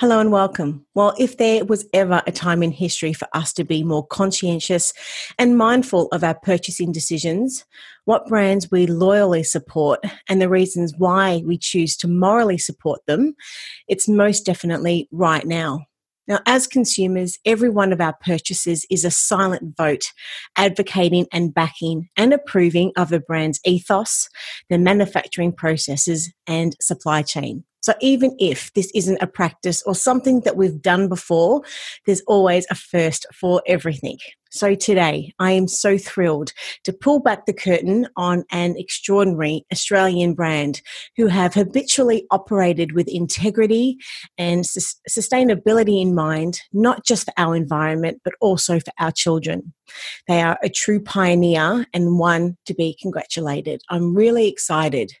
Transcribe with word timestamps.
Hello 0.00 0.18
and 0.18 0.32
welcome. 0.32 0.86
Well, 0.94 1.14
if 1.18 1.36
there 1.36 1.62
was 1.66 1.86
ever 1.92 2.22
a 2.26 2.32
time 2.32 2.62
in 2.62 2.72
history 2.72 3.12
for 3.12 3.28
us 3.34 3.52
to 3.52 3.64
be 3.64 3.84
more 3.84 4.06
conscientious 4.06 4.94
and 5.38 5.58
mindful 5.58 6.08
of 6.10 6.24
our 6.24 6.36
purchasing 6.36 6.90
decisions, 6.90 7.66
what 8.06 8.26
brands 8.26 8.70
we 8.70 8.86
loyally 8.86 9.42
support, 9.42 10.00
and 10.26 10.40
the 10.40 10.48
reasons 10.48 10.94
why 10.96 11.42
we 11.44 11.58
choose 11.58 11.98
to 11.98 12.08
morally 12.08 12.56
support 12.56 13.04
them, 13.04 13.34
it's 13.88 14.08
most 14.08 14.46
definitely 14.46 15.06
right 15.12 15.44
now. 15.44 15.84
Now, 16.26 16.40
as 16.46 16.66
consumers, 16.66 17.38
every 17.44 17.68
one 17.68 17.92
of 17.92 18.00
our 18.00 18.16
purchases 18.22 18.86
is 18.90 19.04
a 19.04 19.10
silent 19.10 19.76
vote 19.76 20.12
advocating 20.56 21.26
and 21.30 21.52
backing 21.52 22.08
and 22.16 22.32
approving 22.32 22.92
of 22.96 23.10
the 23.10 23.20
brand's 23.20 23.60
ethos, 23.66 24.30
their 24.70 24.78
manufacturing 24.78 25.52
processes, 25.52 26.32
and 26.46 26.74
supply 26.80 27.20
chain. 27.20 27.64
So 27.80 27.94
even 28.00 28.36
if 28.38 28.72
this 28.74 28.90
isn't 28.94 29.22
a 29.22 29.26
practice 29.26 29.82
or 29.84 29.94
something 29.94 30.40
that 30.40 30.56
we've 30.56 30.80
done 30.80 31.08
before, 31.08 31.62
there's 32.06 32.22
always 32.26 32.66
a 32.70 32.74
first 32.74 33.26
for 33.34 33.62
everything. 33.66 34.18
So 34.52 34.74
today, 34.74 35.32
I 35.38 35.52
am 35.52 35.68
so 35.68 35.96
thrilled 35.96 36.52
to 36.82 36.92
pull 36.92 37.20
back 37.20 37.46
the 37.46 37.52
curtain 37.52 38.08
on 38.16 38.44
an 38.50 38.74
extraordinary 38.76 39.64
Australian 39.72 40.34
brand 40.34 40.82
who 41.16 41.28
have 41.28 41.54
habitually 41.54 42.26
operated 42.32 42.92
with 42.92 43.06
integrity 43.06 43.96
and 44.36 44.64
sustainability 44.64 46.02
in 46.02 46.16
mind, 46.16 46.62
not 46.72 47.04
just 47.04 47.26
for 47.26 47.32
our 47.36 47.54
environment, 47.54 48.22
but 48.24 48.34
also 48.40 48.80
for 48.80 48.92
our 48.98 49.12
children. 49.12 49.72
They 50.26 50.42
are 50.42 50.58
a 50.64 50.68
true 50.68 51.00
pioneer 51.00 51.86
and 51.94 52.18
one 52.18 52.56
to 52.66 52.74
be 52.74 52.96
congratulated. 53.00 53.82
I'm 53.88 54.16
really 54.16 54.48
excited 54.48 55.12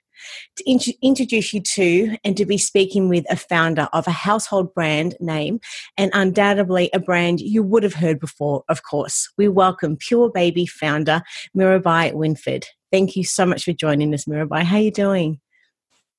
to 0.56 0.70
int- 0.70 0.96
introduce 1.02 1.52
you 1.52 1.60
to 1.60 2.16
and 2.24 2.36
to 2.36 2.44
be 2.44 2.58
speaking 2.58 3.08
with 3.08 3.24
a 3.30 3.36
founder 3.36 3.88
of 3.92 4.06
a 4.06 4.12
household 4.12 4.74
brand 4.74 5.16
name 5.20 5.60
and 5.96 6.10
undoubtedly 6.14 6.90
a 6.92 6.98
brand 6.98 7.40
you 7.40 7.62
would 7.62 7.82
have 7.82 7.94
heard 7.94 8.20
before, 8.20 8.64
of 8.68 8.82
course. 8.82 9.28
We 9.36 9.48
welcome 9.48 9.96
Pure 9.96 10.30
Baby 10.30 10.66
founder 10.66 11.22
Mirabai 11.56 12.12
Winford. 12.12 12.66
Thank 12.90 13.16
you 13.16 13.24
so 13.24 13.46
much 13.46 13.64
for 13.64 13.72
joining 13.72 14.12
us, 14.14 14.24
Mirabai. 14.24 14.62
How 14.62 14.76
are 14.76 14.80
you 14.80 14.90
doing? 14.90 15.40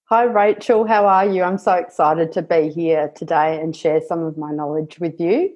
Hi, 0.06 0.24
Rachel. 0.24 0.86
How 0.86 1.06
are 1.06 1.26
you? 1.26 1.44
I'm 1.44 1.58
so 1.58 1.74
excited 1.74 2.34
to 2.34 2.42
be 2.42 2.70
here 2.70 3.12
today 3.16 3.62
and 3.62 3.74
share 3.74 4.02
some 4.02 4.24
of 4.24 4.38
my 4.38 4.52
knowledge 4.52 5.00
with 5.00 5.20
you. 5.20 5.54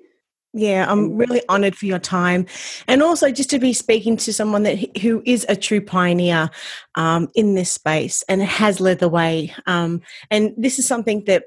Yeah, 0.57 0.89
I'm 0.89 1.17
really 1.17 1.41
honored 1.49 1.75
for 1.75 1.85
your 1.85 1.99
time, 1.99 2.45
and 2.87 3.03
also 3.03 3.29
just 3.29 3.49
to 3.49 3.59
be 3.59 3.73
speaking 3.73 4.15
to 4.15 4.31
someone 4.31 4.63
that 4.63 4.97
who 4.99 5.21
is 5.25 5.45
a 5.49 5.55
true 5.57 5.81
pioneer 5.81 6.49
um, 6.95 7.27
in 7.35 7.55
this 7.55 7.73
space 7.73 8.23
and 8.29 8.41
has 8.41 8.79
led 8.79 8.99
the 8.99 9.09
way. 9.09 9.53
Um, 9.65 10.01
and 10.31 10.53
this 10.55 10.79
is 10.79 10.87
something 10.87 11.25
that 11.25 11.43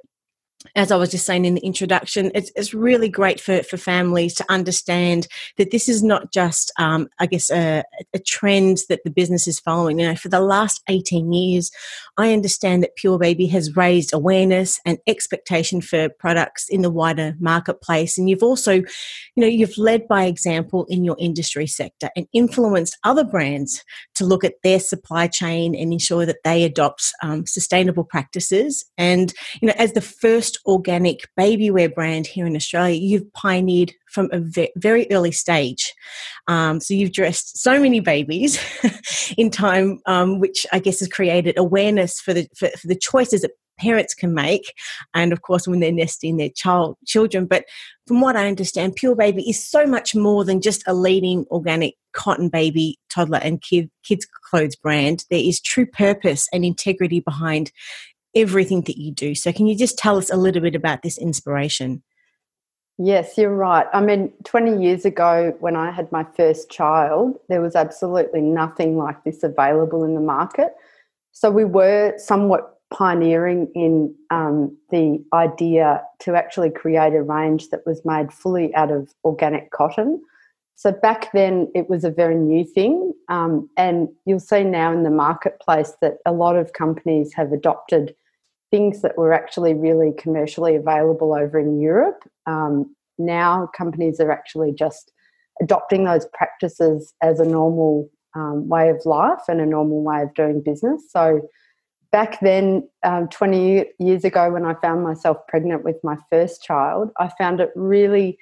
as 0.75 0.91
I 0.91 0.97
was 0.97 1.11
just 1.11 1.25
saying 1.25 1.45
in 1.45 1.55
the 1.55 1.65
introduction, 1.65 2.33
it's, 2.35 2.51
it's 2.57 2.75
really 2.75 3.09
great 3.09 3.41
for, 3.41 3.63
for 3.63 3.77
families 3.77 4.35
to 4.35 4.45
understand 4.49 5.29
that 5.57 5.71
this 5.71 5.89
is 5.89 6.03
not 6.03 6.33
just, 6.33 6.73
um, 6.79 7.09
I 7.21 7.27
guess, 7.27 7.51
a, 7.51 7.85
a, 8.13 8.19
trend 8.19 8.79
that 8.89 9.05
the 9.05 9.11
business 9.11 9.47
is 9.47 9.61
following. 9.61 10.01
You 10.01 10.09
know, 10.09 10.17
for 10.17 10.29
the 10.29 10.41
last 10.41 10.83
18 10.89 11.33
years, 11.33 11.71
I 12.17 12.33
understand 12.33 12.83
that 12.83 12.97
Pure 12.97 13.19
Baby 13.19 13.47
has 13.47 13.77
raised 13.77 14.13
awareness 14.13 14.81
and 14.85 14.99
expectation 15.07 15.81
for 15.81 16.09
products 16.09 16.69
in 16.69 16.83
the 16.83 16.91
wider 16.91 17.37
marketplace. 17.39 18.19
And 18.19 18.29
you've 18.29 18.43
also, 18.43 18.73
you 18.73 18.85
know, 19.37 19.47
you've 19.47 19.79
led 19.79 20.09
by 20.09 20.25
example 20.25 20.87
in 20.89 21.05
your 21.05 21.17
industry 21.19 21.67
sector 21.67 22.11
and 22.17 22.27
influenced 22.33 22.99
other 23.05 23.25
brands 23.25 23.85
to 24.17 24.27
look 24.27 24.43
at 24.43 24.55
their 24.65 24.81
supply 24.81 25.29
chain 25.29 25.75
and 25.75 25.93
ensure 25.93 26.27
that 26.27 26.43
they 26.43 26.65
adopt 26.65 27.13
um, 27.23 27.47
sustainable 27.47 28.05
practices. 28.05 28.85
And, 28.99 29.33
you 29.63 29.69
know, 29.69 29.75
as 29.79 29.93
the 29.93 30.01
first 30.01 30.48
organic 30.65 31.29
baby 31.37 31.71
wear 31.71 31.89
brand 31.89 32.27
here 32.27 32.47
in 32.47 32.57
Australia, 32.57 32.95
you've 32.95 33.33
pioneered 33.33 33.93
from 34.07 34.29
a 34.33 34.39
ve- 34.39 34.73
very 34.77 35.07
early 35.11 35.33
stage. 35.33 35.95
Um, 36.47 36.81
so 36.81 36.95
you've 36.95 37.13
dressed 37.13 37.59
so 37.59 37.81
many 37.81 38.01
babies 38.01 38.59
in 39.37 39.51
time, 39.51 40.01
um, 40.07 40.41
which 40.41 40.67
I 40.73 40.79
guess 40.79 41.01
has 41.01 41.09
created 41.09 41.59
awareness 41.59 42.21
for 42.21 42.33
the 42.33 42.49
for, 42.57 42.69
for 42.69 42.87
the 42.87 42.97
choices 42.97 43.43
that 43.43 43.53
parents 43.79 44.13
can 44.13 44.35
make 44.35 44.75
and 45.15 45.33
of 45.33 45.43
course 45.43 45.69
when 45.69 45.79
they're 45.79 45.93
nesting 45.93 46.37
their 46.37 46.51
child 46.51 46.97
children. 47.07 47.47
But 47.47 47.65
from 48.07 48.21
what 48.21 48.37
i 48.37 48.49
understand 48.49 48.97
pure 48.97 49.15
baby 49.15 49.49
is 49.49 49.65
so 49.65 49.87
much 49.87 50.15
more 50.15 50.45
than 50.45 50.61
just 50.61 50.83
a 50.87 50.95
leading 50.95 51.45
organic 51.51 51.95
cotton 52.13 52.49
baby 52.49 52.99
toddler 53.11 53.39
and 53.39 53.63
kid, 53.63 53.91
kids 54.03 54.27
clothes 54.51 54.77
brand. 54.77 55.25
There 55.31 55.39
is 55.39 55.61
true 55.61 55.87
purpose 55.87 56.49
and 56.53 56.65
integrity 56.65 57.21
behind 57.21 57.71
everything 58.39 58.83
that 58.83 58.99
you 58.99 59.13
do. 59.13 59.35
So, 59.35 59.53
can 59.53 59.67
you 59.67 59.77
just 59.77 59.99
tell 59.99 60.17
us 60.17 60.31
a 60.31 60.37
little 60.37 60.63
bit 60.63 60.75
about 60.75 61.03
this 61.03 61.19
inspiration? 61.19 62.03
Yes, 62.99 63.39
you're 63.39 63.55
right. 63.55 63.87
I 63.93 64.01
mean, 64.01 64.33
20 64.45 64.83
years 64.83 65.05
ago, 65.05 65.57
when 65.61 65.77
I 65.77 65.91
had 65.91 66.11
my 66.11 66.25
first 66.37 66.71
child, 66.71 67.39
there 67.49 67.61
was 67.61 67.77
absolutely 67.77 68.41
nothing 68.41 68.97
like 68.97 69.23
this 69.25 69.43
available 69.43 70.03
in 70.05 70.15
the 70.15 70.21
market. 70.21 70.75
So, 71.33 71.51
we 71.51 71.65
were 71.65 72.15
somewhat 72.19 72.79
pioneering 72.91 73.71
in 73.75 74.15
um, 74.31 74.77
the 74.91 75.23
idea 75.33 76.03
to 76.21 76.35
actually 76.35 76.71
create 76.71 77.15
a 77.15 77.23
range 77.23 77.69
that 77.69 77.85
was 77.87 78.05
made 78.05 78.33
fully 78.33 78.75
out 78.75 78.91
of 78.91 79.13
organic 79.25 79.71
cotton. 79.71 80.23
So 80.79 80.93
back 80.93 81.33
then, 81.33 81.71
it 81.75 81.91
was 81.91 82.05
a 82.05 82.11
very 82.11 82.37
new 82.37 82.65
thing. 82.65 83.13
Um, 83.29 83.69
and 83.77 84.09
you'll 84.25 84.41
see 84.41 84.63
now 84.63 84.93
in 84.93 85.03
the 85.03 85.11
marketplace 85.11 85.95
that 86.01 86.19
a 86.25 86.33
lot 86.33 86.57
of 86.57 86.73
companies 86.73 87.35
have 87.35 87.53
adopted 87.53 88.15
things 88.71 89.03
that 89.03 89.17
were 89.17 89.33
actually 89.33 89.75
really 89.75 90.13
commercially 90.19 90.77
available 90.77 91.35
over 91.35 91.59
in 91.59 91.81
Europe. 91.81 92.23
Um, 92.47 92.95
now, 93.19 93.69
companies 93.77 94.21
are 94.21 94.31
actually 94.31 94.73
just 94.73 95.13
adopting 95.61 96.05
those 96.05 96.27
practices 96.33 97.15
as 97.23 97.41
a 97.41 97.45
normal 97.45 98.09
um, 98.35 98.69
way 98.69 98.91
of 98.91 99.05
life 99.05 99.41
and 99.49 99.61
a 99.61 99.67
normal 99.67 100.03
way 100.03 100.23
of 100.23 100.35
doing 100.35 100.63
business. 100.63 101.03
So, 101.11 101.49
back 102.13 102.41
then, 102.41 102.89
um, 103.03 103.29
20 103.29 103.87
years 103.99 104.25
ago, 104.25 104.51
when 104.51 104.65
I 104.65 104.75
found 104.75 105.03
myself 105.03 105.39
pregnant 105.49 105.85
with 105.85 105.97
my 106.03 106.17
first 106.31 106.63
child, 106.63 107.11
I 107.19 107.31
found 107.39 107.61
it 107.61 107.71
really 107.75 108.39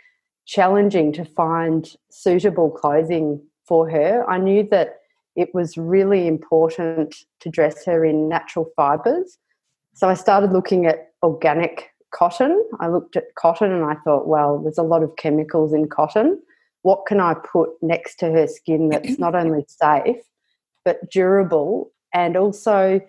challenging 0.47 1.13
to 1.13 1.25
find 1.25 1.89
suitable 2.11 2.71
clothing 2.71 3.43
for 3.67 3.91
her. 3.91 4.29
I 4.29 4.39
knew 4.39 4.67
that 4.71 4.99
it 5.35 5.51
was 5.53 5.77
really 5.77 6.27
important 6.27 7.15
to 7.41 7.51
dress 7.51 7.85
her 7.85 8.05
in 8.05 8.29
natural 8.29 8.71
fibres. 8.77 9.39
So 9.97 10.11
I 10.11 10.15
started 10.15 10.53
looking 10.53 10.85
at 10.85 11.13
organic 11.23 11.91
cotton. 12.15 12.63
I 12.81 12.89
looked 12.89 13.17
at 13.17 13.35
cotton 13.35 13.73
and 13.73 13.83
I 13.83 13.95
thought, 14.05 14.29
well, 14.29 14.59
there's 14.59 14.77
a 14.77 14.83
lot 14.83 15.03
of 15.03 15.17
chemicals 15.17 15.73
in 15.73 15.89
cotton. 15.89 16.41
What 16.83 17.07
can 17.07 17.19
I 17.19 17.35
put 17.35 17.71
next 17.81 18.17
to 18.17 18.31
her 18.31 18.47
skin 18.47 18.91
that's 18.91 19.19
not 19.19 19.35
only 19.43 19.65
safe, 19.67 20.23
but 20.85 21.11
durable 21.11 21.91
and 22.13 22.37
also 22.37 23.01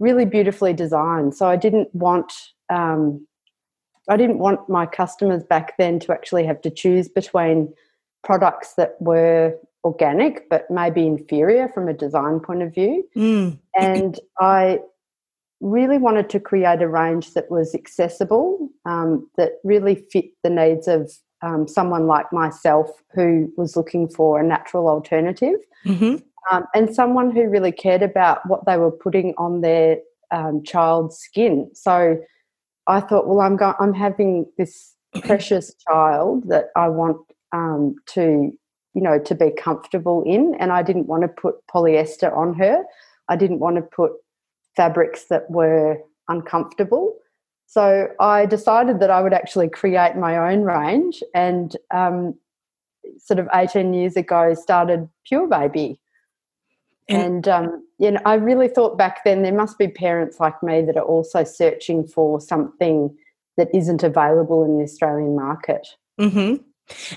really 0.00 0.24
beautifully 0.24 0.72
designed? 0.72 1.36
So 1.36 1.46
I 1.46 1.54
didn't 1.54 1.94
want 1.94 2.32
um, 2.68 3.24
I 4.08 4.16
didn't 4.16 4.38
want 4.38 4.68
my 4.68 4.84
customers 4.84 5.44
back 5.44 5.76
then 5.78 6.00
to 6.00 6.12
actually 6.12 6.44
have 6.44 6.60
to 6.62 6.70
choose 6.70 7.08
between 7.08 7.72
products 8.24 8.74
that 8.74 8.96
were 9.00 9.56
organic 9.84 10.48
but 10.48 10.68
maybe 10.70 11.06
inferior 11.06 11.68
from 11.68 11.88
a 11.88 11.92
design 11.92 12.40
point 12.40 12.62
of 12.62 12.74
view. 12.74 13.04
Mm. 13.16 13.58
And 13.76 14.18
I 14.40 14.80
really 15.62 15.96
wanted 15.96 16.28
to 16.28 16.40
create 16.40 16.82
a 16.82 16.88
range 16.88 17.34
that 17.34 17.50
was 17.50 17.74
accessible, 17.74 18.68
um, 18.84 19.30
that 19.36 19.52
really 19.62 19.94
fit 19.94 20.26
the 20.42 20.50
needs 20.50 20.88
of 20.88 21.10
um, 21.40 21.66
someone 21.66 22.06
like 22.06 22.32
myself 22.32 22.90
who 23.14 23.50
was 23.56 23.76
looking 23.76 24.08
for 24.08 24.40
a 24.40 24.44
natural 24.44 24.88
alternative. 24.88 25.58
Mm-hmm. 25.86 26.16
Um, 26.50 26.64
and 26.74 26.94
someone 26.94 27.30
who 27.30 27.48
really 27.48 27.70
cared 27.70 28.02
about 28.02 28.46
what 28.48 28.66
they 28.66 28.76
were 28.76 28.90
putting 28.90 29.34
on 29.38 29.60
their 29.60 29.98
um, 30.32 30.64
child's 30.64 31.16
skin. 31.16 31.70
So 31.74 32.18
I 32.88 33.00
thought, 33.00 33.28
well, 33.28 33.40
I'm 33.40 33.56
going, 33.56 33.74
I'm 33.78 33.94
having 33.94 34.46
this 34.58 34.94
precious 35.22 35.72
child 35.88 36.48
that 36.48 36.66
I 36.74 36.88
want 36.88 37.18
um, 37.52 37.94
to, 38.14 38.52
you 38.94 39.00
know, 39.00 39.20
to 39.20 39.34
be 39.34 39.52
comfortable 39.56 40.24
in, 40.26 40.56
and 40.58 40.72
I 40.72 40.82
didn't 40.82 41.06
want 41.06 41.22
to 41.22 41.28
put 41.28 41.56
polyester 41.72 42.36
on 42.36 42.54
her. 42.54 42.82
I 43.28 43.36
didn't 43.36 43.60
want 43.60 43.76
to 43.76 43.82
put 43.82 44.12
fabrics 44.76 45.24
that 45.24 45.50
were 45.50 45.98
uncomfortable. 46.28 47.14
So 47.66 48.08
I 48.20 48.46
decided 48.46 49.00
that 49.00 49.10
I 49.10 49.22
would 49.22 49.32
actually 49.32 49.68
create 49.68 50.16
my 50.16 50.52
own 50.52 50.62
range 50.62 51.22
and 51.34 51.74
um, 51.90 52.34
sort 53.18 53.38
of 53.38 53.48
18 53.54 53.94
years 53.94 54.16
ago, 54.16 54.54
started 54.54 55.08
Pure 55.26 55.48
Baby. 55.48 55.98
And, 57.08 57.46
and 57.46 57.48
um, 57.48 57.86
you 57.98 58.10
know, 58.10 58.20
I 58.24 58.34
really 58.34 58.68
thought 58.68 58.98
back 58.98 59.24
then 59.24 59.42
there 59.42 59.54
must 59.54 59.78
be 59.78 59.88
parents 59.88 60.38
like 60.38 60.62
me 60.62 60.82
that 60.82 60.96
are 60.96 61.04
also 61.04 61.44
searching 61.44 62.06
for 62.06 62.40
something 62.40 63.16
that 63.56 63.74
isn't 63.74 64.02
available 64.02 64.64
in 64.64 64.78
the 64.78 64.84
Australian 64.84 65.36
market. 65.36 65.86
Mm-hmm. 66.20 66.62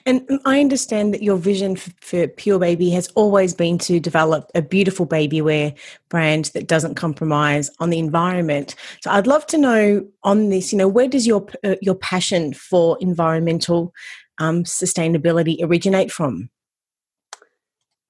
And 0.05 0.39
I 0.45 0.59
understand 0.59 1.13
that 1.13 1.23
your 1.23 1.37
vision 1.37 1.75
for, 1.75 1.91
for, 2.01 2.27
Pure 2.27 2.59
Baby 2.59 2.89
has 2.91 3.07
always 3.15 3.53
been 3.53 3.77
to 3.79 3.99
develop 3.99 4.51
a 4.55 4.61
beautiful 4.61 5.05
baby 5.05 5.41
wear 5.41 5.73
brand 6.09 6.45
that 6.53 6.67
doesn't 6.67 6.95
compromise 6.95 7.69
on 7.79 7.89
the 7.89 7.99
environment. 7.99 8.75
So 9.01 9.11
I'd 9.11 9.27
love 9.27 9.45
to 9.47 9.57
know 9.57 10.05
on 10.23 10.49
this, 10.49 10.71
you 10.71 10.77
know, 10.77 10.87
where 10.87 11.07
does 11.07 11.27
your 11.27 11.47
uh, 11.63 11.75
your 11.81 11.95
passion 11.95 12.53
for 12.53 12.97
environmental 12.99 13.93
um, 14.39 14.63
sustainability 14.63 15.57
originate 15.61 16.11
from? 16.11 16.49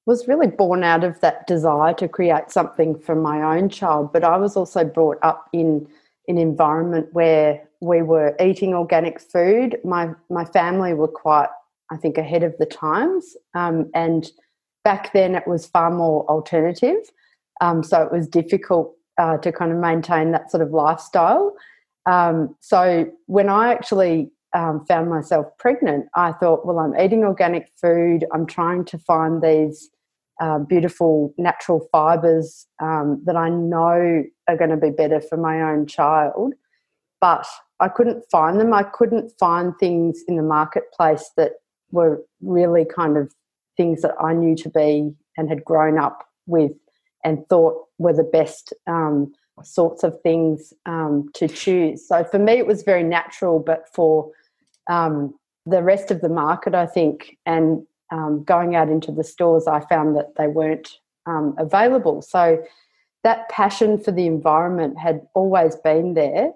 Was 0.06 0.28
really 0.28 0.48
born 0.48 0.84
out 0.84 1.04
of 1.04 1.20
that 1.22 1.48
desire 1.48 1.94
to 1.96 2.08
create 2.08 2.52
something 2.52 3.00
for 3.00 3.16
my 3.16 3.58
own 3.58 3.70
child, 3.70 4.14
but 4.14 4.24
I 4.24 4.38
was 4.38 4.56
also 4.56 4.84
brought 4.84 5.18
up 5.24 5.50
in 5.52 5.88
an 6.28 6.38
environment 6.38 7.08
where 7.14 7.62
we 7.82 8.02
were 8.02 8.36
eating 8.40 8.74
organic 8.74 9.20
food. 9.20 9.78
My 9.84 10.12
my 10.30 10.46
family 10.46 10.94
were 10.94 11.08
quite, 11.08 11.50
I 11.92 11.98
think, 11.98 12.18
ahead 12.18 12.44
of 12.44 12.56
the 12.58 12.66
times, 12.66 13.36
um, 13.54 13.90
and 13.94 14.30
back 14.84 15.14
then 15.14 15.36
it 15.36 15.48
was 15.48 15.66
far 15.66 15.92
more 15.92 16.26
alternative. 16.30 16.98
Um, 17.62 17.84
so 17.84 18.02
it 18.02 18.12
was 18.12 18.28
difficult 18.28 18.96
uh, 19.18 19.38
to 19.38 19.52
kind 19.52 19.72
of 19.72 19.78
maintain 19.78 20.32
that 20.32 20.52
sort 20.52 20.62
of 20.62 20.72
lifestyle. 20.72 21.56
Um, 22.06 22.56
so 22.60 23.10
when 23.26 23.50
I 23.50 23.72
actually 23.72 24.32
um, 24.54 24.86
found 24.86 25.10
myself 25.10 25.48
pregnant, 25.58 26.08
I 26.16 26.34
thought, 26.34 26.66
well, 26.66 26.80
I'm 26.80 26.98
eating 27.00 27.24
organic 27.24 27.72
food. 27.80 28.26
I'm 28.34 28.46
trying 28.46 28.86
to 28.86 28.98
find 29.00 29.42
these 29.42 29.90
uh, 30.42 30.60
beautiful 30.60 31.34
natural 31.38 31.88
fibres 31.92 32.68
um, 32.82 33.22
that 33.26 33.36
I 33.36 33.50
know 33.50 34.24
are 34.48 34.58
going 34.58 34.70
to 34.70 34.78
be 34.78 34.90
better 34.90 35.22
for 35.22 35.38
my 35.38 35.62
own 35.62 35.88
child. 35.88 36.54
But 37.22 37.48
I 37.80 37.88
couldn't 37.88 38.24
find 38.30 38.60
them. 38.60 38.74
I 38.74 38.84
couldn't 38.84 39.32
find 39.40 39.74
things 39.80 40.24
in 40.28 40.36
the 40.36 40.44
marketplace 40.44 41.32
that 41.38 41.54
were 41.92 42.22
really 42.42 42.86
kind 42.86 43.18
of 43.18 43.34
things 43.78 44.02
that 44.02 44.16
I 44.22 44.34
knew 44.34 44.56
to 44.58 44.70
be 44.70 45.14
and 45.38 45.50
had 45.50 45.64
grown 45.66 45.98
up 45.98 46.28
with 46.46 46.72
and 47.24 47.48
thought 47.50 47.86
were 47.98 48.14
the 48.14 48.24
best 48.24 48.74
um, 48.88 49.34
sorts 49.64 50.04
of 50.04 50.20
things 50.22 50.74
um, 50.86 51.30
to 51.34 51.48
choose. 51.48 52.08
So 52.08 52.24
for 52.24 52.40
me, 52.40 52.54
it 52.54 52.68
was 52.68 52.84
very 52.84 53.04
natural, 53.04 53.60
but 53.60 53.86
for 53.94 54.32
um, 54.90 55.34
the 55.66 55.82
rest 55.82 56.12
of 56.12 56.22
the 56.22 56.30
market, 56.30 56.76
I 56.76 56.86
think, 56.86 57.38
and 57.46 57.86
um, 58.12 58.44
going 58.44 58.76
out 58.76 58.90
into 58.90 59.12
the 59.12 59.24
stores, 59.24 59.68
I 59.68 59.82
found 59.82 60.16
that 60.16 60.34
they 60.38 60.48
weren't 60.48 60.90
um, 61.26 61.56
available. 61.58 62.22
So 62.22 62.64
that 63.24 63.50
passion 63.50 63.98
for 63.98 64.12
the 64.12 64.28
environment 64.28 64.98
had 65.00 65.22
always 65.34 65.76
been 65.76 66.14
there, 66.14 66.52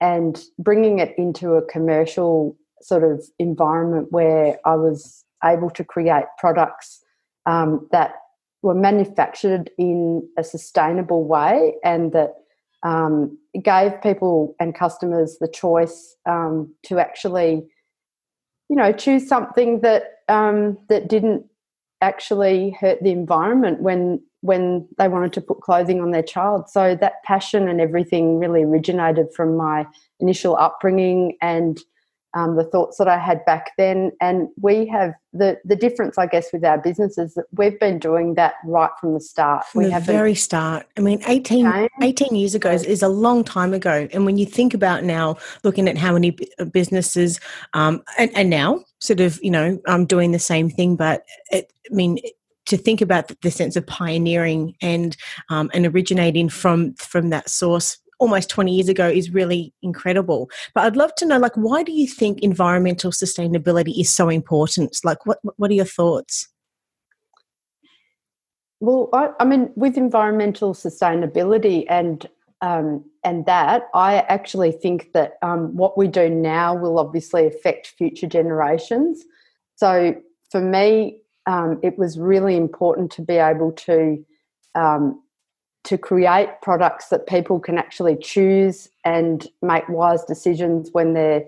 and 0.00 0.42
bringing 0.58 0.98
it 0.98 1.14
into 1.16 1.54
a 1.54 1.66
commercial 1.66 2.56
sort 2.80 3.04
of 3.04 3.24
environment 3.38 4.08
where 4.10 4.58
I 4.64 4.74
was 4.74 5.24
able 5.44 5.70
to 5.70 5.84
create 5.84 6.24
products 6.38 7.04
um, 7.46 7.88
that 7.92 8.14
were 8.62 8.74
manufactured 8.74 9.70
in 9.78 10.28
a 10.38 10.44
sustainable 10.44 11.24
way 11.24 11.74
and 11.84 12.12
that 12.12 12.34
um, 12.84 13.38
gave 13.62 14.00
people 14.02 14.54
and 14.58 14.74
customers 14.74 15.38
the 15.40 15.48
choice 15.48 16.16
um, 16.26 16.72
to 16.84 16.98
actually 16.98 17.64
you 18.68 18.76
know 18.76 18.92
choose 18.92 19.28
something 19.28 19.80
that 19.80 20.04
um, 20.32 20.78
that 20.88 21.08
didn't 21.08 21.44
actually 22.00 22.70
hurt 22.80 23.00
the 23.02 23.10
environment 23.10 23.80
when 23.80 24.20
when 24.40 24.88
they 24.98 25.06
wanted 25.06 25.32
to 25.32 25.40
put 25.40 25.60
clothing 25.60 26.00
on 26.00 26.10
their 26.10 26.22
child. 26.22 26.68
So 26.68 26.96
that 26.96 27.22
passion 27.22 27.68
and 27.68 27.80
everything 27.80 28.40
really 28.40 28.64
originated 28.64 29.28
from 29.36 29.56
my 29.56 29.86
initial 30.18 30.56
upbringing 30.56 31.36
and 31.40 31.78
um, 32.34 32.56
the 32.56 32.64
thoughts 32.64 32.96
that 32.96 33.06
I 33.06 33.18
had 33.18 33.44
back 33.44 33.72
then. 33.78 34.10
And 34.20 34.48
we 34.60 34.86
have 34.86 35.12
the 35.32 35.60
the 35.64 35.76
difference, 35.76 36.18
I 36.18 36.26
guess, 36.26 36.52
with 36.52 36.64
our 36.64 36.78
business 36.78 37.18
is 37.18 37.34
that 37.34 37.44
we've 37.52 37.78
been 37.78 37.98
doing 37.98 38.34
that 38.34 38.54
right 38.64 38.90
from 38.98 39.12
the 39.12 39.20
start. 39.20 39.66
From 39.66 39.80
we 39.80 39.84
the 39.88 39.92
have 39.92 40.02
very 40.02 40.34
start. 40.34 40.86
I 40.96 41.02
mean, 41.02 41.22
18, 41.26 41.88
18 42.02 42.34
years 42.34 42.54
ago 42.54 42.70
is, 42.70 42.84
is, 42.84 43.02
a 43.02 43.08
long 43.08 43.44
time 43.44 43.74
ago. 43.74 44.08
And 44.12 44.24
when 44.24 44.38
you 44.38 44.46
think 44.46 44.72
about 44.72 45.04
now, 45.04 45.36
looking 45.62 45.88
at 45.88 45.98
how 45.98 46.14
many 46.14 46.36
businesses, 46.72 47.38
um, 47.74 48.02
and, 48.18 48.30
and 48.34 48.50
now 48.50 48.82
sort 49.02 49.20
of, 49.20 49.42
you 49.42 49.50
know, 49.50 49.80
I'm 49.86 50.06
doing 50.06 50.30
the 50.30 50.38
same 50.38 50.70
thing, 50.70 50.94
but 50.94 51.24
it, 51.50 51.72
I 51.90 51.94
mean, 51.94 52.18
to 52.66 52.76
think 52.76 53.00
about 53.00 53.32
the 53.42 53.50
sense 53.50 53.74
of 53.74 53.84
pioneering 53.84 54.76
and 54.80 55.16
um, 55.50 55.70
and 55.74 55.84
originating 55.84 56.48
from 56.48 56.94
from 56.94 57.30
that 57.30 57.50
source 57.50 57.98
almost 58.20 58.48
20 58.50 58.72
years 58.72 58.88
ago 58.88 59.08
is 59.08 59.30
really 59.30 59.74
incredible. 59.82 60.48
But 60.74 60.84
I'd 60.84 60.94
love 60.94 61.12
to 61.16 61.26
know, 61.26 61.38
like, 61.38 61.56
why 61.56 61.82
do 61.82 61.90
you 61.90 62.06
think 62.06 62.40
environmental 62.40 63.10
sustainability 63.10 64.00
is 64.00 64.10
so 64.10 64.28
important? 64.28 64.96
Like, 65.02 65.26
what, 65.26 65.40
what 65.56 65.72
are 65.72 65.74
your 65.74 65.84
thoughts? 65.84 66.46
Well, 68.78 69.08
I, 69.12 69.30
I 69.40 69.44
mean, 69.44 69.72
with 69.74 69.96
environmental 69.96 70.72
sustainability 70.72 71.84
and 71.88 72.24
um, 72.60 73.04
and 73.24 73.46
that, 73.46 73.88
I 73.94 74.16
actually 74.28 74.72
think 74.72 75.12
that 75.12 75.34
um, 75.42 75.76
what 75.76 75.96
we 75.96 76.08
do 76.08 76.28
now 76.28 76.74
will 76.74 76.98
obviously 76.98 77.46
affect 77.46 77.94
future 77.98 78.26
generations. 78.26 79.24
So 79.76 80.14
for 80.50 80.60
me, 80.60 81.18
um, 81.46 81.78
it 81.82 81.98
was 81.98 82.18
really 82.18 82.56
important 82.56 83.10
to 83.12 83.22
be 83.22 83.36
able 83.36 83.72
to 83.72 84.24
um, 84.74 85.20
to 85.84 85.98
create 85.98 86.48
products 86.62 87.08
that 87.08 87.26
people 87.26 87.58
can 87.58 87.76
actually 87.76 88.16
choose 88.16 88.88
and 89.04 89.48
make 89.62 89.88
wise 89.88 90.24
decisions 90.24 90.90
when 90.92 91.12
they're 91.12 91.44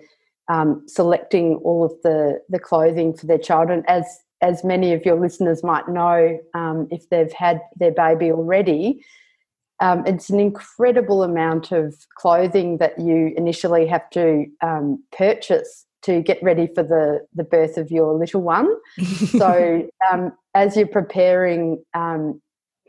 um, 0.49 0.83
selecting 0.87 1.55
all 1.57 1.85
of 1.85 1.93
the, 2.03 2.41
the 2.49 2.59
clothing 2.59 3.15
for 3.15 3.27
their 3.27 3.39
child. 3.39 3.71
And 3.71 3.89
as 3.89 4.05
as 4.43 4.63
many 4.63 4.93
of 4.93 5.05
your 5.07 5.19
listeners 5.19 5.63
might 5.63 5.89
know, 5.89 6.39
um, 6.53 6.87
if 6.91 7.09
they've 7.09 7.33
had 7.33 7.63
their 7.79 7.93
baby 7.93 8.31
already, 8.31 9.03
um, 9.85 10.03
it's 10.07 10.31
an 10.31 10.41
incredible 10.41 11.23
amount 11.23 11.71
of 11.71 11.95
clothing 12.17 12.79
that 12.79 12.99
you 12.99 13.35
initially 13.37 13.87
have 13.87 14.09
to 14.11 14.47
um, 14.63 15.05
purchase 15.13 15.85
to 16.01 16.23
get 16.23 16.43
ready 16.43 16.69
for 16.75 16.83
the, 16.83 17.21
the 17.35 17.45
birth 17.45 17.77
of 17.77 17.91
your 17.91 18.15
little 18.15 18.41
one. 18.41 18.75
so, 19.39 19.87
um, 20.11 20.33
as 20.55 20.75
you're 20.75 20.87
preparing, 20.87 21.85
um, 21.93 22.41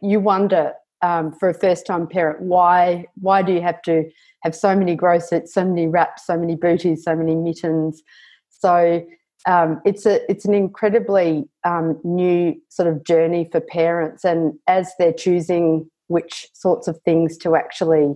you 0.02 0.22
wonder 0.22 0.72
um, 1.02 1.34
for 1.34 1.50
a 1.50 1.54
first 1.54 1.86
time 1.86 2.08
parent 2.08 2.42
why 2.42 3.06
why 3.16 3.42
do 3.42 3.52
you 3.52 3.62
have 3.62 3.82
to 3.82 4.10
have 4.44 4.56
so 4.56 4.76
many 4.76 4.96
grow 4.96 5.20
sets 5.20 5.54
so 5.54 5.64
many 5.64 5.88
wraps 5.88 6.26
so 6.26 6.38
many 6.38 6.56
booties 6.56 7.04
so 7.04 7.16
many 7.16 7.36
mittens 7.36 8.02
so 8.50 9.06
um, 9.46 9.82
it's 9.86 10.06
a 10.06 10.30
it's 10.32 10.46
an 10.46 10.54
incredibly 10.54 11.48
um, 11.64 12.00
new 12.04 12.56
sort 12.70 12.88
of 12.88 13.04
journey 13.04 13.48
for 13.52 13.60
parents 13.60 14.24
and 14.24 14.54
as 14.68 14.94
they're 14.98 15.14
choosing 15.14 15.88
which 16.08 16.48
sorts 16.54 16.88
of 16.88 17.00
things 17.02 17.38
to 17.38 17.56
actually 17.56 18.14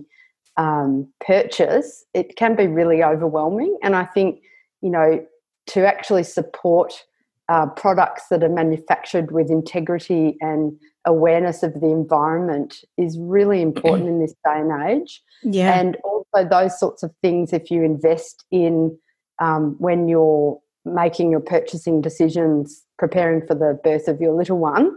um, 0.56 1.08
purchase 1.24 2.04
it 2.12 2.36
can 2.36 2.54
be 2.56 2.66
really 2.66 3.02
overwhelming 3.02 3.76
and 3.82 3.96
i 3.96 4.04
think 4.04 4.42
you 4.82 4.90
know 4.90 5.24
to 5.66 5.86
actually 5.86 6.24
support 6.24 7.04
uh, 7.50 7.66
products 7.66 8.24
that 8.30 8.44
are 8.44 8.48
manufactured 8.48 9.32
with 9.32 9.50
integrity 9.50 10.36
and 10.40 10.72
awareness 11.04 11.62
of 11.62 11.80
the 11.80 11.88
environment 11.88 12.84
is 12.96 13.18
really 13.18 13.60
important 13.68 14.08
in 14.08 14.20
this 14.20 14.32
day 14.44 14.60
and 14.60 14.88
age. 14.88 15.22
Yeah. 15.42 15.78
And 15.78 15.96
also 16.04 16.48
those 16.48 16.78
sorts 16.78 17.02
of 17.02 17.12
things, 17.22 17.52
if 17.52 17.70
you 17.70 17.82
invest 17.82 18.44
in 18.50 18.96
um, 19.40 19.74
when 19.78 20.08
you're 20.08 20.60
making 20.84 21.30
your 21.30 21.40
purchasing 21.40 22.00
decisions, 22.00 22.84
preparing 22.98 23.46
for 23.46 23.54
the 23.54 23.78
birth 23.82 24.08
of 24.08 24.20
your 24.20 24.34
little 24.34 24.58
one, 24.58 24.94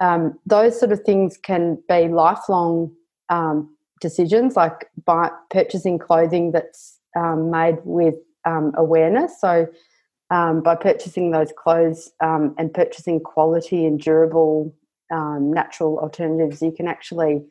um, 0.00 0.38
those 0.46 0.78
sort 0.78 0.92
of 0.92 1.00
things 1.00 1.38
can 1.38 1.78
be 1.88 2.08
lifelong 2.08 2.92
um, 3.28 3.74
decisions, 4.00 4.56
like 4.56 4.90
by 5.04 5.30
purchasing 5.50 5.98
clothing 5.98 6.52
that's 6.52 6.98
um, 7.16 7.50
made 7.50 7.78
with 7.84 8.16
um, 8.44 8.72
awareness. 8.76 9.40
So 9.40 9.66
um, 10.30 10.62
by 10.62 10.74
purchasing 10.74 11.30
those 11.30 11.52
clothes 11.56 12.10
um, 12.20 12.54
and 12.58 12.72
purchasing 12.72 13.20
quality 13.20 13.86
and 13.86 13.98
durable 13.98 14.74
natural 15.10 15.98
alternatives, 16.00 16.60
you 16.60 16.72
can 16.72 16.88
actually 16.88 17.44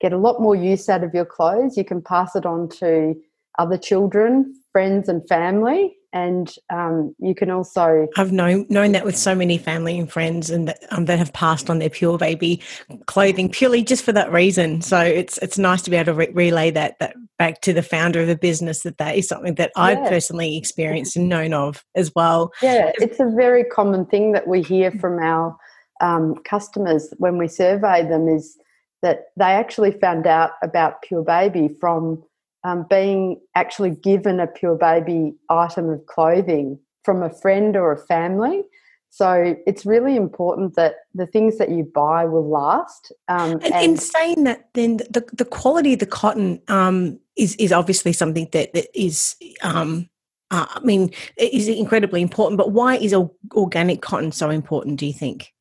get 0.00 0.12
a 0.12 0.18
lot 0.18 0.40
more 0.40 0.56
use 0.56 0.88
out 0.88 1.04
of 1.04 1.14
your 1.14 1.24
clothes. 1.24 1.76
You 1.76 1.84
can 1.84 2.02
pass 2.02 2.34
it 2.34 2.44
on 2.44 2.68
to 2.80 3.14
other 3.58 3.78
children, 3.78 4.54
friends, 4.72 5.08
and 5.08 5.26
family. 5.28 5.94
And 6.12 6.54
um, 6.70 7.14
you 7.18 7.34
can 7.34 7.50
also. 7.50 8.08
I've 8.16 8.32
known 8.32 8.66
known 8.68 8.92
that 8.92 9.04
with 9.04 9.16
so 9.16 9.34
many 9.34 9.58
family 9.58 9.98
and 9.98 10.10
friends, 10.10 10.50
and 10.50 10.68
that, 10.68 10.78
um, 10.90 11.06
that 11.06 11.18
have 11.18 11.32
passed 11.32 11.70
on 11.70 11.78
their 11.78 11.90
pure 11.90 12.18
baby 12.18 12.60
clothing 13.06 13.48
purely 13.48 13.82
just 13.82 14.04
for 14.04 14.12
that 14.12 14.30
reason. 14.32 14.82
So 14.82 14.98
it's 14.98 15.38
it's 15.38 15.58
nice 15.58 15.82
to 15.82 15.90
be 15.90 15.96
able 15.96 16.12
to 16.12 16.14
re- 16.14 16.32
relay 16.32 16.70
that 16.72 16.98
that 17.00 17.16
back 17.38 17.60
to 17.62 17.72
the 17.72 17.82
founder 17.82 18.20
of 18.20 18.28
a 18.28 18.36
business 18.36 18.82
that 18.82 18.98
that 18.98 19.16
is 19.16 19.26
something 19.26 19.54
that 19.56 19.72
yeah. 19.76 19.82
I've 19.82 20.08
personally 20.08 20.56
experienced 20.56 21.16
and 21.16 21.28
known 21.28 21.54
of 21.54 21.84
as 21.94 22.12
well. 22.14 22.52
Yeah, 22.62 22.92
it's 22.96 23.20
a 23.20 23.30
very 23.34 23.64
common 23.64 24.06
thing 24.06 24.32
that 24.32 24.46
we 24.46 24.62
hear 24.62 24.90
from 24.92 25.18
our 25.18 25.56
um, 26.00 26.36
customers 26.44 27.12
when 27.18 27.38
we 27.38 27.48
survey 27.48 28.06
them 28.06 28.28
is 28.28 28.58
that 29.02 29.26
they 29.36 29.44
actually 29.46 29.92
found 29.92 30.26
out 30.26 30.52
about 30.62 31.02
Pure 31.02 31.24
Baby 31.24 31.76
from 31.80 32.22
um, 32.64 32.86
being 32.88 33.40
actually 33.54 33.90
given 33.90 34.40
a 34.40 34.46
Pure 34.46 34.76
Baby 34.76 35.34
item 35.48 35.90
of 35.90 36.06
clothing 36.06 36.78
from 37.04 37.22
a 37.22 37.30
friend 37.30 37.76
or 37.76 37.92
a 37.92 37.98
family. 37.98 38.62
So 39.10 39.56
it's 39.66 39.84
really 39.84 40.16
important 40.16 40.74
that 40.76 40.94
the 41.14 41.26
things 41.26 41.58
that 41.58 41.68
you 41.68 41.84
buy 41.84 42.24
will 42.24 42.48
last. 42.48 43.12
Um, 43.28 43.52
and, 43.52 43.64
and, 43.64 43.84
in 43.84 43.96
saying 43.98 44.44
that, 44.44 44.70
then 44.72 44.98
the, 45.10 45.22
the 45.34 45.44
quality 45.44 45.92
of 45.92 45.98
the 45.98 46.06
cotton 46.06 46.62
um, 46.68 47.20
is 47.36 47.54
is 47.56 47.72
obviously 47.72 48.12
something 48.12 48.48
that, 48.52 48.72
that 48.72 48.86
is. 48.98 49.36
Um, 49.62 50.08
uh, 50.50 50.66
I 50.68 50.80
mean, 50.80 51.10
is 51.38 51.66
incredibly 51.66 52.20
important. 52.20 52.58
But 52.58 52.72
why 52.72 52.96
is 52.96 53.14
organic 53.54 54.02
cotton 54.02 54.32
so 54.32 54.50
important? 54.50 54.98
Do 54.98 55.06
you 55.06 55.12
think? 55.14 55.52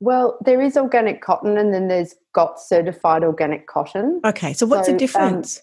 Well, 0.00 0.38
there 0.44 0.60
is 0.60 0.76
organic 0.76 1.22
cotton, 1.22 1.58
and 1.58 1.72
then 1.74 1.88
there's 1.88 2.14
GOTS 2.34 2.68
certified 2.68 3.22
organic 3.22 3.66
cotton. 3.66 4.20
Okay, 4.24 4.52
so 4.52 4.66
what's 4.66 4.86
so, 4.86 4.92
the 4.92 4.96
um, 4.96 4.98
difference? 4.98 5.62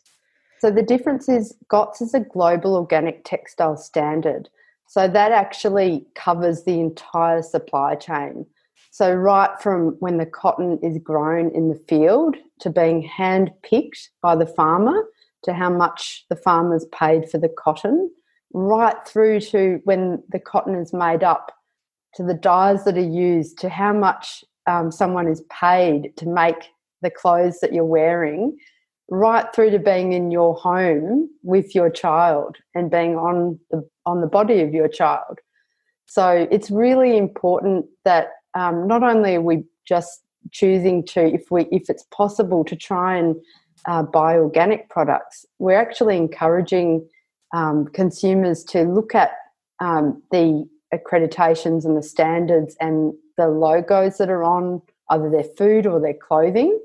So 0.60 0.72
the 0.72 0.84
difference 0.84 1.30
is 1.30 1.56
GOTS 1.68 2.02
is 2.02 2.14
a 2.14 2.20
global 2.20 2.76
organic 2.76 3.24
textile 3.24 3.78
standard. 3.78 4.50
So 4.88 5.08
that 5.08 5.32
actually 5.32 6.06
covers 6.16 6.64
the 6.64 6.80
entire 6.80 7.42
supply 7.42 7.96
chain. 7.96 8.46
So 8.92 9.14
right 9.14 9.52
from 9.62 9.98
when 10.00 10.18
the 10.18 10.26
cotton 10.26 10.80
is 10.82 10.98
grown 11.04 11.52
in 11.54 11.70
the 11.70 11.84
field 11.88 12.36
to 12.62 12.70
being 12.70 13.02
hand 13.02 13.52
picked 13.62 14.10
by 14.22 14.36
the 14.36 14.48
farmer 14.48 15.04
to 15.44 15.54
how 15.54 15.70
much 15.70 16.26
the 16.30 16.36
farmer's 16.36 16.86
paid 16.86 17.30
for 17.30 17.38
the 17.38 17.50
cotton, 17.50 18.10
right 18.54 18.96
through 19.06 19.42
to 19.42 19.82
when 19.84 20.24
the 20.30 20.40
cotton 20.40 20.76
is 20.76 20.94
made 20.94 21.24
up 21.24 21.52
to 22.16 22.24
the 22.24 22.34
dyes 22.34 22.86
that 22.86 22.98
are 22.98 23.02
used, 23.02 23.60
to 23.60 23.70
how 23.70 23.94
much 23.94 24.44
um, 24.66 24.92
someone 24.92 25.28
is 25.28 25.44
paid 25.52 26.16
to 26.18 26.28
make 26.28 26.70
the 27.02 27.12
clothes 27.12 27.60
that 27.60 27.74
you're 27.74 27.86
wearing, 27.86 28.58
right 29.10 29.46
through 29.54 29.72
to 29.72 29.80
being 29.80 30.14
in 30.14 30.32
your 30.32 30.56
home 30.56 31.30
with 31.44 31.74
your 31.74 31.90
child 31.90 32.58
and 32.76 32.92
being 32.92 33.16
on 33.16 33.60
the 33.72 33.88
on 34.06 34.22
the 34.22 34.28
body 34.28 34.62
of 34.62 34.74
your 34.74 34.88
child. 34.88 35.40
So 36.06 36.48
it's 36.50 36.72
really 36.72 37.18
important 37.18 37.86
that 38.06 38.30
um, 38.54 38.88
not 38.88 39.04
only 39.04 39.36
are 39.36 39.42
we 39.42 39.64
just 39.86 40.22
choosing 40.52 41.06
to, 41.06 41.22
if 41.22 41.52
we 41.52 41.68
if 41.72 41.90
it's 41.90 42.04
possible, 42.12 42.64
to 42.66 42.76
try 42.76 43.18
and 43.18 43.36
uh, 43.86 44.04
buy 44.04 44.36
organic 44.36 44.90
products, 44.90 45.46
we're 45.60 45.80
actually 45.80 46.18
encouraging 46.18 47.08
um, 47.54 47.86
consumers 47.88 48.64
to 48.66 48.84
look 48.84 49.16
at 49.16 49.32
um, 49.80 50.22
the 50.32 50.68
accreditations 50.94 51.86
and 51.86 51.98
the 51.98 52.04
standards 52.04 52.76
and 52.80 53.14
the 53.38 53.48
logos 53.48 54.18
that 54.18 54.30
are 54.30 54.44
on 54.44 54.82
either 55.10 55.30
their 55.30 55.46
food 55.58 55.86
or 55.86 56.00
their 56.00 56.14
clothing. 56.14 56.78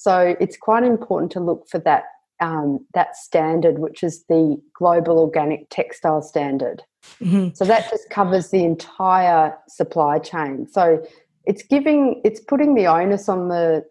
So 0.00 0.34
it's 0.40 0.56
quite 0.56 0.82
important 0.82 1.30
to 1.32 1.40
look 1.40 1.68
for 1.68 1.78
that 1.80 2.04
um, 2.40 2.86
that 2.94 3.16
standard, 3.16 3.78
which 3.78 4.02
is 4.02 4.24
the 4.30 4.58
Global 4.72 5.18
Organic 5.18 5.68
Textile 5.68 6.22
Standard. 6.22 6.82
Mm-hmm. 7.20 7.50
So 7.52 7.66
that 7.66 7.90
just 7.90 8.08
covers 8.08 8.48
the 8.48 8.64
entire 8.64 9.54
supply 9.68 10.18
chain. 10.18 10.66
So 10.70 11.04
it's 11.44 11.62
giving 11.62 12.22
it's 12.24 12.40
putting 12.40 12.76
the 12.76 12.86
onus 12.86 13.28
on 13.28 13.48
the 13.48 13.84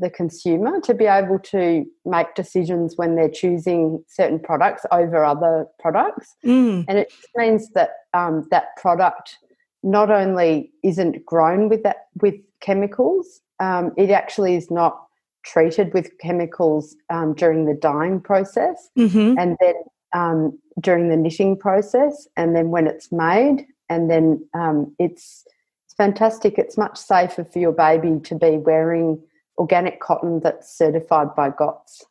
the 0.00 0.10
consumer 0.10 0.82
to 0.82 0.92
be 0.92 1.06
able 1.06 1.38
to 1.38 1.86
make 2.04 2.34
decisions 2.34 2.98
when 2.98 3.16
they're 3.16 3.30
choosing 3.30 4.04
certain 4.06 4.40
products 4.40 4.84
over 4.92 5.24
other 5.24 5.64
products. 5.78 6.34
Mm. 6.44 6.84
And 6.88 6.98
it 6.98 7.12
means 7.36 7.70
that 7.70 7.90
um, 8.12 8.46
that 8.50 8.76
product 8.76 9.38
not 9.82 10.10
only 10.10 10.72
isn't 10.82 11.24
grown 11.24 11.70
with 11.70 11.84
that 11.84 12.08
with 12.20 12.34
chemicals, 12.60 13.40
um, 13.60 13.92
it 13.96 14.10
actually 14.10 14.56
is 14.56 14.70
not 14.70 15.00
treated 15.44 15.92
with 15.94 16.16
chemicals 16.18 16.96
um, 17.10 17.34
during 17.34 17.66
the 17.66 17.74
dyeing 17.74 18.20
process, 18.20 18.88
mm-hmm. 18.98 19.38
and 19.38 19.56
then 19.60 19.74
um, 20.14 20.58
during 20.80 21.08
the 21.08 21.16
knitting 21.16 21.56
process, 21.56 22.26
and 22.36 22.54
then 22.56 22.70
when 22.70 22.86
it's 22.86 23.12
made, 23.12 23.66
and 23.88 24.10
then 24.10 24.46
um, 24.54 24.94
it's 24.98 25.44
it's 25.84 25.94
fantastic. 25.96 26.58
It's 26.58 26.76
much 26.76 26.98
safer 26.98 27.44
for 27.44 27.58
your 27.58 27.72
baby 27.72 28.20
to 28.24 28.34
be 28.34 28.58
wearing 28.58 29.20
organic 29.58 30.00
cotton 30.00 30.40
that's 30.40 30.76
certified 30.76 31.34
by 31.34 31.50
GOTS. 31.50 32.04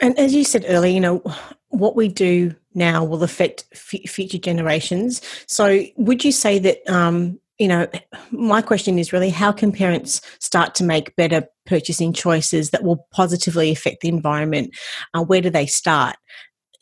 And 0.00 0.18
as 0.18 0.34
you 0.34 0.44
said 0.44 0.64
earlier, 0.68 0.92
you 0.92 1.00
know, 1.00 1.22
what 1.68 1.96
we 1.96 2.08
do 2.08 2.54
now 2.74 3.04
will 3.04 3.22
affect 3.22 3.64
f- 3.72 4.08
future 4.10 4.38
generations. 4.38 5.22
So, 5.46 5.84
would 5.96 6.24
you 6.24 6.32
say 6.32 6.58
that, 6.58 6.88
um, 6.88 7.38
you 7.58 7.68
know, 7.68 7.86
my 8.30 8.62
question 8.62 8.98
is 8.98 9.12
really 9.12 9.30
how 9.30 9.52
can 9.52 9.72
parents 9.72 10.20
start 10.40 10.74
to 10.76 10.84
make 10.84 11.14
better 11.16 11.44
purchasing 11.66 12.12
choices 12.12 12.70
that 12.70 12.82
will 12.82 13.06
positively 13.12 13.70
affect 13.70 14.00
the 14.00 14.08
environment? 14.08 14.74
Uh, 15.14 15.22
where 15.22 15.40
do 15.40 15.50
they 15.50 15.66
start? 15.66 16.16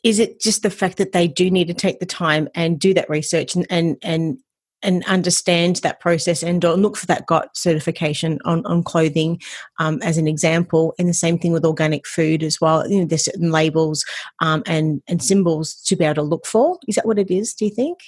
Is 0.03 0.17
it 0.17 0.41
just 0.41 0.63
the 0.63 0.71
fact 0.71 0.97
that 0.97 1.11
they 1.11 1.27
do 1.27 1.51
need 1.51 1.67
to 1.67 1.73
take 1.73 1.99
the 1.99 2.05
time 2.05 2.47
and 2.55 2.79
do 2.79 2.93
that 2.95 3.09
research 3.09 3.55
and, 3.55 3.67
and, 3.69 3.97
and 4.01 4.39
and 4.83 5.05
understand 5.05 5.75
that 5.77 5.99
process 5.99 6.41
and 6.41 6.65
or 6.65 6.75
look 6.75 6.97
for 6.97 7.05
that 7.05 7.27
GOT 7.27 7.55
certification 7.55 8.39
on, 8.45 8.65
on 8.65 8.83
clothing 8.83 9.39
um, 9.79 10.01
as 10.01 10.17
an 10.17 10.27
example. 10.27 10.93
And 10.97 11.07
the 11.07 11.13
same 11.13 11.37
thing 11.37 11.51
with 11.51 11.65
organic 11.65 12.07
food 12.07 12.41
as 12.41 12.59
well. 12.59 12.89
You 12.89 13.01
know, 13.01 13.05
there's 13.05 13.25
certain 13.25 13.51
labels 13.51 14.03
um, 14.39 14.63
and, 14.65 15.01
and 15.07 15.21
symbols 15.21 15.75
to 15.85 15.95
be 15.95 16.03
able 16.03 16.15
to 16.15 16.23
look 16.23 16.45
for. 16.45 16.79
Is 16.87 16.95
that 16.95 17.05
what 17.05 17.19
it 17.19 17.29
is, 17.29 17.53
do 17.53 17.65
you 17.65 17.71
think? 17.71 17.99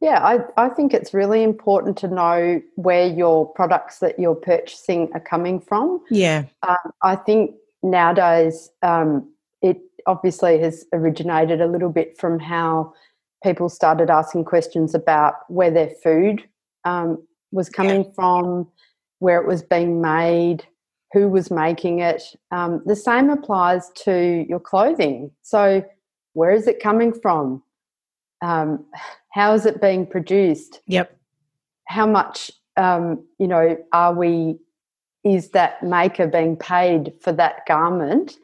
Yeah, 0.00 0.24
I, 0.24 0.40
I 0.56 0.68
think 0.68 0.94
it's 0.94 1.14
really 1.14 1.42
important 1.42 1.96
to 1.98 2.08
know 2.08 2.62
where 2.76 3.06
your 3.06 3.46
products 3.52 3.98
that 3.98 4.18
you're 4.18 4.34
purchasing 4.34 5.10
are 5.14 5.20
coming 5.20 5.60
from. 5.60 6.02
Yeah. 6.10 6.44
Um, 6.62 6.92
I 7.02 7.16
think 7.16 7.54
nowadays 7.82 8.70
um, 8.82 9.30
it 9.62 9.80
obviously 10.06 10.58
has 10.60 10.84
originated 10.92 11.60
a 11.60 11.66
little 11.66 11.90
bit 11.90 12.18
from 12.18 12.38
how 12.38 12.92
people 13.42 13.68
started 13.68 14.10
asking 14.10 14.44
questions 14.44 14.94
about 14.94 15.34
where 15.48 15.70
their 15.70 15.90
food 16.02 16.42
um, 16.84 17.22
was 17.52 17.68
coming 17.68 18.04
yeah. 18.04 18.10
from, 18.14 18.66
where 19.18 19.40
it 19.40 19.46
was 19.46 19.62
being 19.62 20.00
made, 20.00 20.66
who 21.12 21.28
was 21.28 21.50
making 21.50 22.00
it. 22.00 22.22
Um, 22.50 22.82
the 22.86 22.96
same 22.96 23.30
applies 23.30 23.90
to 24.04 24.44
your 24.48 24.60
clothing. 24.60 25.30
So, 25.42 25.84
where 26.32 26.50
is 26.50 26.66
it 26.66 26.82
coming 26.82 27.12
from? 27.12 27.62
Um, 28.44 28.84
how 29.30 29.54
is 29.54 29.64
it 29.64 29.80
being 29.80 30.06
produced? 30.06 30.80
Yep. 30.86 31.16
How 31.88 32.06
much, 32.06 32.50
um, 32.76 33.24
you 33.38 33.48
know, 33.48 33.76
are 33.92 34.14
we? 34.14 34.58
Is 35.24 35.50
that 35.50 35.82
maker 35.82 36.26
being 36.26 36.56
paid 36.56 37.14
for 37.22 37.32
that 37.32 37.64
garment? 37.66 38.36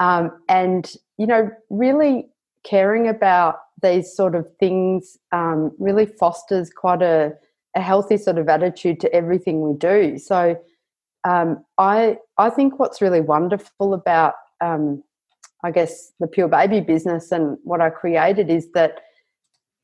Um, 0.00 0.30
and 0.48 0.92
you 1.16 1.26
know, 1.26 1.50
really 1.70 2.28
caring 2.62 3.08
about 3.08 3.60
these 3.82 4.14
sort 4.14 4.34
of 4.34 4.46
things 4.60 5.16
um, 5.32 5.72
really 5.78 6.04
fosters 6.04 6.70
quite 6.70 7.00
a, 7.00 7.32
a 7.74 7.80
healthy 7.80 8.18
sort 8.18 8.36
of 8.36 8.48
attitude 8.48 9.00
to 9.00 9.12
everything 9.14 9.62
we 9.62 9.74
do. 9.78 10.18
So 10.18 10.60
um, 11.26 11.64
I 11.78 12.18
I 12.36 12.50
think 12.50 12.78
what's 12.78 13.00
really 13.00 13.22
wonderful 13.22 13.94
about 13.94 14.34
um, 14.60 15.02
I 15.64 15.70
guess 15.70 16.12
the 16.20 16.26
Pure 16.26 16.48
Baby 16.48 16.80
business 16.80 17.32
and 17.32 17.56
what 17.64 17.80
I 17.80 17.88
created 17.88 18.50
is 18.50 18.70
that 18.72 19.00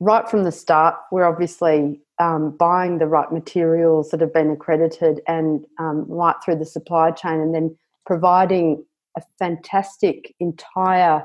right 0.04 0.28
from 0.28 0.44
the 0.44 0.52
start 0.52 0.96
we're 1.10 1.24
obviously 1.24 2.00
um, 2.18 2.56
buying 2.56 2.98
the 2.98 3.06
right 3.06 3.32
materials 3.32 4.10
that 4.10 4.20
have 4.20 4.32
been 4.32 4.50
accredited 4.50 5.20
and 5.26 5.64
um, 5.78 6.04
right 6.08 6.36
through 6.44 6.56
the 6.56 6.66
supply 6.66 7.10
chain 7.10 7.40
and 7.40 7.54
then 7.54 7.76
providing 8.06 8.84
a 9.16 9.22
fantastic 9.38 10.34
entire 10.38 11.24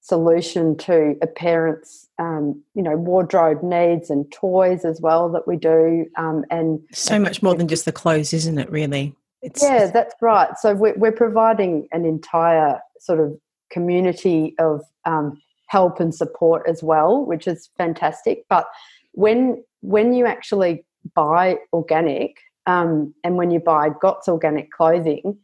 solution 0.00 0.76
to 0.76 1.16
a 1.22 1.26
parent's 1.26 2.06
um, 2.18 2.62
you 2.74 2.82
know 2.82 2.96
wardrobe 2.96 3.62
needs 3.62 4.10
and 4.10 4.30
toys 4.30 4.84
as 4.84 5.00
well 5.00 5.30
that 5.30 5.48
we 5.48 5.56
do 5.56 6.06
um, 6.16 6.44
and 6.50 6.78
so 6.92 7.18
much 7.18 7.42
more 7.42 7.54
than 7.54 7.66
just 7.66 7.84
the 7.84 7.92
clothes 7.92 8.32
isn't 8.32 8.58
it 8.58 8.70
really? 8.70 9.14
It's, 9.42 9.62
yeah 9.62 9.90
that's 9.90 10.14
right. 10.20 10.50
So 10.58 10.74
we're, 10.74 10.94
we're 10.94 11.12
providing 11.12 11.88
an 11.92 12.04
entire 12.04 12.80
sort 13.00 13.20
of 13.20 13.38
community 13.70 14.54
of 14.58 14.82
um, 15.04 15.40
help 15.66 16.00
and 16.00 16.14
support 16.14 16.62
as 16.68 16.82
well 16.82 17.24
which 17.24 17.46
is 17.46 17.70
fantastic 17.76 18.44
but 18.48 18.66
when 19.12 19.62
when 19.80 20.12
you 20.12 20.26
actually 20.26 20.84
buy 21.14 21.56
organic 21.72 22.38
um, 22.66 23.12
and 23.22 23.36
when 23.36 23.50
you 23.50 23.60
buy 23.60 23.90
GOTS 24.00 24.28
organic 24.28 24.70
clothing 24.70 25.36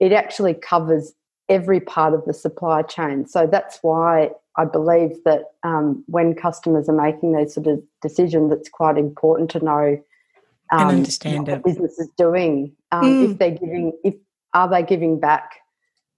it 0.00 0.12
actually 0.12 0.54
covers 0.54 1.14
every 1.48 1.80
part 1.80 2.14
of 2.14 2.24
the 2.24 2.34
supply 2.34 2.82
chain. 2.82 3.26
So 3.26 3.46
that's 3.46 3.78
why 3.82 4.30
I 4.56 4.64
believe 4.64 5.16
that 5.24 5.44
um, 5.62 6.04
when 6.06 6.34
customers 6.34 6.88
are 6.88 6.94
making 6.94 7.32
those 7.32 7.54
sort 7.54 7.66
of 7.66 7.82
decisions, 8.02 8.52
it's 8.52 8.68
quite 8.68 8.96
important 8.96 9.50
to 9.50 9.64
know 9.64 9.98
um, 10.72 10.88
and 10.88 10.90
understand 10.98 11.48
what 11.48 11.58
it. 11.58 11.64
business 11.64 11.98
is 11.98 12.08
doing. 12.16 12.72
Um, 12.92 13.04
mm. 13.04 13.30
If 13.30 13.38
they're 13.38 13.50
giving, 13.50 13.92
if 14.04 14.14
are 14.54 14.68
they 14.68 14.82
giving 14.82 15.20
back? 15.20 15.60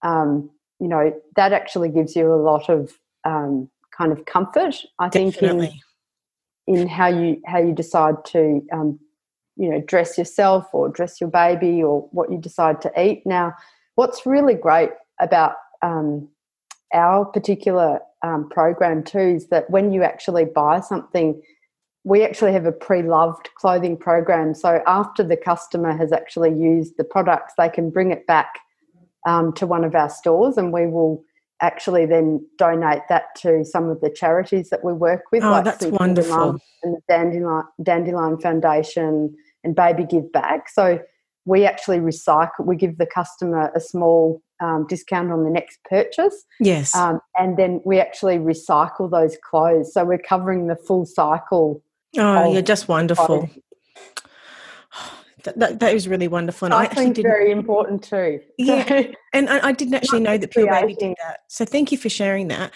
Um, 0.02 0.50
you 0.78 0.88
know, 0.88 1.14
that 1.36 1.52
actually 1.52 1.88
gives 1.88 2.14
you 2.14 2.32
a 2.32 2.36
lot 2.36 2.68
of 2.68 2.92
um, 3.26 3.68
kind 3.96 4.12
of 4.12 4.24
comfort. 4.24 4.76
I 4.98 5.08
Definitely. 5.08 5.66
think 5.66 5.82
in 6.66 6.80
in 6.82 6.88
how 6.88 7.08
you 7.08 7.40
how 7.46 7.58
you 7.58 7.72
decide 7.72 8.24
to 8.26 8.62
um, 8.72 8.98
you 9.56 9.68
know 9.68 9.80
dress 9.80 10.16
yourself 10.16 10.66
or 10.72 10.88
dress 10.88 11.20
your 11.20 11.30
baby 11.30 11.82
or 11.82 12.08
what 12.12 12.30
you 12.30 12.38
decide 12.38 12.80
to 12.82 12.92
eat. 13.00 13.22
Now, 13.26 13.54
what's 13.96 14.24
really 14.24 14.54
great 14.54 14.90
about 15.20 15.54
um, 15.82 16.28
our 16.94 17.24
particular 17.24 18.00
um, 18.22 18.48
program 18.48 19.02
too 19.02 19.18
is 19.18 19.48
that 19.48 19.68
when 19.70 19.92
you 19.92 20.02
actually 20.02 20.44
buy 20.44 20.80
something, 20.80 21.40
we 22.04 22.24
actually 22.24 22.52
have 22.52 22.66
a 22.66 22.72
pre-loved 22.72 23.48
clothing 23.56 23.96
program. 23.96 24.54
So 24.54 24.82
after 24.86 25.22
the 25.22 25.36
customer 25.36 25.96
has 25.96 26.12
actually 26.12 26.54
used 26.54 26.96
the 26.96 27.04
products, 27.04 27.54
they 27.58 27.68
can 27.68 27.90
bring 27.90 28.10
it 28.10 28.26
back 28.26 28.60
um, 29.26 29.52
to 29.54 29.66
one 29.66 29.84
of 29.84 29.94
our 29.94 30.08
stores, 30.08 30.56
and 30.56 30.72
we 30.72 30.86
will 30.86 31.24
actually 31.62 32.06
then 32.06 32.46
donate 32.58 33.02
that 33.08 33.34
to 33.36 33.64
some 33.64 33.88
of 33.88 34.00
the 34.00 34.10
charities 34.10 34.70
that 34.70 34.84
we 34.84 34.92
work 34.92 35.22
with. 35.32 35.42
Oh, 35.42 35.50
like 35.50 35.64
that's 35.64 35.84
wonderful. 35.86 36.58
And 36.82 36.96
the 36.96 37.00
Dandelion, 37.08 37.64
Dandelion 37.82 38.38
Foundation 38.38 39.34
and 39.64 39.74
Baby 39.74 40.04
Give 40.04 40.30
Back. 40.32 40.68
So 40.68 41.00
we 41.44 41.64
actually 41.64 41.98
recycle, 41.98 42.64
we 42.64 42.76
give 42.76 42.98
the 42.98 43.06
customer 43.06 43.70
a 43.74 43.80
small 43.80 44.42
um, 44.60 44.86
discount 44.88 45.30
on 45.30 45.44
the 45.44 45.50
next 45.50 45.78
purchase. 45.88 46.44
Yes. 46.60 46.94
Um, 46.94 47.20
and 47.36 47.56
then 47.56 47.80
we 47.84 48.00
actually 48.00 48.38
recycle 48.38 49.10
those 49.10 49.36
clothes. 49.48 49.92
So 49.94 50.04
we're 50.04 50.18
covering 50.18 50.66
the 50.66 50.76
full 50.76 51.06
cycle. 51.06 51.82
Oh, 52.18 52.52
you're 52.52 52.62
just 52.62 52.88
wonderful. 52.88 53.48
That, 55.46 55.58
that, 55.58 55.80
that 55.80 55.94
is 55.94 56.06
really 56.06 56.28
wonderful. 56.28 56.66
And 56.66 56.74
I, 56.74 56.82
I 56.82 56.86
think 56.86 57.16
very 57.16 57.50
important 57.50 58.02
too. 58.04 58.40
Yeah, 58.58 59.06
and 59.32 59.48
I, 59.48 59.68
I 59.68 59.72
didn't 59.72 59.94
actually 60.00 60.20
know 60.20 60.36
that 60.36 60.50
Pure 60.50 60.70
Baby 60.70 60.94
did 60.94 61.16
that. 61.24 61.40
So 61.48 61.64
thank 61.64 61.90
you 61.90 61.98
for 61.98 62.08
sharing 62.08 62.48
that. 62.48 62.72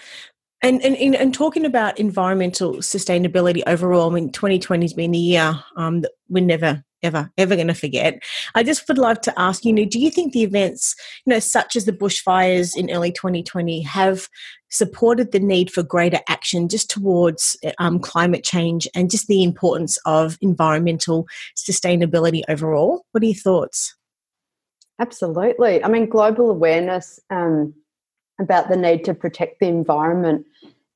And, 0.63 0.81
and, 0.83 1.15
and 1.15 1.33
talking 1.33 1.65
about 1.65 1.99
environmental 1.99 2.75
sustainability 2.75 3.63
overall, 3.65 4.11
I 4.11 4.13
mean, 4.13 4.31
2020 4.31 4.85
has 4.85 4.93
been 4.93 5.11
the 5.11 5.17
year 5.17 5.59
um, 5.75 6.01
that 6.01 6.11
we're 6.29 6.43
never 6.43 6.83
ever 7.03 7.31
ever 7.37 7.55
going 7.55 7.67
to 7.67 7.73
forget. 7.73 8.21
I 8.55 8.63
just 8.63 8.87
would 8.87 8.97
love 8.97 9.21
to 9.21 9.39
ask 9.39 9.65
you, 9.65 9.73
know, 9.73 9.85
do 9.85 9.99
you 9.99 10.11
think 10.11 10.33
the 10.33 10.43
events, 10.43 10.95
you 11.25 11.33
know, 11.33 11.39
such 11.39 11.75
as 11.75 11.85
the 11.85 11.93
bushfires 11.93 12.75
in 12.75 12.91
early 12.91 13.11
2020, 13.11 13.81
have 13.81 14.27
supported 14.69 15.31
the 15.31 15.39
need 15.39 15.71
for 15.71 15.83
greater 15.83 16.19
action 16.29 16.69
just 16.69 16.89
towards 16.89 17.57
um, 17.79 17.99
climate 17.99 18.43
change 18.43 18.87
and 18.95 19.11
just 19.11 19.27
the 19.27 19.43
importance 19.43 19.97
of 20.05 20.37
environmental 20.41 21.27
sustainability 21.55 22.41
overall? 22.47 23.05
What 23.11 23.23
are 23.23 23.27
your 23.27 23.35
thoughts? 23.35 23.95
Absolutely. 24.99 25.83
I 25.83 25.87
mean, 25.87 26.07
global 26.07 26.49
awareness 26.49 27.19
um, 27.29 27.73
about 28.39 28.69
the 28.69 28.77
need 28.77 29.03
to 29.05 29.13
protect 29.13 29.59
the 29.59 29.67
environment 29.67 30.45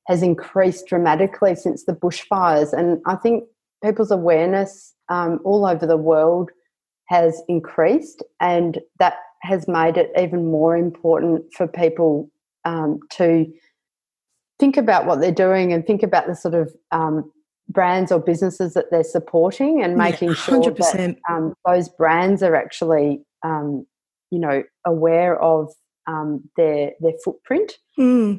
has 0.06 0.22
increased 0.22 0.86
dramatically 0.86 1.54
since 1.56 1.84
the 1.84 1.92
bushfires, 1.92 2.72
and 2.72 3.00
I 3.06 3.16
think 3.16 3.44
people's 3.84 4.12
awareness 4.12 4.94
um, 5.08 5.40
all 5.44 5.66
over 5.66 5.86
the 5.86 5.96
world 5.96 6.50
has 7.06 7.42
increased, 7.48 8.22
and 8.40 8.80
that 8.98 9.14
has 9.42 9.68
made 9.68 9.96
it 9.96 10.10
even 10.18 10.50
more 10.50 10.76
important 10.76 11.44
for 11.54 11.68
people 11.68 12.30
um, 12.64 12.98
to 13.10 13.46
think 14.58 14.76
about 14.76 15.06
what 15.06 15.20
they're 15.20 15.30
doing 15.30 15.72
and 15.72 15.86
think 15.86 16.02
about 16.02 16.26
the 16.26 16.34
sort 16.34 16.54
of 16.54 16.74
um, 16.90 17.30
brands 17.68 18.10
or 18.10 18.18
businesses 18.18 18.74
that 18.74 18.86
they're 18.90 19.04
supporting 19.04 19.82
and 19.82 19.96
making 19.96 20.30
yeah, 20.30 20.34
sure 20.34 20.60
that 20.62 21.16
um, 21.28 21.54
those 21.66 21.88
brands 21.88 22.42
are 22.42 22.54
actually, 22.54 23.20
um, 23.44 23.86
you 24.30 24.38
know, 24.38 24.62
aware 24.84 25.40
of 25.40 25.72
um, 26.06 26.48
their 26.56 26.92
their 27.00 27.12
footprint. 27.24 27.78
Mm. 27.98 28.38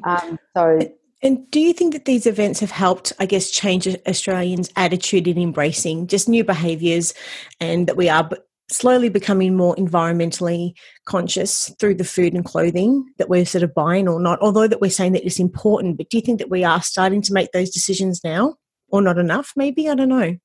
so 0.56 0.78
and 1.22 1.50
do 1.50 1.58
you 1.58 1.72
think 1.72 1.92
that 1.94 2.04
these 2.04 2.26
events 2.26 2.60
have 2.60 2.70
helped, 2.70 3.12
I 3.18 3.26
guess, 3.26 3.50
change 3.50 3.88
Australians' 4.06 4.70
attitude 4.76 5.26
in 5.26 5.38
embracing 5.38 6.06
just 6.06 6.28
new 6.28 6.44
behaviours 6.44 7.12
and 7.60 7.86
that 7.88 7.96
we 7.96 8.08
are 8.08 8.28
slowly 8.70 9.08
becoming 9.08 9.56
more 9.56 9.74
environmentally 9.76 10.74
conscious 11.06 11.74
through 11.80 11.94
the 11.94 12.04
food 12.04 12.34
and 12.34 12.44
clothing 12.44 13.04
that 13.16 13.28
we're 13.28 13.46
sort 13.46 13.64
of 13.64 13.74
buying 13.74 14.06
or 14.06 14.20
not? 14.20 14.38
Although 14.40 14.68
that 14.68 14.80
we're 14.80 14.90
saying 14.90 15.12
that 15.12 15.24
it's 15.24 15.40
important, 15.40 15.96
but 15.96 16.08
do 16.08 16.18
you 16.18 16.20
think 16.20 16.38
that 16.38 16.50
we 16.50 16.62
are 16.62 16.82
starting 16.82 17.22
to 17.22 17.32
make 17.32 17.50
those 17.52 17.70
decisions 17.70 18.22
now 18.22 18.54
or 18.88 19.02
not 19.02 19.18
enough? 19.18 19.52
Maybe? 19.56 19.88
I 19.88 19.96
don't 19.96 20.08
know. 20.08 20.36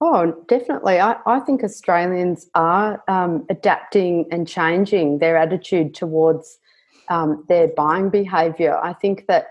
Oh, 0.00 0.44
definitely. 0.48 1.00
I, 1.00 1.16
I 1.26 1.40
think 1.40 1.62
Australians 1.62 2.48
are 2.54 3.02
um, 3.08 3.46
adapting 3.50 4.26
and 4.30 4.46
changing 4.46 5.18
their 5.18 5.36
attitude 5.36 5.94
towards 5.94 6.58
um, 7.08 7.44
their 7.48 7.68
buying 7.68 8.10
behaviour. 8.10 8.78
I 8.78 8.92
think 8.92 9.26
that 9.26 9.46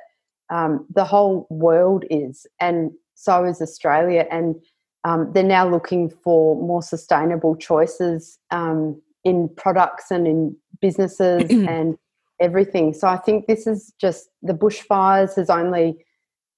um, 0.50 0.86
the 0.94 1.06
whole 1.06 1.48
world 1.50 2.06
is, 2.10 2.46
and 2.60 2.92
so 3.16 3.44
is 3.44 3.62
Australia. 3.62 4.26
And 4.32 4.56
um, 5.04 5.32
they're 5.34 5.44
now 5.44 5.70
looking 5.70 6.10
for 6.10 6.56
more 6.56 6.82
sustainable 6.82 7.56
choices 7.56 8.40
um, 8.52 9.02
in 9.24 9.50
products 9.56 10.12
and 10.12 10.28
in 10.28 10.56
businesses 10.82 11.44
and 11.50 11.98
everything. 12.40 12.94
So 12.94 13.08
I 13.08 13.18
think 13.18 13.48
this 13.48 13.68
is 13.68 13.94
just 14.00 14.30
the 14.42 14.54
bushfires 14.54 15.36
has 15.36 15.50
only 15.50 15.98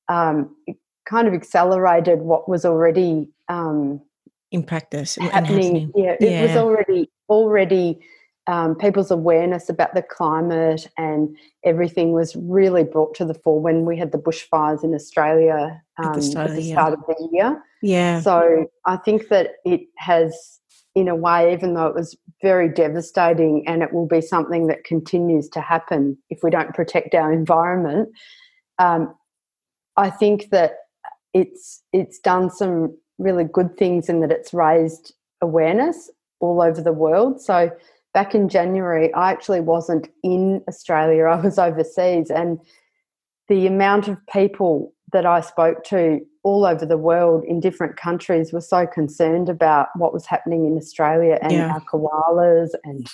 um, 0.08 0.56
kind 1.08 1.28
of 1.28 1.34
accelerated 1.34 2.20
what 2.20 2.50
was 2.50 2.66
already 2.66 3.30
um, 3.48 4.02
in 4.52 4.64
practice 4.64 5.16
happening. 5.16 5.92
Yeah, 5.96 6.16
it 6.20 6.32
yeah. 6.32 6.42
was 6.42 6.52
already 6.52 7.10
already 7.30 8.00
um, 8.50 8.74
people's 8.74 9.12
awareness 9.12 9.70
about 9.70 9.94
the 9.94 10.02
climate 10.02 10.88
and 10.98 11.38
everything 11.64 12.14
was 12.14 12.36
really 12.36 12.84
brought 12.84 13.14
to 13.14 13.24
the 13.24 13.36
fore 13.36 13.62
when 13.62 13.86
we 13.86 13.96
had 13.96 14.12
the 14.12 14.18
bushfires 14.18 14.84
in 14.84 14.96
Australia 14.96 15.80
um, 16.00 16.08
at 16.08 16.16
the, 16.16 16.22
start, 16.24 16.50
at 16.50 16.56
the 16.56 16.72
start 16.72 16.94
of 16.94 17.00
the 17.08 17.30
year. 17.32 17.62
Yeah. 17.84 18.22
So 18.22 18.66
I 18.88 18.98
think 18.98 19.28
that 19.28 19.52
it 19.66 19.82
has, 19.98 20.60
in 20.96 21.08
a 21.08 21.16
way, 21.16 21.54
even 21.54 21.76
though 21.76 21.86
it 21.86 21.94
was 21.94 22.18
very 22.42 22.68
devastating 22.70 23.64
and 23.68 23.84
it 23.84 23.94
will 23.94 24.08
be 24.08 24.20
something 24.20 24.66
that 24.66 24.84
continues 24.84 25.48
to 25.50 25.62
happen 25.62 26.18
if 26.32 26.40
we 26.42 26.50
don't 26.50 26.74
protect 26.74 27.14
our 27.14 27.32
environment, 27.32 28.10
um, 28.80 29.14
I 29.96 30.10
think 30.10 30.50
that 30.50 30.72
it's 31.36 31.84
it's 31.94 32.18
done 32.18 32.50
some 32.50 32.98
really 33.20 33.44
good 33.44 33.78
things 33.78 34.10
in 34.10 34.22
that 34.22 34.32
it's 34.32 34.56
raised 34.56 35.14
awareness 35.40 36.10
all 36.40 36.64
over 36.64 36.82
the 36.82 36.94
world. 36.94 37.40
So 37.40 37.70
back 38.14 38.34
in 38.34 38.50
January, 38.50 39.14
I 39.14 39.32
actually 39.32 39.62
wasn't 39.62 40.10
in 40.24 40.64
Australia, 40.68 41.26
I 41.26 41.40
was 41.40 41.60
overseas. 41.60 42.30
And 42.30 42.60
the 43.48 43.68
amount 43.68 44.08
of 44.08 44.18
people 44.28 44.94
that 45.12 45.26
I 45.26 45.42
spoke 45.42 45.84
to 45.86 46.20
all 46.44 46.66
over 46.66 46.86
the 46.86 46.98
world 46.98 47.44
in 47.44 47.60
different 47.60 47.98
countries 47.98 48.54
were 48.54 48.62
so 48.62 48.88
concerned 48.88 49.50
about 49.50 49.88
what 49.96 50.14
was 50.14 50.26
happening 50.26 50.66
in 50.66 50.78
Australia 50.78 51.38
and 51.42 51.52
yeah. 51.52 51.74
our 51.74 51.82
koalas 51.82 52.70
and 52.84 53.08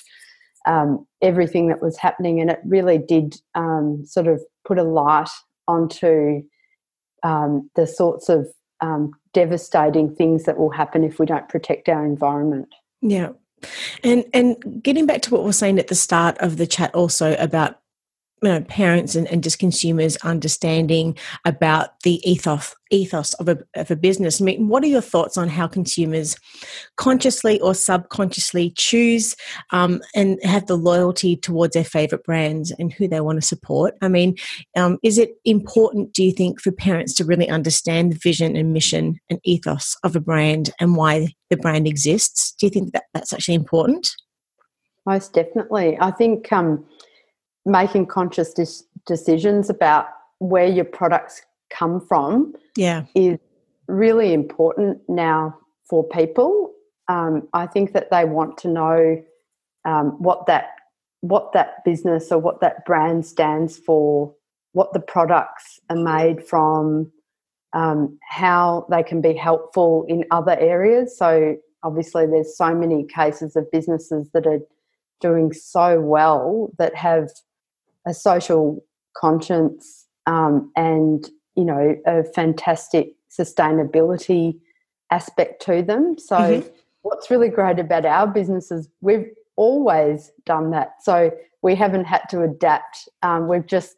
um, 0.67 1.05
everything 1.21 1.67
that 1.67 1.81
was 1.81 1.97
happening. 1.97 2.39
And 2.39 2.49
it 2.49 2.59
really 2.65 2.97
did 2.97 3.35
um, 3.55 4.03
sort 4.05 4.27
of 4.27 4.41
put 4.65 4.77
a 4.77 4.83
light 4.83 5.29
onto 5.67 6.43
um, 7.23 7.69
the 7.75 7.87
sorts 7.87 8.29
of 8.29 8.47
um, 8.81 9.11
devastating 9.33 10.13
things 10.13 10.43
that 10.43 10.57
will 10.57 10.69
happen 10.69 11.03
if 11.03 11.19
we 11.19 11.25
don't 11.25 11.49
protect 11.49 11.89
our 11.89 12.05
environment. 12.05 12.73
Yeah, 13.01 13.29
and 14.03 14.25
and 14.33 14.83
getting 14.83 15.05
back 15.05 15.21
to 15.23 15.31
what 15.31 15.43
we 15.43 15.49
are 15.49 15.53
saying 15.53 15.79
at 15.79 15.87
the 15.87 15.95
start 15.95 16.37
of 16.39 16.57
the 16.57 16.67
chat 16.67 16.93
also 16.93 17.35
about 17.37 17.79
you 18.45 18.51
know, 18.51 18.61
parents 18.61 19.15
and, 19.15 19.27
and 19.29 19.43
just 19.43 19.57
consumers 19.57 20.17
understanding 20.17 21.17
about 21.45 21.99
the 22.01 22.21
ethos 22.29 22.75
ethos 22.91 23.33
of 23.35 23.49
a, 23.49 23.57
of 23.75 23.89
a 23.89 23.95
business. 23.95 24.39
I 24.39 24.45
mean, 24.45 24.67
what 24.67 24.83
are 24.83 24.87
your 24.87 25.01
thoughts 25.01 25.35
on 25.37 25.49
how 25.49 25.67
consumers 25.67 26.37
consciously 26.95 27.59
or 27.59 27.73
subconsciously 27.73 28.69
choose 28.77 29.35
um, 29.71 30.01
and 30.13 30.37
have 30.43 30.67
the 30.67 30.77
loyalty 30.77 31.35
towards 31.35 31.73
their 31.73 31.83
favorite 31.83 32.23
brands 32.23 32.71
and 32.77 32.93
who 32.93 33.07
they 33.07 33.19
want 33.19 33.41
to 33.41 33.47
support? 33.47 33.95
I 34.03 34.07
mean, 34.07 34.35
um, 34.77 34.99
is 35.01 35.17
it 35.17 35.31
important, 35.45 36.13
do 36.13 36.23
you 36.23 36.31
think, 36.31 36.61
for 36.61 36.71
parents 36.71 37.15
to 37.15 37.25
really 37.25 37.49
understand 37.49 38.11
the 38.11 38.19
vision 38.21 38.55
and 38.55 38.71
mission 38.71 39.19
and 39.31 39.39
ethos 39.43 39.97
of 40.03 40.15
a 40.15 40.21
brand 40.21 40.69
and 40.79 40.95
why 40.95 41.29
the 41.49 41.57
brand 41.57 41.87
exists? 41.87 42.53
Do 42.59 42.67
you 42.67 42.69
think 42.69 42.93
that 42.93 43.05
that's 43.15 43.33
actually 43.33 43.55
important? 43.55 44.11
Most 45.07 45.33
definitely. 45.33 45.97
I 45.99 46.11
think. 46.11 46.53
Um, 46.53 46.85
making 47.65 48.05
conscious 48.05 48.53
dis- 48.53 48.83
decisions 49.05 49.69
about 49.69 50.07
where 50.39 50.67
your 50.67 50.85
products 50.85 51.41
come 51.69 51.99
from 51.99 52.53
yeah 52.75 53.05
is 53.15 53.39
really 53.87 54.33
important 54.33 54.99
now 55.07 55.57
for 55.89 56.03
people 56.03 56.71
um, 57.07 57.47
i 57.53 57.65
think 57.65 57.93
that 57.93 58.09
they 58.11 58.25
want 58.25 58.57
to 58.57 58.67
know 58.67 59.23
um, 59.85 60.11
what 60.21 60.45
that 60.47 60.69
what 61.21 61.53
that 61.53 61.83
business 61.83 62.31
or 62.31 62.39
what 62.39 62.61
that 62.61 62.85
brand 62.85 63.25
stands 63.25 63.77
for 63.77 64.33
what 64.75 64.91
the 64.91 64.99
products 64.99 65.79
are 65.89 65.95
made 65.95 66.45
from, 66.45 67.09
um, 67.71 68.19
how 68.29 68.85
they 68.89 69.01
can 69.01 69.21
be 69.21 69.33
helpful 69.33 70.05
in 70.09 70.25
other 70.31 70.57
areas. 70.59 71.17
So 71.17 71.55
obviously, 71.81 72.25
there's 72.25 72.57
so 72.57 72.75
many 72.75 73.05
cases 73.05 73.55
of 73.55 73.71
businesses 73.71 74.29
that 74.33 74.45
are 74.45 74.59
doing 75.21 75.53
so 75.53 76.01
well 76.01 76.71
that 76.77 76.93
have 76.93 77.29
a 78.05 78.13
social 78.13 78.83
conscience 79.17 80.05
um, 80.27 80.71
and 80.75 81.29
you 81.55 81.65
know 81.65 81.95
a 82.05 82.23
fantastic 82.23 83.09
sustainability 83.29 84.57
aspect 85.11 85.61
to 85.63 85.81
them. 85.81 86.17
So 86.17 86.37
mm-hmm. 86.37 86.67
what's 87.01 87.29
really 87.29 87.49
great 87.49 87.79
about 87.79 88.05
our 88.05 88.27
business 88.27 88.71
is 88.71 88.89
we've 89.01 89.27
always 89.55 90.31
done 90.45 90.71
that. 90.71 90.95
So 91.01 91.31
we 91.61 91.75
haven't 91.75 92.05
had 92.05 92.23
to 92.29 92.41
adapt. 92.43 93.07
Um, 93.23 93.47
we've 93.47 93.65
just 93.65 93.95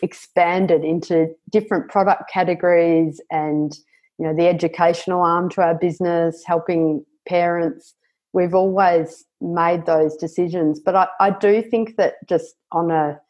expanded 0.00 0.84
into 0.84 1.28
different 1.50 1.90
product 1.90 2.30
categories 2.32 3.20
and 3.30 3.76
you 4.18 4.26
know 4.26 4.34
the 4.34 4.48
educational 4.48 5.22
arm 5.22 5.48
to 5.50 5.62
our 5.62 5.74
business, 5.74 6.42
helping 6.46 7.04
parents. 7.28 7.94
We've 8.32 8.54
always 8.54 9.24
made 9.40 9.84
those 9.84 10.16
decisions, 10.16 10.80
but 10.80 10.94
I, 10.94 11.08
I 11.20 11.30
do 11.30 11.62
think 11.62 11.96
that 11.96 12.14
just 12.28 12.54
on 12.70 12.90
a 12.90 13.20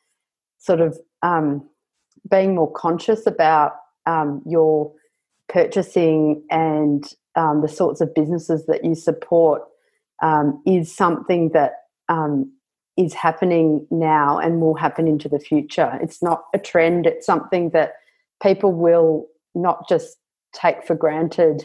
sort 0.63 0.81
of 0.81 0.99
um, 1.23 1.69
being 2.31 2.55
more 2.55 2.71
conscious 2.71 3.27
about 3.27 3.73
um, 4.07 4.43
your 4.47 4.93
purchasing 5.49 6.43
and 6.51 7.05
um, 7.35 7.63
the 7.63 7.69
sorts 7.69 8.01
of 8.01 8.15
businesses 8.15 8.67
that 8.67 8.85
you 8.85 8.95
support 8.95 9.63
um, 10.23 10.63
is 10.67 10.95
something 10.95 11.51
that 11.51 11.73
um, 12.09 12.53
is 12.97 13.13
happening 13.13 13.87
now 13.91 14.39
and 14.39 14.61
will 14.61 14.75
happen 14.75 15.09
into 15.09 15.29
the 15.29 15.41
future. 15.41 15.99
It's 16.01 16.23
not 16.23 16.45
a 16.55 16.59
trend, 16.59 17.07
it's 17.07 17.27
something 17.27 17.71
that 17.71 17.95
people 18.43 18.73
will 18.73 19.27
not 19.55 19.89
just 19.89 20.17
take 20.55 20.87
for 20.87 20.95
granted 20.95 21.65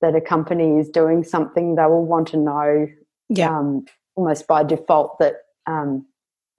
that 0.00 0.14
a 0.14 0.20
company 0.20 0.78
is 0.78 0.88
doing 0.88 1.24
something, 1.24 1.74
they 1.74 1.82
will 1.82 2.04
want 2.04 2.28
to 2.28 2.36
know 2.36 2.86
yeah. 3.28 3.58
Um, 3.58 3.84
almost 4.14 4.46
by 4.46 4.64
default 4.64 5.18
that 5.18 5.34
um, 5.66 6.06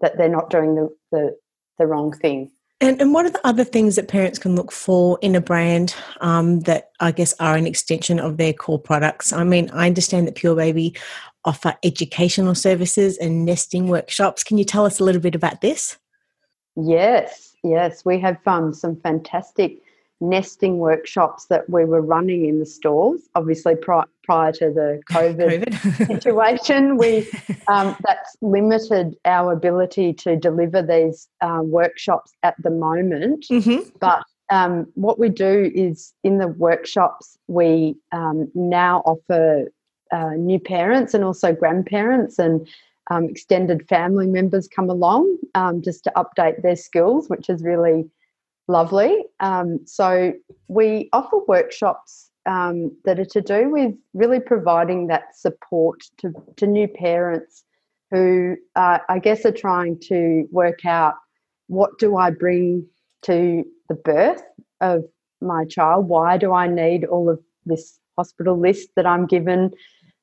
that 0.02 0.18
they're 0.18 0.30
not 0.30 0.50
doing 0.50 0.76
the, 0.76 0.90
the, 1.12 1.36
the 1.80 1.88
wrong 1.88 2.14
thing. 2.14 2.52
And, 2.82 3.02
and 3.02 3.14
what 3.14 3.26
are 3.26 3.32
the 3.32 3.46
other 3.46 3.66
things 3.66 3.98
that 3.98 4.08
parents 4.08 4.40
can 4.40 4.56
look 4.56 4.72
for 4.72 5.20
in 5.22 5.36
a 5.36 5.42
brand 5.42 5.94
um, 6.22 6.62
that 6.62 6.92
I 7.02 7.12
guess 7.12 7.34
are 7.40 7.56
an 7.56 7.68
extension 7.68 8.20
of 8.20 8.38
their 8.38 8.54
core 8.54 8.80
products? 8.80 9.34
I 9.34 9.44
mean, 9.44 9.70
I 9.72 9.88
understand 9.88 10.28
that 10.28 10.36
Pure 10.36 10.56
Baby 10.56 10.96
offer 11.44 11.76
educational 11.84 12.56
services 12.56 13.18
and 13.18 13.44
nesting 13.44 13.88
workshops. 13.88 14.44
Can 14.44 14.58
you 14.58 14.64
tell 14.64 14.86
us 14.86 15.00
a 15.00 15.04
little 15.04 15.22
bit 15.22 15.36
about 15.36 15.60
this? 15.60 15.98
Yes, 16.78 17.54
yes. 17.64 18.06
We 18.06 18.20
have 18.20 18.38
um, 18.46 18.74
some 18.74 18.96
fantastic 19.02 19.82
nesting 20.22 20.80
workshops 20.80 21.46
that 21.46 21.70
we 21.70 21.86
were 21.86 22.02
running 22.02 22.46
in 22.46 22.60
the 22.60 22.66
stores. 22.66 23.22
Obviously, 23.36 23.76
pri- 23.76 24.06
prior 24.24 24.52
to 24.54 24.72
the 24.72 25.02
COVID, 25.10 25.66
COVID. 25.66 26.08
situation, 26.08 26.98
we 27.04 27.30
um, 27.68 27.96
that's 28.06 28.36
limited 28.42 29.18
our 29.26 29.54
ability 29.54 30.14
to 30.14 30.36
deliver 30.36 30.82
these 30.82 31.28
uh, 31.42 31.62
workshops 31.64 32.34
at 32.44 32.56
the 32.62 32.70
moment. 32.70 33.46
Mm-hmm. 33.50 33.90
But 34.00 34.24
um, 34.50 34.88
what 34.96 35.20
we 35.20 35.30
do 35.30 35.72
is 35.74 36.14
in 36.24 36.40
the 36.40 36.48
workshops, 36.48 37.38
we 37.48 37.96
um, 38.12 38.52
now 38.56 39.02
offer 39.06 39.72
uh, 40.12 40.32
new 40.32 40.60
parents 40.60 41.14
and 41.14 41.24
also 41.24 41.54
grandparents 41.54 42.40
and 42.40 42.68
um, 43.12 43.26
extended 43.26 43.88
family 43.88 44.28
members 44.28 44.68
come 44.68 44.90
along 44.90 45.38
um, 45.56 45.82
just 45.82 46.04
to 46.04 46.12
update 46.16 46.62
their 46.62 46.76
skills, 46.76 47.30
which 47.30 47.50
is 47.50 47.64
really 47.64 48.06
lovely. 48.70 49.26
Um, 49.40 49.80
so 49.86 50.32
we 50.68 51.10
offer 51.12 51.40
workshops 51.48 52.30
um, 52.46 52.96
that 53.04 53.20
are 53.20 53.26
to 53.26 53.42
do 53.42 53.70
with 53.70 53.96
really 54.14 54.40
providing 54.40 55.08
that 55.08 55.36
support 55.36 56.04
to, 56.20 56.32
to 56.58 56.68
new 56.68 56.88
parents 56.88 57.64
who 58.12 58.56
uh, 58.76 59.00
I 59.10 59.20
guess 59.20 59.46
are 59.46 59.52
trying 59.52 60.00
to 60.04 60.48
work 60.52 60.86
out 60.86 61.16
what 61.68 61.98
do 62.00 62.16
I 62.16 62.32
bring 62.32 62.86
to 63.24 63.64
the 63.90 63.96
birth 63.96 64.44
of 64.82 65.04
my 65.42 65.66
child? 65.66 66.08
Why 66.08 66.38
do 66.38 66.54
I 66.54 66.68
need 66.68 67.06
all 67.06 67.30
of 67.30 67.40
this 67.66 68.00
hospital 68.18 68.60
list 68.60 68.90
that 68.96 69.06
I'm 69.06 69.26
given? 69.26 69.72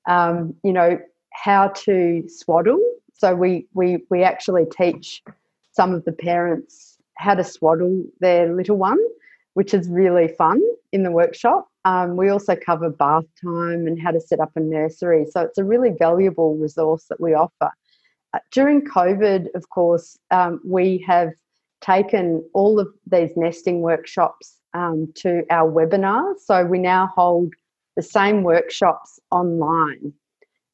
Um, 0.09 0.54
you 0.62 0.72
know, 0.72 0.98
how 1.32 1.68
to 1.68 2.22
swaddle. 2.28 2.80
So 3.14 3.35
we 3.35 3.66
we 3.74 4.04
we 4.11 4.22
actually 4.22 4.66
teach 4.66 5.22
some 5.72 5.94
of 5.94 6.04
the 6.04 6.12
parents 6.12 6.95
how 7.16 7.35
to 7.35 7.44
swaddle 7.44 8.05
their 8.20 8.55
little 8.55 8.76
one, 8.76 8.98
which 9.55 9.74
is 9.74 9.88
really 9.88 10.29
fun 10.29 10.61
in 10.92 11.02
the 11.02 11.11
workshop. 11.11 11.68
Um, 11.85 12.16
we 12.16 12.29
also 12.29 12.57
cover 12.57 12.90
bath 12.90 13.24
time 13.42 13.87
and 13.87 14.00
how 14.00 14.11
to 14.11 14.20
set 14.20 14.40
up 14.40 14.52
a 14.57 14.61
nursery. 14.61 15.26
So 15.31 15.42
it's 15.42 15.59
a 15.59 15.64
really 15.64 15.90
valuable 15.98 16.57
resource 16.57 17.07
that 17.09 17.20
we 17.20 17.35
offer. 17.35 17.70
Uh, 18.35 18.38
during 18.52 18.83
COVID, 18.83 19.46
of 19.55 19.68
course, 19.70 20.18
um, 20.31 20.61
we 20.64 21.05
have 21.07 21.31
taken 21.81 22.44
all 22.55 22.81
of 22.81 22.88
these 23.07 23.31
nesting 23.37 23.81
workshops 23.81 24.57
um, 24.74 25.12
to 25.16 25.44
our 25.50 25.70
webinars. 25.70 26.40
So 26.44 26.64
we 26.64 26.79
now 26.79 27.11
hold 27.14 27.55
the 27.96 28.02
same 28.02 28.42
workshops 28.42 29.18
online. 29.31 30.12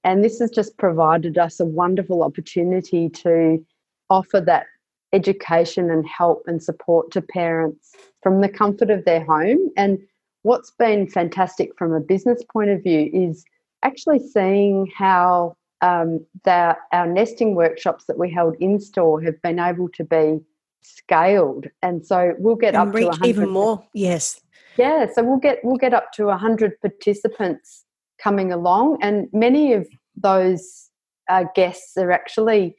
And 0.04 0.24
this 0.24 0.40
has 0.40 0.50
just 0.50 0.76
provided 0.78 1.38
us 1.38 1.60
a 1.60 1.64
wonderful 1.64 2.22
opportunity 2.24 3.08
to 3.10 3.64
offer 4.10 4.40
that 4.40 4.66
education 5.12 5.90
and 5.90 6.06
help 6.06 6.42
and 6.46 6.62
support 6.62 7.10
to 7.12 7.20
parents 7.20 7.92
from 8.22 8.40
the 8.40 8.48
comfort 8.48 8.90
of 8.90 9.04
their 9.04 9.24
home. 9.24 9.70
And 9.76 9.98
what's 10.42 10.70
been 10.70 11.08
fantastic 11.08 11.76
from 11.76 11.92
a 11.92 12.00
business 12.00 12.42
point 12.52 12.70
of 12.70 12.82
view 12.82 13.10
is 13.12 13.44
actually 13.82 14.20
seeing 14.20 14.90
how 14.96 15.56
um, 15.80 16.24
the, 16.44 16.76
our 16.92 17.06
nesting 17.06 17.54
workshops 17.54 18.04
that 18.06 18.18
we 18.18 18.30
held 18.30 18.56
in 18.60 18.80
store 18.80 19.20
have 19.22 19.40
been 19.42 19.58
able 19.58 19.88
to 19.90 20.04
be 20.04 20.40
scaled, 20.82 21.66
and 21.82 22.06
so 22.06 22.34
we'll 22.38 22.56
get 22.56 22.74
and 22.74 22.88
up 22.88 22.94
reach 22.94 23.18
to 23.20 23.26
even 23.26 23.48
more. 23.48 23.84
Yes, 23.92 24.40
yeah. 24.76 25.06
So 25.12 25.22
we'll 25.22 25.38
get 25.38 25.58
we'll 25.64 25.76
get 25.76 25.92
up 25.92 26.12
to 26.12 26.28
hundred 26.36 26.80
participants 26.80 27.84
coming 28.22 28.52
along, 28.52 28.98
and 29.02 29.28
many 29.32 29.72
of 29.72 29.88
those 30.16 30.90
uh, 31.28 31.44
guests 31.54 31.96
are 31.96 32.12
actually 32.12 32.76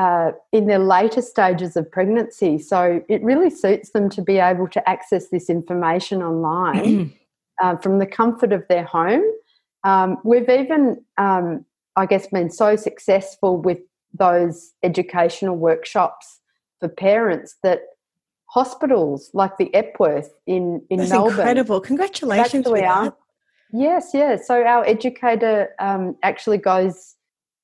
uh, 0.00 0.32
in 0.50 0.66
their 0.66 0.78
later 0.78 1.20
stages 1.20 1.76
of 1.76 1.90
pregnancy. 1.92 2.58
So 2.58 3.04
it 3.10 3.22
really 3.22 3.50
suits 3.50 3.90
them 3.90 4.08
to 4.10 4.22
be 4.22 4.38
able 4.38 4.66
to 4.68 4.88
access 4.88 5.28
this 5.28 5.50
information 5.50 6.22
online 6.22 7.12
uh, 7.62 7.76
from 7.76 7.98
the 7.98 8.06
comfort 8.06 8.50
of 8.50 8.64
their 8.68 8.84
home. 8.84 9.22
Um, 9.84 10.16
we've 10.24 10.48
even, 10.48 11.04
um, 11.18 11.66
I 11.96 12.06
guess, 12.06 12.28
been 12.28 12.48
so 12.48 12.76
successful 12.76 13.58
with 13.58 13.80
those 14.14 14.72
educational 14.82 15.56
workshops 15.56 16.40
for 16.78 16.88
parents 16.88 17.56
that 17.62 17.80
hospitals 18.46 19.30
like 19.34 19.58
the 19.58 19.72
Epworth 19.74 20.30
in, 20.46 20.82
in 20.88 21.00
That's 21.00 21.10
Melbourne. 21.10 21.40
incredible. 21.40 21.78
Congratulations. 21.78 22.66
Actually, 22.66 22.80
Yes, 23.72 24.12
yes. 24.14 24.46
So 24.46 24.64
our 24.64 24.84
educator 24.86 25.74
um, 25.78 26.16
actually 26.22 26.58
goes 26.58 27.16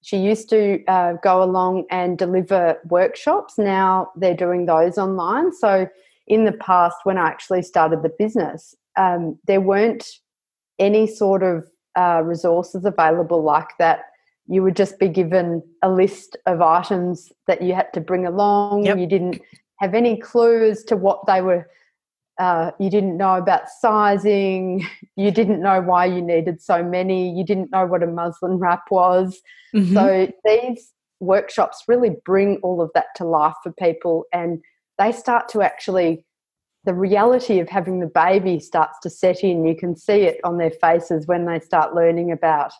she 0.07 0.19
used 0.19 0.49
to 0.51 0.85
uh, 0.85 1.14
go 1.14 1.42
along 1.42 1.85
and 1.90 2.16
deliver 2.16 2.79
workshops. 2.85 3.59
Now 3.59 4.12
they're 4.14 4.37
doing 4.37 4.66
those 4.66 4.99
online. 4.99 5.53
So, 5.53 5.88
in 6.29 6.45
the 6.45 6.53
past, 6.53 6.99
when 7.03 7.19
I 7.19 7.27
actually 7.27 7.62
started 7.62 8.03
the 8.03 8.12
business, 8.16 8.77
um, 8.97 9.37
there 9.49 9.61
weren't 9.61 10.09
any 10.79 11.09
sort 11.09 11.42
of 11.42 11.66
uh, 11.99 12.23
resources 12.25 12.85
available 12.85 13.42
like 13.42 13.71
that. 13.81 14.03
You 14.47 14.62
would 14.62 14.77
just 14.77 15.01
be 15.01 15.09
given 15.09 15.61
a 15.83 15.90
list 15.90 16.37
of 16.47 16.62
items 16.62 17.33
that 17.49 17.61
you 17.61 17.75
had 17.75 17.92
to 17.95 18.01
bring 18.01 18.27
along. 18.27 18.87
Yep. 18.87 18.99
You 18.99 19.07
didn't 19.09 19.42
have 19.81 19.92
any 19.92 20.19
clue 20.19 20.71
as 20.71 20.85
to 20.85 20.97
what 20.97 21.27
they 21.27 21.42
were 21.42 21.69
uh, 22.38 22.70
you 22.79 22.90
didn't 22.90 23.16
know 23.16 23.37
about 23.37 23.68
sizing, 23.68 24.87
you 25.16 25.31
didn't 25.31 25.61
know 25.61 25.81
why 25.81 26.05
you 26.05 26.20
needed 26.20 26.61
so 26.61 26.83
many, 26.83 27.31
you 27.37 27.44
didn't 27.44 27.70
know 27.70 27.87
what 27.87 28.03
a 28.03 28.07
muslin 28.07 28.59
wrap 28.59 28.85
was. 28.90 29.40
Mm-hmm. 29.75 29.94
So 29.94 30.33
these 30.44 30.92
workshops 31.20 31.85
really 31.88 32.11
bring 32.25 32.59
all 32.62 32.83
of 32.83 32.90
that 32.94 33.07
to 33.16 33.25
life 33.25 33.55
for 33.62 33.72
people 33.72 34.25
and 34.33 34.62
they 34.99 35.12
start 35.12 35.49
to 35.51 35.62
actually 35.62 36.25
the 36.85 36.94
reality 36.94 37.59
of 37.59 37.68
having 37.68 38.01
the 38.01 38.07
baby 38.07 38.61
starts 38.61 38.99
to 39.03 39.11
set 39.11 39.42
in. 39.42 39.66
You 39.66 39.75
can 39.75 39.96
see 39.96 40.22
it 40.22 40.38
on 40.44 40.57
their 40.57 40.70
faces 40.70 41.27
when 41.27 41.44
they 41.44 41.59
start 41.59 41.94
learning 41.94 42.31
about, 42.31 42.72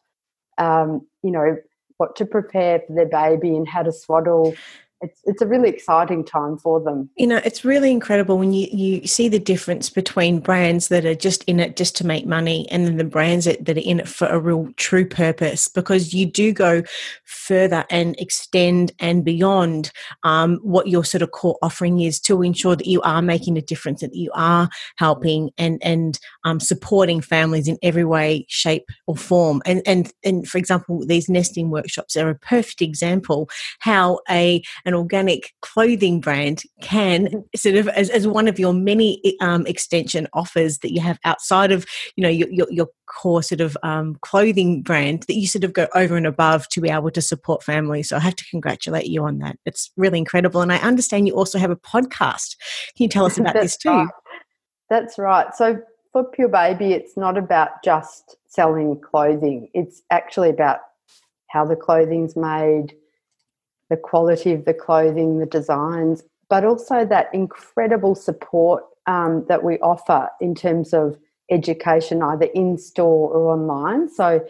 um, 0.59 1.07
you 1.23 1.33
know, 1.33 1.57
what 1.99 2.15
to 2.17 2.25
prepare 2.25 2.81
for 2.87 2.95
their 2.95 3.09
baby 3.09 3.57
and 3.57 3.67
how 3.67 3.83
to 3.83 3.93
swaddle 3.93 4.55
it's 5.01 5.21
it's 5.25 5.43
a 5.43 5.47
really 5.47 5.69
exciting 5.69 6.25
time 6.25 6.57
for 6.57 6.81
them. 6.81 7.11
You 7.17 7.27
know, 7.27 7.41
it's 7.45 7.65
really 7.65 7.91
incredible 7.91 8.39
when 8.39 8.53
you 8.53 8.69
you 8.73 9.07
see 9.07 9.29
the 9.29 9.39
difference 9.39 9.91
between 9.91 10.41
brands 10.41 10.89
that 10.89 11.05
are 11.05 11.15
just 11.15 11.45
in 11.45 11.61
it 11.61 11.77
just 11.77 11.97
to 11.97 12.07
make 12.07 12.27
money 12.27 12.67
and 12.71 12.87
then 12.87 12.97
the 12.97 13.05
brands 13.05 13.45
that, 13.45 13.65
that 13.67 13.77
are 13.77 13.81
in 13.81 14.01
it 14.01 14.09
for 14.09 14.27
a 14.29 14.39
real 14.39 14.69
true 14.77 15.07
purpose 15.07 15.69
because 15.69 16.15
you 16.15 16.25
do 16.25 16.53
go 16.53 16.83
further 17.25 17.85
and 17.91 18.19
extend 18.19 18.93
and 18.99 19.25
beyond 19.25 19.93
um, 20.25 20.59
what 20.63 20.89
your 20.89 21.05
sort 21.05 21.23
of 21.23 21.31
core 21.31 21.59
offering 21.63 22.01
is 22.01 22.19
to 22.21 22.43
ensure 22.43 22.75
that 22.75 22.87
you 22.87 23.03
are 23.03 23.23
making 23.23 23.59
a 23.59 23.63
difference 23.63 24.01
that 24.01 24.15
you 24.15 24.31
are 24.35 24.69
helping 24.97 25.51
and 25.59 25.79
and 25.83 26.19
um, 26.45 26.59
supporting 26.59 27.21
families 27.21 27.69
in 27.69 27.77
every 27.83 28.05
way, 28.05 28.47
shape, 28.49 28.87
or 29.07 29.17
form. 29.17 29.61
And 29.67 29.83
and 29.87 30.11
and 30.25 30.49
for 30.49 30.57
example, 30.57 31.05
these 31.07 31.29
nesting 31.29 31.71
workshops 31.71 32.17
are 32.17 32.31
a 32.31 32.35
perfect 32.35 32.81
example 32.81 33.51
how 33.81 34.21
a 34.31 34.63
an 34.87 34.95
organic 34.97 35.53
clothing 35.61 36.21
brand 36.21 36.63
can 36.81 37.27
mm-hmm. 37.27 37.39
sort 37.55 37.77
of 37.77 37.89
as, 37.89 38.11
as 38.11 38.27
one 38.27 38.49
of 38.49 38.59
your 38.59 38.73
many 38.73 39.37
um, 39.41 39.67
extension 39.67 40.27
offers 40.33 40.79
that 40.79 40.93
you 40.93 41.01
have 41.01 41.19
outside 41.25 41.73
of 41.73 41.87
you 42.17 42.23
know 42.23 42.29
your, 42.29 42.49
your, 42.51 42.67
your 42.71 42.89
core 43.07 43.43
sort 43.43 43.61
of 43.61 43.77
um, 43.83 44.17
clothing 44.23 44.83
brand 44.83 45.23
that 45.25 45.37
you 45.37 45.47
sort 45.47 45.65
of 45.65 45.73
go 45.73 45.87
over 45.95 46.17
and 46.17 46.27
above 46.27 46.69
to 46.69 46.81
be 46.81 46.91
able 46.91 47.11
to 47.11 47.21
support 47.21 47.63
families 47.63 48.09
so 48.09 48.17
i 48.17 48.21
have 48.21 48.37
to 48.37 48.45
congratulate 48.51 49.07
you 49.07 49.25
on 49.25 49.39
that. 49.39 49.59
It's 49.67 49.91
really 49.97 50.19
incredible. 50.19 50.61
And 50.61 50.73
i 50.73 50.79
understand 50.79 51.27
you 51.27 51.35
also 51.35 51.59
have 51.59 51.71
a 51.71 51.77
podcast. 51.77 52.57
Can 52.97 53.05
you 53.05 53.09
tell 53.09 53.27
us 53.27 53.39
about 53.39 53.55
this 53.55 53.77
too? 53.77 53.91
right. 53.91 54.09
that's 54.91 55.19
right. 55.19 55.55
So 55.55 55.81
for 56.13 56.25
pure 56.25 56.49
baby 56.49 56.93
it's 56.93 57.17
not 57.17 57.37
about 57.37 57.83
just 57.85 58.37
selling 58.49 59.01
clothing. 59.01 59.69
It's 59.75 60.03
actually 60.11 60.51
about 60.51 60.81
how 61.49 61.65
the 61.65 61.77
clothing's 61.77 62.37
made 62.37 62.95
the 63.91 63.97
quality 63.97 64.53
of 64.53 64.65
the 64.65 64.75
clothing, 64.75 65.39
the 65.39 65.47
designs, 65.47 66.23
but 66.49 66.65
also 66.65 67.05
that 67.05 67.29
incredible 67.33 68.15
support 68.15 68.85
um, 69.07 69.45
that 69.49 69.63
we 69.63 69.79
offer 69.79 70.29
in 70.41 70.55
terms 70.55 70.93
of 70.93 71.17
education, 71.51 72.23
either 72.23 72.47
in 72.55 72.77
store 72.77 73.31
or 73.31 73.53
online. 73.53 74.09
So 74.09 74.45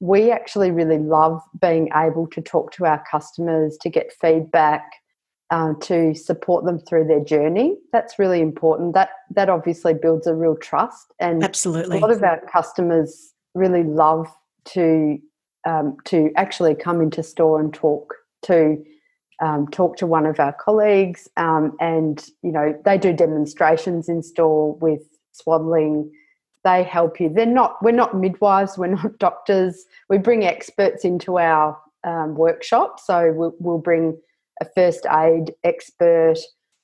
we 0.00 0.30
actually 0.30 0.70
really 0.70 0.98
love 0.98 1.40
being 1.60 1.88
able 1.94 2.26
to 2.28 2.40
talk 2.40 2.72
to 2.72 2.86
our 2.86 3.02
customers, 3.10 3.76
to 3.82 3.90
get 3.90 4.12
feedback, 4.20 4.84
uh, 5.50 5.74
to 5.80 6.14
support 6.14 6.64
them 6.64 6.78
through 6.78 7.06
their 7.06 7.22
journey. 7.22 7.76
That's 7.92 8.18
really 8.18 8.40
important. 8.40 8.94
That 8.94 9.10
that 9.34 9.48
obviously 9.48 9.94
builds 9.94 10.26
a 10.26 10.34
real 10.34 10.56
trust, 10.56 11.12
and 11.18 11.42
absolutely, 11.44 11.98
a 11.98 12.00
lot 12.00 12.10
of 12.10 12.22
our 12.22 12.40
customers 12.46 13.34
really 13.54 13.82
love 13.82 14.28
to 14.66 15.18
um, 15.66 15.96
to 16.06 16.30
actually 16.36 16.74
come 16.74 17.00
into 17.00 17.22
store 17.22 17.60
and 17.60 17.74
talk 17.74 18.14
to 18.42 18.82
um, 19.40 19.68
talk 19.68 19.96
to 19.96 20.06
one 20.06 20.26
of 20.26 20.38
our 20.38 20.52
colleagues, 20.52 21.28
um, 21.36 21.76
and 21.80 22.26
you 22.42 22.52
know 22.52 22.78
they 22.84 22.98
do 22.98 23.12
demonstrations 23.12 24.08
in 24.08 24.22
store 24.22 24.74
with 24.76 25.02
swaddling. 25.32 26.10
They 26.62 26.82
help 26.82 27.20
you. 27.20 27.30
They're 27.30 27.46
not. 27.46 27.76
We're 27.82 27.92
not 27.92 28.16
midwives. 28.16 28.76
We're 28.76 28.88
not 28.88 29.18
doctors. 29.18 29.84
We 30.08 30.18
bring 30.18 30.44
experts 30.44 31.04
into 31.04 31.38
our 31.38 31.78
um, 32.04 32.34
workshop. 32.34 33.00
So 33.00 33.32
we'll, 33.34 33.54
we'll 33.58 33.78
bring 33.78 34.18
a 34.60 34.66
first 34.74 35.06
aid 35.10 35.54
expert, 35.64 36.38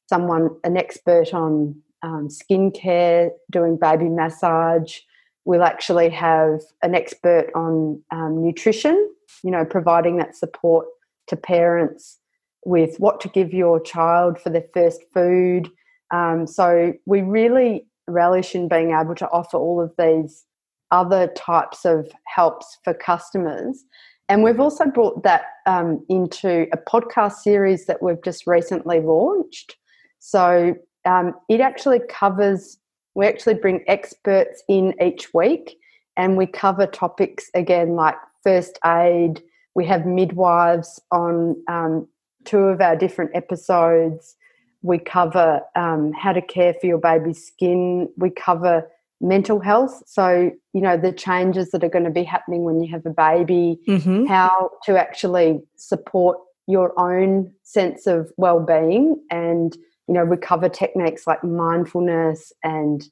someone 0.09 0.51
an 0.65 0.77
expert 0.77 1.35
on 1.35 1.77
um, 2.03 2.29
skincare, 2.29 3.31
doing 3.51 3.77
baby 3.79 4.09
massage. 4.09 4.99
We'll 5.45 5.63
actually 5.63 6.09
have 6.11 6.61
an 6.83 6.95
expert 6.95 7.51
on 7.55 8.03
um, 8.11 8.43
nutrition. 8.43 9.11
You 9.45 9.51
know, 9.51 9.65
providing 9.65 10.17
that 10.17 10.35
support 10.35 10.87
to 11.29 11.37
parents 11.37 12.19
with 12.65 12.99
what 12.99 13.21
to 13.21 13.29
give 13.29 13.53
your 13.53 13.81
child 13.81 14.39
for 14.41 14.51
their 14.51 14.67
first 14.75 15.01
food. 15.15 15.71
Um, 16.13 16.47
so 16.47 16.93
we 17.07 17.23
really 17.23 17.87
relish 18.09 18.55
in 18.55 18.69
being 18.69 18.93
able 18.93 19.15
to 19.17 19.29
offer 19.31 19.57
all 19.57 19.81
of 19.81 19.93
these 19.99 20.45
other 20.91 21.29
types 21.29 21.85
of 21.85 22.11
helps 22.27 22.79
for 22.85 22.95
customers. 22.95 23.85
And 24.29 24.43
we've 24.43 24.61
also 24.61 24.87
brought 24.87 25.23
that 25.23 25.45
um, 25.67 26.05
into 26.09 26.67
a 26.73 26.77
podcast 26.77 27.35
series 27.35 27.87
that 27.87 28.03
we've 28.03 28.23
just 28.23 28.47
recently 28.47 29.01
launched. 29.01 29.77
So 30.19 30.75
um, 31.05 31.35
it 31.49 31.61
actually 31.61 32.01
covers, 32.09 32.79
we 33.15 33.27
actually 33.27 33.55
bring 33.55 33.85
experts 33.87 34.63
in 34.69 34.95
each 35.01 35.33
week 35.33 35.77
and 36.17 36.37
we 36.37 36.47
cover 36.47 36.87
topics 36.87 37.51
again 37.55 37.91
like 37.91 38.17
first 38.43 38.79
aid. 38.85 39.43
We 39.77 39.85
have 39.85 40.07
midwives 40.07 40.99
on 41.13 41.63
um, 41.69 42.09
two 42.47 42.61
of 42.61 42.81
our 42.81 42.97
different 42.97 43.33
episodes. 43.35 44.35
We 44.81 44.99
cover 44.99 45.61
um, 45.77 46.15
how 46.15 46.33
to 46.33 46.41
care 46.41 46.73
for 46.73 46.87
your 46.87 46.97
baby's 46.99 47.47
skin. 47.47 48.09
We 48.17 48.31
cover 48.31 48.89
mental 49.21 49.61
health. 49.61 50.03
So, 50.07 50.51
you 50.73 50.81
know, 50.81 50.97
the 50.97 51.13
changes 51.13 51.73
that 51.73 51.85
are 51.85 51.91
going 51.91 52.07
to 52.07 52.11
be 52.11 52.25
happening 52.25 52.65
when 52.65 52.81
you 52.81 52.91
have 52.91 53.05
a 53.05 53.11
baby, 53.11 53.79
mm-hmm. 53.87 54.25
how 54.25 54.71
to 54.85 54.99
actually 54.99 55.61
support 55.77 56.39
your 56.67 56.99
own 56.99 57.53
sense 57.63 58.07
of 58.07 58.33
well 58.39 58.61
being. 58.61 59.23
And, 59.31 59.77
you 60.09 60.15
know, 60.15 60.25
we 60.25 60.39
cover 60.39 60.71
techniques 60.71 61.27
like 61.27 61.45
mindfulness. 61.45 62.51
And 62.65 63.07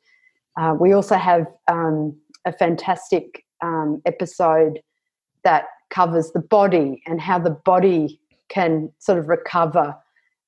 uh, 0.59 0.75
we 0.81 0.93
also 0.95 1.17
have 1.17 1.47
um, 1.71 2.17
a 2.47 2.53
fantastic 2.55 3.45
um, 3.61 4.01
episode 4.07 4.81
that 5.43 5.67
covers 5.95 6.33
the 6.33 6.41
body 6.41 7.03
and 7.07 7.21
how 7.21 7.39
the 7.39 7.51
body 7.51 8.21
can 8.49 8.91
sort 8.99 9.19
of 9.19 9.29
recover 9.29 9.97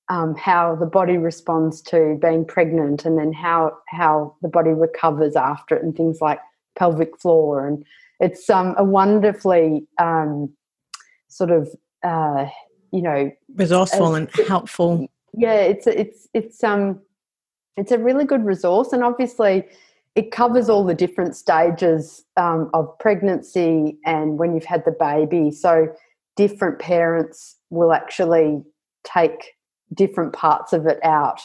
um, 0.09 0.35
how 0.37 0.77
the 0.77 0.87
body 0.87 1.17
responds 1.17 1.81
to 1.83 2.17
being 2.21 2.45
pregnant 2.45 3.05
and 3.05 3.19
then 3.19 3.33
how 3.33 3.77
how 3.89 4.37
the 4.43 4.49
body 4.49 4.71
recovers 4.71 5.35
after 5.35 5.77
it 5.77 5.83
and 5.83 5.97
things 5.97 6.21
like 6.21 6.39
pelvic 6.79 7.19
floor. 7.19 7.67
And 7.67 7.85
it's 8.21 8.49
um, 8.49 8.75
a 8.79 8.85
wonderfully 8.85 9.87
um, 10.01 10.53
sort 11.29 11.51
of 11.51 11.69
uh, 12.05 12.47
you 12.93 13.03
know 13.03 13.31
resourceful 13.57 14.15
and 14.15 14.31
helpful. 14.47 15.09
yeah 15.35 15.55
it's 15.55 15.87
it's 15.87 16.29
it's 16.33 16.63
um 16.63 17.01
it's 17.77 17.91
a 17.91 17.99
really 17.99 18.25
good 18.25 18.45
resource. 18.45 18.93
And 18.93 19.03
obviously 19.03 19.65
it 20.17 20.33
covers 20.33 20.69
all 20.69 20.83
the 20.85 20.95
different 20.95 21.37
stages 21.37 22.25
um, 22.37 22.71
of 22.75 22.99
pregnancy 22.99 23.99
and 24.05 24.39
when 24.39 24.55
you've 24.55 24.65
had 24.65 24.85
the 24.85 24.97
baby 24.99 25.51
so 25.51 25.89
different 26.37 26.79
parents 26.79 27.57
will 27.71 27.93
actually 27.93 28.63
take 29.05 29.55
different 29.95 30.33
parts 30.33 30.73
of 30.73 30.87
it 30.87 30.99
out 31.05 31.41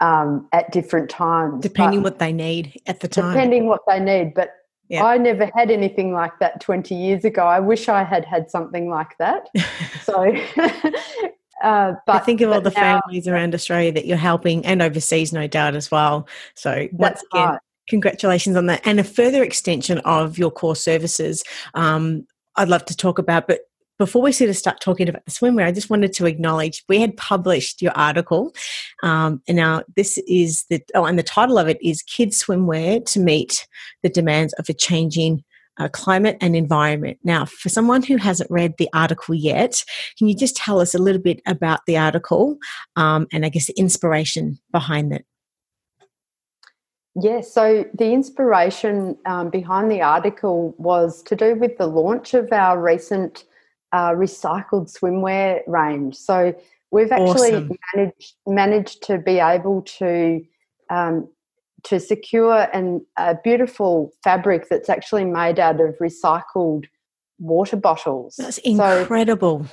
um, 0.00 0.48
at 0.52 0.72
different 0.72 1.10
times. 1.10 1.62
Depending 1.62 2.00
but 2.00 2.12
what 2.12 2.18
they 2.18 2.32
need 2.32 2.80
at 2.86 3.00
the 3.00 3.08
time. 3.08 3.32
Depending 3.32 3.66
what 3.66 3.82
they 3.86 4.00
need. 4.00 4.34
But 4.34 4.50
yeah. 4.88 5.04
I 5.04 5.18
never 5.18 5.50
had 5.54 5.70
anything 5.70 6.12
like 6.12 6.38
that 6.40 6.60
20 6.60 6.94
years 6.94 7.24
ago. 7.24 7.46
I 7.46 7.60
wish 7.60 7.88
I 7.88 8.02
had 8.02 8.24
had 8.24 8.50
something 8.50 8.88
like 8.88 9.16
that. 9.18 9.48
so. 10.02 10.34
Uh, 11.62 11.92
but 12.06 12.16
I 12.16 12.18
think 12.20 12.40
of 12.40 12.50
all 12.50 12.62
the 12.62 12.70
now, 12.70 13.02
families 13.02 13.28
around 13.28 13.54
Australia 13.54 13.92
that 13.92 14.06
you're 14.06 14.16
helping 14.16 14.64
and 14.64 14.80
overseas, 14.80 15.30
no 15.30 15.46
doubt, 15.46 15.76
as 15.76 15.90
well. 15.90 16.26
So, 16.54 16.88
once 16.92 17.22
again, 17.30 17.48
right. 17.48 17.58
Congratulations 17.90 18.56
on 18.56 18.66
that. 18.66 18.80
And 18.84 18.98
a 18.98 19.04
further 19.04 19.42
extension 19.42 19.98
of 19.98 20.38
your 20.38 20.50
core 20.50 20.76
services, 20.76 21.42
um, 21.74 22.26
I'd 22.56 22.68
love 22.68 22.84
to 22.86 22.96
talk 22.96 23.18
about, 23.18 23.46
but 23.46 23.60
before 23.98 24.22
we 24.22 24.32
sort 24.32 24.48
of 24.48 24.56
start 24.56 24.80
talking 24.80 25.10
about 25.10 25.26
the 25.26 25.30
swimwear, 25.30 25.66
I 25.66 25.72
just 25.72 25.90
wanted 25.90 26.14
to 26.14 26.24
acknowledge 26.24 26.82
we 26.88 27.00
had 27.00 27.18
published 27.18 27.82
your 27.82 27.92
article. 27.92 28.54
Um, 29.02 29.42
and 29.46 29.58
now 29.58 29.82
this 29.94 30.16
is 30.26 30.64
the, 30.70 30.80
oh, 30.94 31.04
and 31.04 31.18
the 31.18 31.22
title 31.22 31.58
of 31.58 31.68
it 31.68 31.76
is 31.82 32.00
Kids 32.02 32.42
Swimwear 32.42 33.04
to 33.12 33.20
Meet 33.20 33.68
the 34.02 34.08
Demands 34.08 34.54
of 34.54 34.70
a 34.70 34.72
Changing 34.72 35.44
uh, 35.78 35.88
Climate 35.88 36.38
and 36.40 36.56
Environment. 36.56 37.18
Now, 37.24 37.44
for 37.44 37.68
someone 37.68 38.02
who 38.02 38.16
hasn't 38.16 38.50
read 38.50 38.74
the 38.78 38.88
article 38.94 39.34
yet, 39.34 39.84
can 40.16 40.28
you 40.28 40.34
just 40.34 40.56
tell 40.56 40.80
us 40.80 40.94
a 40.94 40.98
little 40.98 41.20
bit 41.20 41.42
about 41.46 41.80
the 41.86 41.98
article 41.98 42.56
um, 42.96 43.26
and 43.32 43.44
I 43.44 43.50
guess 43.50 43.66
the 43.66 43.78
inspiration 43.78 44.58
behind 44.72 45.12
it? 45.12 45.26
Yes, 47.16 47.24
yeah, 47.24 47.40
so 47.40 47.84
the 47.94 48.12
inspiration 48.12 49.16
um, 49.26 49.50
behind 49.50 49.90
the 49.90 50.00
article 50.00 50.74
was 50.78 51.22
to 51.24 51.34
do 51.34 51.56
with 51.56 51.76
the 51.76 51.86
launch 51.86 52.34
of 52.34 52.52
our 52.52 52.80
recent 52.80 53.44
uh, 53.92 54.10
recycled 54.10 54.92
swimwear 54.92 55.62
range. 55.66 56.14
So 56.14 56.54
we've 56.90 57.10
actually 57.12 57.54
awesome. 57.54 57.76
managed 57.94 58.34
managed 58.46 59.02
to 59.04 59.18
be 59.18 59.38
able 59.38 59.82
to 59.98 60.44
um, 60.88 61.28
to 61.84 61.98
secure 61.98 62.68
an, 62.72 63.04
a 63.16 63.36
beautiful 63.42 64.12
fabric 64.22 64.68
that's 64.68 64.88
actually 64.88 65.24
made 65.24 65.58
out 65.58 65.80
of 65.80 65.96
recycled 65.98 66.84
water 67.38 67.76
bottles. 67.76 68.36
That's 68.36 68.58
incredible. 68.58 69.66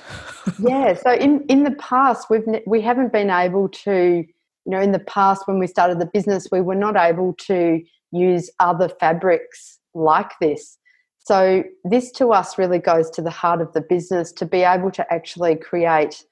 So, 0.44 0.52
yeah. 0.58 0.94
So 0.94 1.12
in 1.12 1.44
in 1.48 1.64
the 1.64 1.72
past, 1.72 2.28
we've 2.30 2.46
we 2.66 2.80
haven't 2.80 3.12
been 3.12 3.30
able 3.30 3.68
to. 3.68 4.24
You 4.68 4.72
know, 4.72 4.82
in 4.82 4.92
the 4.92 4.98
past 4.98 5.48
when 5.48 5.58
we 5.58 5.66
started 5.66 5.98
the 5.98 6.10
business, 6.12 6.48
we 6.52 6.60
were 6.60 6.74
not 6.74 6.94
able 6.94 7.32
to 7.46 7.80
use 8.12 8.50
other 8.60 8.90
fabrics 9.00 9.78
like 9.94 10.32
this. 10.42 10.76
So, 11.20 11.64
this 11.84 12.12
to 12.12 12.32
us 12.32 12.58
really 12.58 12.78
goes 12.78 13.08
to 13.12 13.22
the 13.22 13.30
heart 13.30 13.62
of 13.62 13.72
the 13.72 13.80
business 13.80 14.30
to 14.32 14.44
be 14.44 14.64
able 14.64 14.90
to 14.90 15.10
actually 15.10 15.56
create 15.56 16.22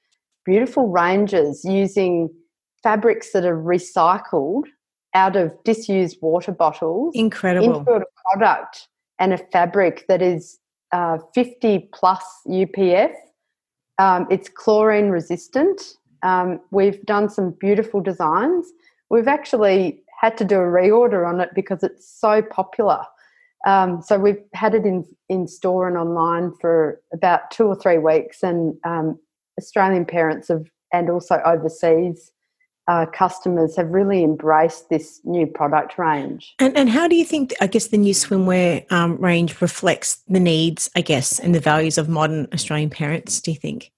beautiful 0.45 0.87
ranges 0.87 1.65
using 1.65 2.29
fabrics 2.83 3.31
that 3.31 3.43
are 3.43 3.57
recycled 3.57 4.65
out 5.15 5.35
of 5.35 5.51
disused 5.63 6.19
water 6.21 6.51
bottles 6.51 7.15
incredible 7.15 7.79
into 7.79 7.91
a 7.91 8.03
product 8.23 8.87
and 9.17 9.33
a 9.33 9.39
fabric 9.51 10.05
that 10.09 10.21
is 10.21 10.59
uh, 10.91 11.17
50 11.33 11.89
plus 11.91 12.23
UPF. 12.47 13.15
Um, 13.97 14.27
it's 14.29 14.47
chlorine 14.47 15.09
resistant. 15.09 15.96
Um, 16.23 16.59
we've 16.71 17.03
done 17.05 17.29
some 17.29 17.51
beautiful 17.51 18.01
designs. 18.01 18.67
We've 19.09 19.27
actually 19.27 20.01
had 20.19 20.37
to 20.37 20.45
do 20.45 20.55
a 20.55 20.67
reorder 20.67 21.27
on 21.27 21.39
it 21.39 21.49
because 21.53 21.83
it's 21.83 22.07
so 22.07 22.41
popular. 22.41 23.03
Um, 23.65 24.01
so 24.01 24.17
we've 24.19 24.41
had 24.53 24.75
it 24.75 24.85
in 24.85 25.05
in 25.29 25.47
store 25.47 25.87
and 25.87 25.97
online 25.97 26.53
for 26.61 27.01
about 27.13 27.51
two 27.51 27.65
or 27.65 27.75
three 27.75 27.97
weeks, 27.97 28.43
and 28.43 28.77
um, 28.83 29.19
Australian 29.59 30.05
parents 30.05 30.47
have 30.47 30.69
and 30.93 31.09
also 31.09 31.41
overseas 31.43 32.31
uh, 32.87 33.05
customers 33.05 33.75
have 33.75 33.89
really 33.89 34.23
embraced 34.23 34.89
this 34.89 35.19
new 35.25 35.45
product 35.45 35.97
range. 35.97 36.55
And, 36.59 36.77
and 36.77 36.89
how 36.89 37.07
do 37.07 37.15
you 37.15 37.25
think, 37.25 37.53
I 37.59 37.67
guess, 37.67 37.87
the 37.87 37.97
new 37.97 38.13
swimwear 38.13 38.89
um, 38.91 39.17
range 39.17 39.59
reflects 39.61 40.23
the 40.27 40.39
needs, 40.39 40.89
I 40.95 41.01
guess, 41.01 41.39
and 41.39 41.53
the 41.53 41.59
values 41.59 41.97
of 41.97 42.07
modern 42.07 42.47
Australian 42.53 42.89
parents, 42.89 43.41
do 43.41 43.51
you 43.51 43.57
think? 43.57 43.91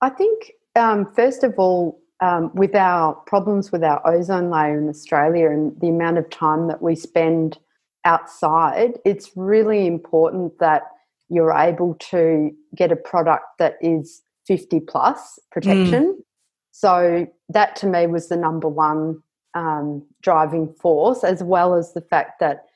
I 0.00 0.10
think, 0.10 0.52
um, 0.76 1.12
first 1.14 1.44
of 1.44 1.54
all, 1.58 2.00
um, 2.20 2.52
with 2.54 2.74
our 2.74 3.14
problems 3.14 3.72
with 3.72 3.82
our 3.82 4.00
ozone 4.06 4.48
layer 4.48 4.78
in 4.78 4.88
Australia 4.88 5.50
and 5.50 5.78
the 5.80 5.88
amount 5.88 6.18
of 6.18 6.30
time 6.30 6.68
that 6.68 6.80
we 6.80 6.94
spend 6.94 7.58
outside, 8.04 8.92
it's 9.04 9.30
really 9.36 9.86
important 9.86 10.58
that 10.60 10.82
you're 11.28 11.52
able 11.52 11.94
to 11.94 12.50
get 12.76 12.92
a 12.92 12.96
product 12.96 13.44
that 13.58 13.76
is 13.80 14.22
50 14.46 14.80
plus 14.80 15.38
protection. 15.50 16.14
Mm. 16.14 16.22
So 16.70 17.26
that 17.48 17.76
to 17.76 17.86
me 17.86 18.06
was 18.06 18.28
the 18.28 18.36
number 18.36 18.68
one 18.68 19.22
um, 19.54 20.06
driving 20.22 20.72
force, 20.80 21.24
as 21.24 21.42
well 21.42 21.74
as 21.74 21.92
the 21.92 22.00
fact 22.00 22.40
that 22.40 22.66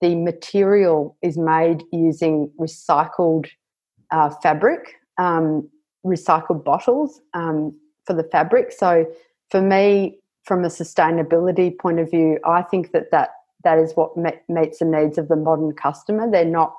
the 0.00 0.14
material 0.14 1.16
is 1.22 1.38
made 1.38 1.82
using 1.92 2.50
recycled 2.60 3.46
uh, 4.10 4.30
fabric, 4.42 4.94
um, 5.18 5.68
recycled 6.06 6.64
bottles 6.64 7.20
um, 7.34 7.76
for 8.06 8.14
the 8.14 8.24
fabric. 8.24 8.72
So 8.72 9.06
for 9.50 9.60
me, 9.60 10.20
from 10.44 10.64
a 10.64 10.68
sustainability 10.68 11.76
point 11.76 11.98
of 11.98 12.10
view, 12.10 12.38
I 12.44 12.62
think 12.62 12.92
that 12.92 13.10
that, 13.10 13.30
that 13.64 13.78
is 13.78 13.92
what 13.94 14.16
me- 14.16 14.40
meets 14.48 14.78
the 14.78 14.84
needs 14.84 15.18
of 15.18 15.28
the 15.28 15.36
modern 15.36 15.72
customer. 15.72 16.30
They're 16.30 16.44
not 16.44 16.74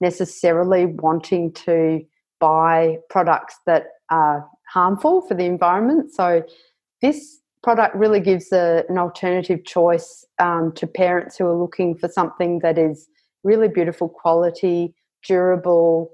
necessarily 0.00 0.86
wanting 0.86 1.52
to 1.52 2.00
buy 2.40 2.98
products 3.08 3.56
that 3.66 3.84
are 4.10 4.46
harmful 4.68 5.22
for 5.22 5.34
the 5.34 5.44
environment. 5.44 6.12
So 6.12 6.42
this 7.00 7.38
product 7.62 7.94
really 7.94 8.18
gives 8.18 8.52
a, 8.52 8.82
an 8.88 8.98
alternative 8.98 9.64
choice 9.64 10.24
um, 10.40 10.72
to 10.74 10.86
parents 10.86 11.38
who 11.38 11.46
are 11.46 11.56
looking 11.56 11.96
for 11.96 12.08
something 12.08 12.58
that 12.58 12.76
is 12.78 13.08
really 13.44 13.68
beautiful 13.68 14.08
quality, 14.08 14.94
durable, 15.24 16.10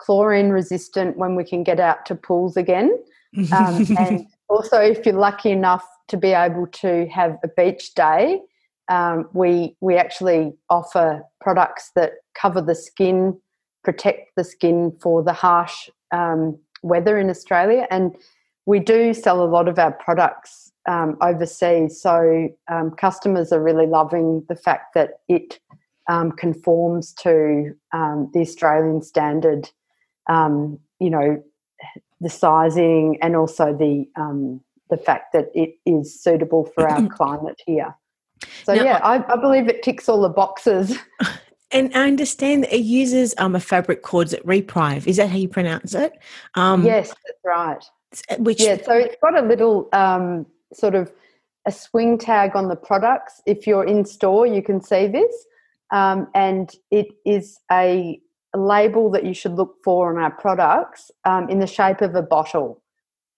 chlorine 0.00 0.50
resistant 0.50 1.16
when 1.16 1.36
we 1.36 1.44
can 1.44 1.62
get 1.62 1.78
out 1.78 2.06
to 2.06 2.14
pools 2.14 2.56
again. 2.56 2.90
Um, 3.52 3.86
and 3.98 4.26
also, 4.48 4.78
if 4.80 5.04
you're 5.04 5.14
lucky 5.14 5.50
enough 5.50 5.86
to 6.08 6.16
be 6.16 6.32
able 6.32 6.66
to 6.66 7.06
have 7.08 7.38
a 7.44 7.48
beach 7.48 7.94
day, 7.94 8.40
um, 8.88 9.28
we 9.32 9.76
we 9.80 9.96
actually 9.96 10.52
offer 10.68 11.22
products 11.40 11.92
that 11.94 12.14
cover 12.34 12.60
the 12.60 12.74
skin, 12.74 13.38
protect 13.84 14.34
the 14.36 14.44
skin 14.44 14.92
for 15.00 15.22
the 15.22 15.32
harsh 15.32 15.88
um, 16.12 16.58
weather 16.82 17.18
in 17.18 17.30
Australia, 17.30 17.86
and 17.90 18.16
we 18.66 18.80
do 18.80 19.14
sell 19.14 19.42
a 19.42 19.46
lot 19.46 19.68
of 19.68 19.78
our 19.78 19.92
products 19.92 20.72
um, 20.88 21.16
overseas. 21.20 22.00
So 22.00 22.48
um, 22.68 22.90
customers 22.92 23.52
are 23.52 23.62
really 23.62 23.86
loving 23.86 24.44
the 24.48 24.56
fact 24.56 24.94
that 24.94 25.20
it 25.28 25.60
um, 26.08 26.32
conforms 26.32 27.12
to 27.14 27.74
um, 27.92 28.30
the 28.34 28.40
Australian 28.40 29.02
standard. 29.02 29.70
Um, 30.30 30.78
you 30.98 31.10
know, 31.10 31.42
the 32.20 32.30
sizing 32.30 33.18
and 33.20 33.36
also 33.36 33.76
the 33.76 34.08
um, 34.16 34.60
the 34.88 34.96
fact 34.96 35.32
that 35.32 35.50
it 35.54 35.76
is 35.84 36.22
suitable 36.22 36.64
for 36.74 36.88
our 36.88 37.06
climate 37.16 37.60
here. 37.66 37.94
So 38.64 38.74
now, 38.74 38.82
yeah, 38.82 39.00
I, 39.02 39.32
I 39.32 39.36
believe 39.36 39.68
it 39.68 39.82
ticks 39.82 40.08
all 40.08 40.22
the 40.22 40.28
boxes. 40.28 40.98
And 41.72 41.94
I 41.94 42.08
understand 42.08 42.64
that 42.64 42.74
it 42.74 42.82
uses 42.82 43.34
um, 43.38 43.54
a 43.54 43.60
fabric 43.60 44.02
called 44.02 44.34
Repreve. 44.44 45.06
Is 45.06 45.18
that 45.18 45.30
how 45.30 45.36
you 45.36 45.48
pronounce 45.48 45.94
it? 45.94 46.12
Um, 46.54 46.84
yes, 46.84 47.08
that's 47.08 47.38
right. 47.44 47.84
Uh, 48.28 48.36
which 48.38 48.60
yeah, 48.60 48.76
so 48.82 48.92
it's 48.92 49.16
got 49.22 49.38
a 49.38 49.46
little 49.46 49.88
um, 49.92 50.46
sort 50.72 50.96
of 50.96 51.12
a 51.66 51.72
swing 51.72 52.18
tag 52.18 52.56
on 52.56 52.68
the 52.68 52.74
products. 52.74 53.40
If 53.46 53.66
you're 53.66 53.84
in 53.84 54.04
store, 54.04 54.46
you 54.46 54.62
can 54.62 54.82
see 54.82 55.06
this, 55.06 55.32
um, 55.92 56.26
and 56.34 56.74
it 56.90 57.08
is 57.24 57.60
a, 57.70 58.20
label 58.54 59.10
that 59.10 59.24
you 59.24 59.34
should 59.34 59.54
look 59.54 59.76
for 59.84 60.10
on 60.10 60.22
our 60.22 60.30
products 60.30 61.10
um, 61.24 61.48
in 61.48 61.60
the 61.60 61.66
shape 61.66 62.00
of 62.00 62.14
a 62.14 62.22
bottle. 62.22 62.82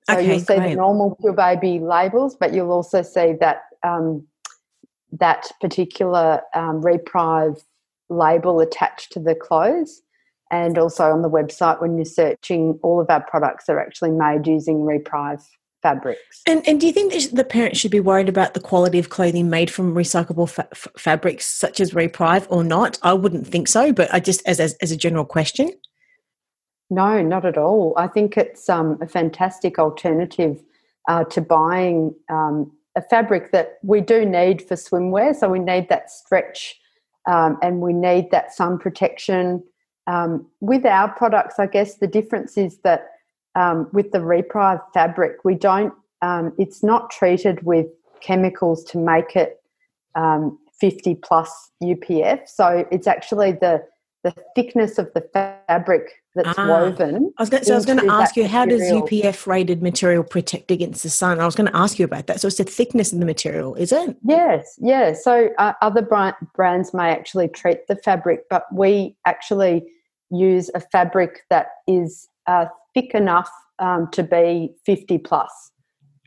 So 0.09 0.17
okay, 0.17 0.27
you'll 0.27 0.41
see 0.41 0.57
great. 0.57 0.71
the 0.71 0.77
normal 0.77 1.17
Pure 1.21 1.35
Baby 1.35 1.79
labels, 1.79 2.35
but 2.35 2.53
you'll 2.53 2.73
also 2.73 3.03
see 3.03 3.35
that 3.41 3.63
um, 3.83 4.27
that 5.13 5.51
particular 5.61 6.41
um, 6.55 6.81
Repreve 6.85 7.63
label 8.09 8.61
attached 8.61 9.13
to 9.13 9.21
the 9.21 9.35
clothes 9.35 10.03
and 10.51 10.77
also 10.77 11.05
on 11.05 11.23
the 11.23 11.31
website 11.31 11.81
when 11.81 11.97
you're 11.97 12.05
searching 12.05 12.79
all 12.83 13.01
of 13.01 13.09
our 13.11 13.23
products 13.23 13.69
are 13.69 13.81
actually 13.81 14.11
made 14.11 14.47
using 14.47 14.85
Repreve 14.85 15.43
fabrics. 15.83 16.43
And, 16.47 16.67
and 16.67 16.81
do 16.81 16.87
you 16.87 16.93
think 16.93 17.13
the 17.33 17.45
parents 17.45 17.79
should 17.79 17.91
be 17.91 18.01
worried 18.01 18.29
about 18.29 18.55
the 18.55 18.61
quality 18.61 18.99
of 18.99 19.11
clothing 19.11 19.51
made 19.51 19.71
from 19.71 19.95
recyclable 19.95 20.49
fa- 20.49 20.69
fabrics 20.97 21.47
such 21.47 21.81
as 21.81 21.95
Repreve 21.95 22.47
or 22.49 22.65
not? 22.65 22.99
I 23.03 23.13
wouldn't 23.13 23.47
think 23.47 23.69
so 23.69 23.93
but 23.93 24.13
i 24.15 24.21
just 24.21 24.47
as, 24.47 24.61
as, 24.61 24.75
as 24.75 24.93
a 24.93 24.97
general 24.97 25.25
question. 25.25 25.71
No 26.91 27.23
not 27.23 27.45
at 27.45 27.59
all. 27.59 27.95
I 27.97 28.07
think 28.07 28.37
it's 28.37 28.69
um, 28.69 28.99
a 29.01 29.09
fantastic 29.09 29.79
alternative 29.79 30.63
uh, 31.09 31.25
to 31.25 31.41
buying 31.41 32.15
um, 32.29 32.71
a 32.97 33.03
fabric 33.03 33.53
that 33.53 33.79
we 33.83 34.01
do 34.01 34.25
need 34.25 34.63
for 34.63 34.75
swimwear. 34.75 35.35
So 35.35 35.49
we 35.49 35.59
need 35.59 35.89
that 35.89 36.11
stretch 36.11 36.79
um, 37.27 37.59
and 37.63 37.81
we 37.81 37.93
need 37.93 38.31
that 38.31 38.55
sun 38.55 38.79
protection. 38.79 39.63
Um, 40.07 40.47
with 40.61 40.85
our 40.85 41.09
products, 41.09 41.59
I 41.59 41.67
guess 41.67 41.97
the 41.97 42.07
difference 42.07 42.59
is 42.59 42.79
that 42.79 43.12
um, 43.55 43.89
with 43.93 44.13
the 44.13 44.21
Repreve 44.21 44.81
fabric, 44.95 45.45
we 45.45 45.55
don't. 45.55 45.93
Um, 46.23 46.53
it's 46.59 46.83
not 46.83 47.11
treated 47.11 47.65
with 47.65 47.87
chemicals 48.21 48.85
to 48.85 48.99
make 48.99 49.37
it 49.37 49.61
um, 50.15 50.59
50 50.81 51.17
plus 51.17 51.71
UPF. 51.83 52.49
So 52.49 52.87
it's 52.91 53.07
actually 53.07 53.53
the 53.53 53.83
the 54.25 54.35
thickness 54.55 54.99
of 54.99 55.13
the 55.15 55.21
fabric 55.33 56.13
that's 56.35 56.57
ah, 56.57 56.67
woven. 56.69 57.33
I 57.39 57.43
was 57.43 57.51
going, 57.51 57.65
so 57.65 57.73
I 57.73 57.77
was 57.77 57.87
going 57.87 57.99
to 57.99 58.11
ask 58.11 58.37
you, 58.37 58.47
how 58.47 58.65
material. 58.65 59.01
does 59.01 59.11
UPF 59.11 59.47
rated 59.47 59.83
material 59.83 60.23
protect 60.23 60.71
against 60.71 61.03
the 61.03 61.11
sun? 61.11 61.41
I 61.41 61.45
was 61.45 61.55
going 61.55 61.67
to 61.67 61.77
ask 61.77 61.99
you 61.99 62.05
about 62.05 62.29
that. 62.29 62.41
So 62.41 62.47
it's 62.47 62.59
the 62.59 62.65
thickness 62.65 63.13
of 63.13 63.19
the 63.19 63.27
material, 63.27 63.75
is 63.75 63.91
it? 63.91 64.17
Yes, 64.23 64.79
yeah. 64.81 65.13
So 65.13 65.49
uh, 65.59 65.73
other 65.83 66.03
brands 66.03 66.95
may 66.95 67.11
actually 67.11 67.49
treat 67.49 67.87
the 67.89 67.97
fabric, 67.97 68.45
but 68.49 68.65
we 68.73 69.17
actually 69.27 69.83
use 70.31 70.71
a 70.75 70.81
fabric 70.81 71.41
that 71.51 71.67
is 71.87 72.29
uh, 72.47 72.67
thick 72.95 73.15
enough 73.15 73.51
um, 73.79 74.09
to 74.13 74.23
be 74.23 74.75
50 74.85 75.19
plus. 75.19 75.71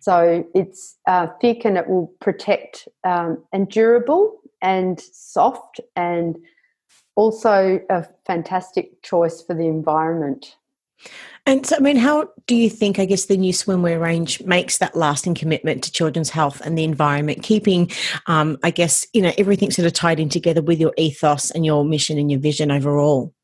So 0.02 0.46
it's 0.54 0.98
uh, 1.08 1.28
thick 1.42 1.66
and 1.66 1.78
it 1.78 1.88
will 1.90 2.14
protect 2.22 2.88
um, 3.04 3.44
and 3.52 3.68
durable 3.70 4.40
and 4.62 5.00
soft 5.00 5.80
and 5.96 6.38
also 7.16 7.80
a 7.90 8.06
fantastic 8.26 9.02
choice 9.02 9.42
for 9.42 9.54
the 9.54 9.66
environment. 9.66 10.56
And 11.46 11.66
so, 11.66 11.76
I 11.76 11.80
mean, 11.80 11.98
how 11.98 12.30
do 12.48 12.56
you 12.56 12.70
think, 12.70 12.98
I 12.98 13.06
guess, 13.06 13.26
the 13.26 13.38
new 13.38 13.54
swimwear 13.54 14.02
range 14.02 14.42
makes 14.44 14.80
that 14.80 14.96
lasting 14.96 15.36
commitment 15.36 15.84
to 15.84 15.92
children's 15.92 16.32
health 16.32 16.62
and 16.62 16.78
the 16.78 16.84
environment, 16.84 17.44
keeping, 17.44 17.92
um, 18.26 18.58
I 18.64 18.72
guess, 18.72 19.06
you 19.14 19.22
know, 19.22 19.32
everything 19.38 19.70
sort 19.70 19.86
of 19.86 19.94
tied 19.94 20.20
in 20.20 20.30
together 20.30 20.64
with 20.64 20.80
your 20.80 20.94
ethos 20.98 21.52
and 21.52 21.64
your 21.64 21.86
mission 21.86 22.18
and 22.18 22.32
your 22.32 22.40
vision 22.40 22.72
overall? 22.72 23.35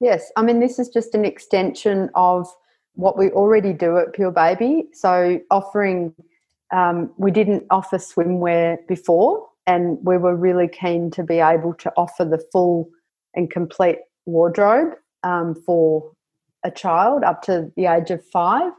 Yes, 0.00 0.30
I 0.36 0.42
mean, 0.42 0.60
this 0.60 0.78
is 0.78 0.88
just 0.88 1.14
an 1.14 1.24
extension 1.24 2.10
of 2.14 2.48
what 2.94 3.18
we 3.18 3.30
already 3.30 3.72
do 3.72 3.96
at 3.98 4.12
Pure 4.12 4.32
Baby. 4.32 4.88
So, 4.92 5.40
offering, 5.50 6.14
um, 6.72 7.12
we 7.16 7.30
didn't 7.30 7.64
offer 7.70 7.98
swimwear 7.98 8.78
before, 8.88 9.46
and 9.66 9.98
we 10.02 10.18
were 10.18 10.36
really 10.36 10.68
keen 10.68 11.10
to 11.12 11.22
be 11.22 11.38
able 11.38 11.74
to 11.74 11.92
offer 11.96 12.24
the 12.24 12.42
full 12.52 12.90
and 13.34 13.50
complete 13.50 13.98
wardrobe 14.26 14.94
um, 15.22 15.54
for 15.54 16.12
a 16.64 16.70
child 16.70 17.22
up 17.22 17.42
to 17.42 17.70
the 17.76 17.86
age 17.86 18.10
of 18.10 18.24
five. 18.24 18.72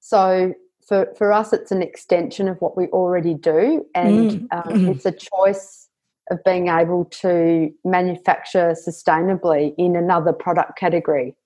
So 0.00 0.54
for, 0.86 1.12
for 1.16 1.32
us, 1.32 1.52
it's 1.52 1.70
an 1.70 1.82
extension 1.82 2.48
of 2.48 2.60
what 2.60 2.76
we 2.76 2.86
already 2.86 3.34
do, 3.34 3.84
and 3.94 4.30
mm. 4.30 4.48
um, 4.50 4.62
mm-hmm. 4.62 4.88
it's 4.88 5.06
a 5.06 5.12
choice 5.12 5.87
of 6.30 6.42
being 6.44 6.68
able 6.68 7.04
to 7.06 7.72
manufacture 7.84 8.74
sustainably 8.86 9.74
in 9.78 9.96
another 9.96 10.32
product 10.32 10.78
category. 10.78 11.36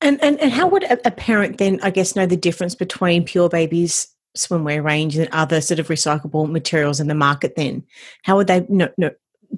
And, 0.00 0.22
and 0.22 0.40
and 0.40 0.50
how 0.50 0.68
would 0.68 0.84
a 0.84 1.10
parent 1.10 1.58
then, 1.58 1.80
I 1.82 1.90
guess, 1.90 2.16
know 2.16 2.26
the 2.26 2.36
difference 2.36 2.74
between 2.74 3.24
Pure 3.24 3.50
Baby's 3.50 4.08
swimwear 4.36 4.82
range 4.82 5.16
and 5.16 5.28
other 5.32 5.60
sort 5.60 5.80
of 5.80 5.88
recyclable 5.88 6.50
materials 6.50 7.00
in 7.00 7.08
the 7.08 7.14
market? 7.14 7.56
Then, 7.56 7.84
how 8.22 8.36
would 8.36 8.46
they 8.46 8.66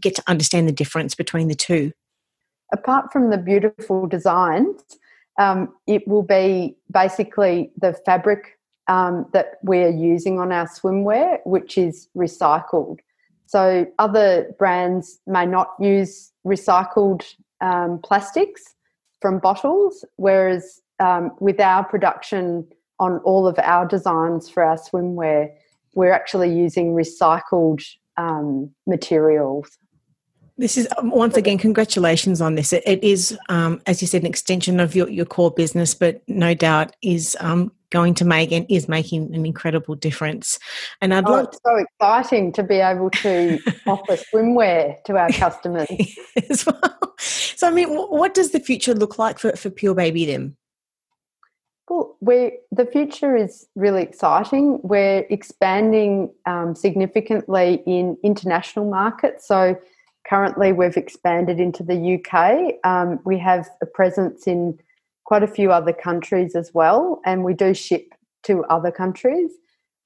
get 0.01 0.17
to 0.17 0.23
understand 0.27 0.67
the 0.67 0.73
difference 0.73 1.15
between 1.15 1.49
the 1.49 1.55
two? 1.55 1.93
Apart 2.73 3.13
from 3.13 3.31
the 3.31 3.39
beautiful 3.39 4.07
designs, 4.07 4.83
um, 5.39 5.73
it 5.87 6.07
will 6.09 6.23
be 6.23 6.77
basically 6.91 7.71
the 7.77 7.95
fabric 8.05 8.59
um, 8.89 9.27
that 9.33 9.59
we're 9.63 9.91
using 9.91 10.39
on 10.39 10.53
our 10.53 10.67
swimwear, 10.67 11.39
which 11.45 11.79
is 11.79 12.09
recycled. 12.17 12.99
So 13.53 13.87
other 13.99 14.51
brands 14.59 15.21
may 15.27 15.45
not 15.45 15.75
use 15.79 16.33
recycled 16.47 17.23
um, 17.61 18.01
plastics 18.03 18.63
from 19.21 19.41
bottles, 19.41 20.07
whereas 20.17 20.81
um, 21.01 21.33
with 21.39 21.61
our 21.61 21.85
production 21.85 22.67
on 22.99 23.19
all 23.19 23.47
of 23.47 23.59
our 23.59 23.87
designs 23.87 24.49
for 24.49 24.65
our 24.65 24.79
swimwear, 24.79 25.51
we're 25.95 26.13
actually 26.13 26.51
using 26.51 26.95
recycled 26.95 27.85
um, 28.17 28.71
materials. 28.87 29.69
This 30.57 30.79
is 30.79 30.89
um, 30.97 31.11
once 31.11 31.37
again, 31.37 31.59
congratulations 31.59 32.41
on 32.41 32.55
this. 32.55 32.73
it, 32.73 32.83
it 32.87 33.05
is, 33.05 33.37
um, 33.51 33.83
as 33.85 34.01
you 34.01 34.09
said, 34.09 34.23
an 34.23 34.29
extension 34.29 34.81
of 34.81 34.97
your, 34.97 35.11
your 35.11 35.27
core 35.27 35.51
business, 35.51 35.93
but 35.95 36.23
no 36.27 36.55
doubt 36.55 36.97
is 37.03 37.37
um, 37.39 37.71
going 37.93 38.15
to 38.15 38.25
make 38.25 38.51
and 38.51 38.67
is 38.69 38.89
making 38.89 39.33
an 39.35 39.47
incredible 39.47 39.95
difference. 39.95 40.59
And 41.01 41.15
I'd 41.15 41.27
oh, 41.27 41.33
love 41.33 41.45
it's 41.45 41.61
so 41.65 41.77
exciting 41.77 42.53
to 42.55 42.63
be 42.65 42.77
able 42.77 43.11
to 43.11 43.61
offer 43.87 44.17
swimwear 44.17 45.03
to 45.05 45.17
our 45.17 45.31
customers 45.31 45.89
as 46.51 46.67
well. 46.67 47.15
So, 47.19 47.69
I 47.69 47.71
mean, 47.71 47.95
what 47.95 48.35
does 48.35 48.51
the 48.51 48.59
future 48.59 48.95
look 48.95 49.19
like 49.19 49.39
for, 49.39 49.53
for 49.53 49.71
Pure 49.71 49.95
Baby 49.95 50.27
then? 50.27 50.57
Well, 51.89 52.17
we 52.21 52.59
the 52.71 52.87
future 52.87 53.37
is 53.37 53.67
really 53.75 54.03
exciting. 54.03 54.81
We're 54.83 55.27
expanding 55.29 56.33
um, 56.47 56.75
significantly 56.75 57.83
in 57.87 58.17
international 58.23 58.89
markets. 58.89 59.47
So 59.47 59.79
currently, 60.27 60.73
we've 60.73 60.97
expanded 60.97 61.61
into 61.61 61.83
the 61.83 62.19
UK. 62.19 62.77
Um, 62.85 63.21
we 63.27 63.39
have 63.41 63.69
a 63.83 63.87
presence 63.87 64.47
in 64.47 64.79
quite 65.25 65.43
a 65.43 65.47
few 65.49 65.73
other 65.73 65.93
countries 65.93 66.55
as 66.55 66.71
well, 66.75 67.21
and 67.25 67.45
we 67.45 67.55
do 67.55 67.75
ship 67.75 68.15
to 68.45 68.65
other 68.65 68.91
countries. 68.91 69.51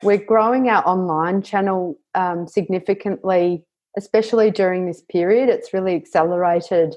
We're 0.02 0.18
growing 0.18 0.68
our 0.68 0.86
online 0.86 1.42
channel 1.42 1.98
um, 2.14 2.46
significantly, 2.46 3.64
especially 3.96 4.50
during 4.50 4.86
this 4.86 5.02
period. 5.10 5.48
It's 5.48 5.72
really 5.72 5.94
accelerated 5.94 6.96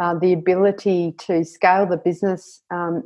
uh, 0.00 0.14
the 0.18 0.32
ability 0.32 1.14
to 1.18 1.44
scale 1.44 1.86
the 1.86 1.96
business 1.96 2.62
um, 2.70 3.02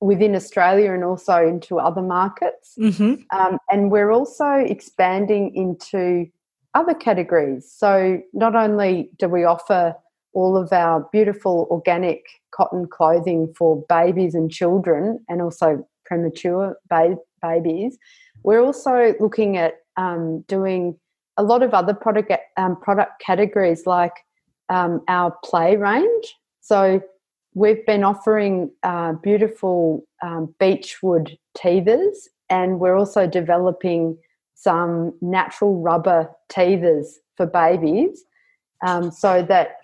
within 0.00 0.34
Australia 0.34 0.92
and 0.92 1.02
also 1.02 1.36
into 1.46 1.78
other 1.78 2.02
markets. 2.02 2.74
Mm-hmm. 2.78 3.14
Um, 3.36 3.58
and 3.70 3.90
we're 3.90 4.10
also 4.10 4.52
expanding 4.52 5.54
into 5.54 6.26
other 6.74 6.94
categories. 6.94 7.72
So 7.74 8.20
not 8.32 8.54
only 8.54 9.10
do 9.18 9.28
we 9.28 9.44
offer 9.44 9.94
all 10.34 10.56
of 10.56 10.72
our 10.72 11.08
beautiful 11.12 11.66
organic 11.70 12.24
cotton 12.50 12.86
clothing 12.86 13.52
for 13.56 13.84
babies 13.88 14.34
and 14.34 14.50
children 14.50 15.24
and 15.28 15.40
also 15.40 15.86
premature 16.04 16.76
ba- 16.88 17.16
babies, 17.42 17.98
we're 18.42 18.60
also 18.60 19.14
looking 19.20 19.56
at 19.56 19.74
um, 19.96 20.44
doing 20.48 20.98
a 21.36 21.42
lot 21.42 21.62
of 21.62 21.74
other 21.74 21.94
product 21.94 22.32
um, 22.56 22.76
product 22.80 23.20
categories 23.20 23.86
like 23.86 24.12
um, 24.68 25.02
our 25.08 25.36
play 25.44 25.76
range. 25.76 26.36
So 26.60 27.02
we've 27.54 27.84
been 27.86 28.04
offering 28.04 28.70
uh, 28.82 29.12
beautiful 29.14 30.04
um, 30.22 30.54
beechwood 30.58 31.36
teethers, 31.56 32.28
and 32.50 32.80
we're 32.80 32.96
also 32.96 33.26
developing 33.26 34.16
some 34.54 35.12
natural 35.20 35.80
rubber 35.80 36.30
teethers 36.48 37.06
for 37.36 37.46
babies, 37.46 38.24
um, 38.86 39.10
so 39.10 39.42
that 39.42 39.76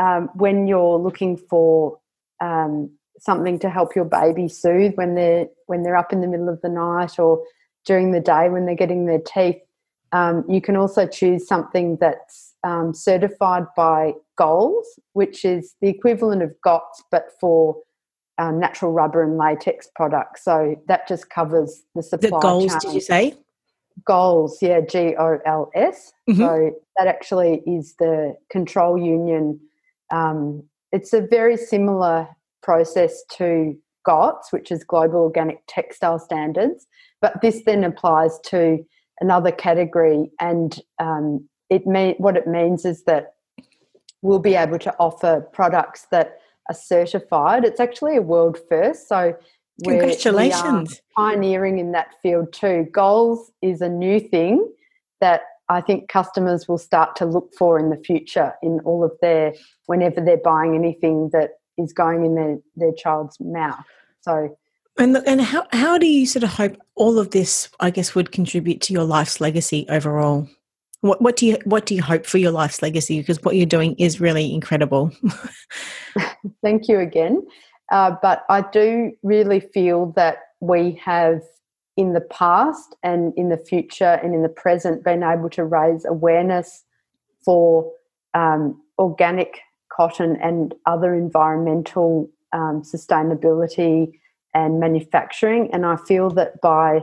um, 0.00 0.30
when 0.34 0.66
you're 0.66 0.98
looking 0.98 1.36
for 1.36 1.98
um, 2.40 2.90
something 3.20 3.58
to 3.58 3.68
help 3.68 3.94
your 3.94 4.06
baby 4.06 4.48
soothe 4.48 4.94
when 4.94 5.14
they're 5.14 5.46
when 5.66 5.82
they're 5.82 5.96
up 5.96 6.12
in 6.12 6.22
the 6.22 6.26
middle 6.26 6.48
of 6.48 6.60
the 6.62 6.68
night 6.68 7.18
or 7.18 7.44
during 7.84 8.12
the 8.12 8.20
day 8.20 8.48
when 8.48 8.66
they're 8.66 8.74
getting 8.74 9.06
their 9.06 9.20
teeth, 9.20 9.60
um, 10.12 10.44
you 10.48 10.60
can 10.60 10.76
also 10.76 11.06
choose 11.06 11.46
something 11.46 11.96
that's 12.00 12.54
um, 12.64 12.92
certified 12.92 13.64
by 13.76 14.12
GOLS, 14.36 14.98
which 15.12 15.44
is 15.44 15.74
the 15.80 15.88
equivalent 15.88 16.42
of 16.42 16.52
GOTS 16.62 17.02
but 17.10 17.28
for 17.38 17.76
um, 18.38 18.58
natural 18.58 18.92
rubber 18.92 19.22
and 19.22 19.36
latex 19.36 19.88
products. 19.94 20.44
So 20.44 20.76
that 20.88 21.06
just 21.06 21.28
covers 21.28 21.82
the 21.94 22.02
supply. 22.02 22.30
The 22.30 22.38
GOLS, 22.38 22.70
chain. 22.72 22.78
did 22.80 22.94
you 22.94 23.00
say? 23.00 23.34
GOLS, 24.06 24.58
yeah, 24.62 24.80
G 24.80 25.14
O 25.18 25.38
L 25.44 25.70
S. 25.74 26.12
Mm-hmm. 26.28 26.40
So 26.40 26.72
that 26.96 27.06
actually 27.06 27.62
is 27.66 27.94
the 27.98 28.34
control 28.50 28.98
union. 28.98 29.60
Um, 30.10 30.64
it's 30.92 31.12
a 31.12 31.20
very 31.20 31.56
similar 31.56 32.28
process 32.62 33.22
to 33.36 33.76
GOTS, 34.04 34.52
which 34.52 34.70
is 34.70 34.84
Global 34.84 35.20
Organic 35.20 35.62
Textile 35.68 36.18
Standards, 36.18 36.86
but 37.20 37.40
this 37.42 37.62
then 37.64 37.84
applies 37.84 38.38
to 38.46 38.84
another 39.20 39.52
category, 39.52 40.30
and 40.40 40.80
um, 40.98 41.48
it 41.68 41.86
mean 41.86 42.14
what 42.18 42.36
it 42.36 42.46
means 42.46 42.84
is 42.84 43.04
that 43.04 43.34
we'll 44.22 44.38
be 44.38 44.54
able 44.54 44.78
to 44.78 44.94
offer 44.98 45.46
products 45.52 46.06
that 46.10 46.38
are 46.68 46.74
certified. 46.74 47.64
It's 47.64 47.80
actually 47.80 48.16
a 48.16 48.22
world 48.22 48.58
first, 48.68 49.08
so 49.08 49.36
we're, 49.84 49.98
congratulations 49.98 51.00
pioneering 51.16 51.78
in 51.78 51.92
that 51.92 52.14
field 52.22 52.52
too. 52.52 52.86
GOLS 52.92 53.52
is 53.62 53.80
a 53.80 53.88
new 53.88 54.20
thing 54.20 54.66
that 55.20 55.42
I 55.70 55.80
think 55.80 56.08
customers 56.08 56.66
will 56.66 56.78
start 56.78 57.14
to 57.16 57.24
look 57.24 57.54
for 57.56 57.78
in 57.78 57.90
the 57.90 57.96
future 57.96 58.52
in 58.60 58.80
all 58.84 59.04
of 59.04 59.12
their 59.22 59.54
whenever 59.86 60.20
they're 60.20 60.36
buying 60.36 60.74
anything 60.74 61.30
that 61.32 61.52
is 61.78 61.92
going 61.92 62.24
in 62.24 62.34
their 62.34 62.58
their 62.74 62.92
child's 62.92 63.38
mouth. 63.40 63.84
So 64.20 64.56
and 64.98 65.16
and 65.26 65.40
how 65.40 65.66
how 65.72 65.96
do 65.96 66.06
you 66.06 66.26
sort 66.26 66.42
of 66.42 66.50
hope 66.50 66.76
all 66.96 67.20
of 67.20 67.30
this 67.30 67.70
I 67.78 67.90
guess 67.90 68.16
would 68.16 68.32
contribute 68.32 68.80
to 68.82 68.92
your 68.92 69.04
life's 69.04 69.40
legacy 69.40 69.86
overall? 69.88 70.48
What, 71.02 71.22
what 71.22 71.36
do 71.36 71.46
you 71.46 71.56
what 71.64 71.86
do 71.86 71.94
you 71.94 72.02
hope 72.02 72.26
for 72.26 72.38
your 72.38 72.50
life's 72.50 72.82
legacy? 72.82 73.20
Because 73.20 73.40
what 73.42 73.54
you're 73.54 73.64
doing 73.64 73.94
is 73.94 74.20
really 74.20 74.52
incredible. 74.52 75.12
Thank 76.62 76.88
you 76.88 76.98
again. 76.98 77.46
Uh, 77.92 78.16
but 78.20 78.44
I 78.48 78.62
do 78.62 79.12
really 79.22 79.60
feel 79.60 80.12
that 80.16 80.38
we 80.60 81.00
have 81.04 81.42
in 82.00 82.14
the 82.14 82.20
past 82.22 82.96
and 83.02 83.34
in 83.36 83.50
the 83.50 83.58
future 83.58 84.18
and 84.22 84.34
in 84.34 84.42
the 84.42 84.48
present 84.48 85.04
been 85.04 85.22
able 85.22 85.50
to 85.50 85.62
raise 85.62 86.06
awareness 86.06 86.82
for 87.44 87.92
um, 88.32 88.80
organic 88.98 89.60
cotton 89.94 90.38
and 90.40 90.74
other 90.86 91.14
environmental 91.14 92.30
um, 92.54 92.80
sustainability 92.82 94.12
and 94.54 94.80
manufacturing. 94.80 95.68
And 95.74 95.84
I 95.84 95.96
feel 95.96 96.30
that 96.30 96.62
by 96.62 97.00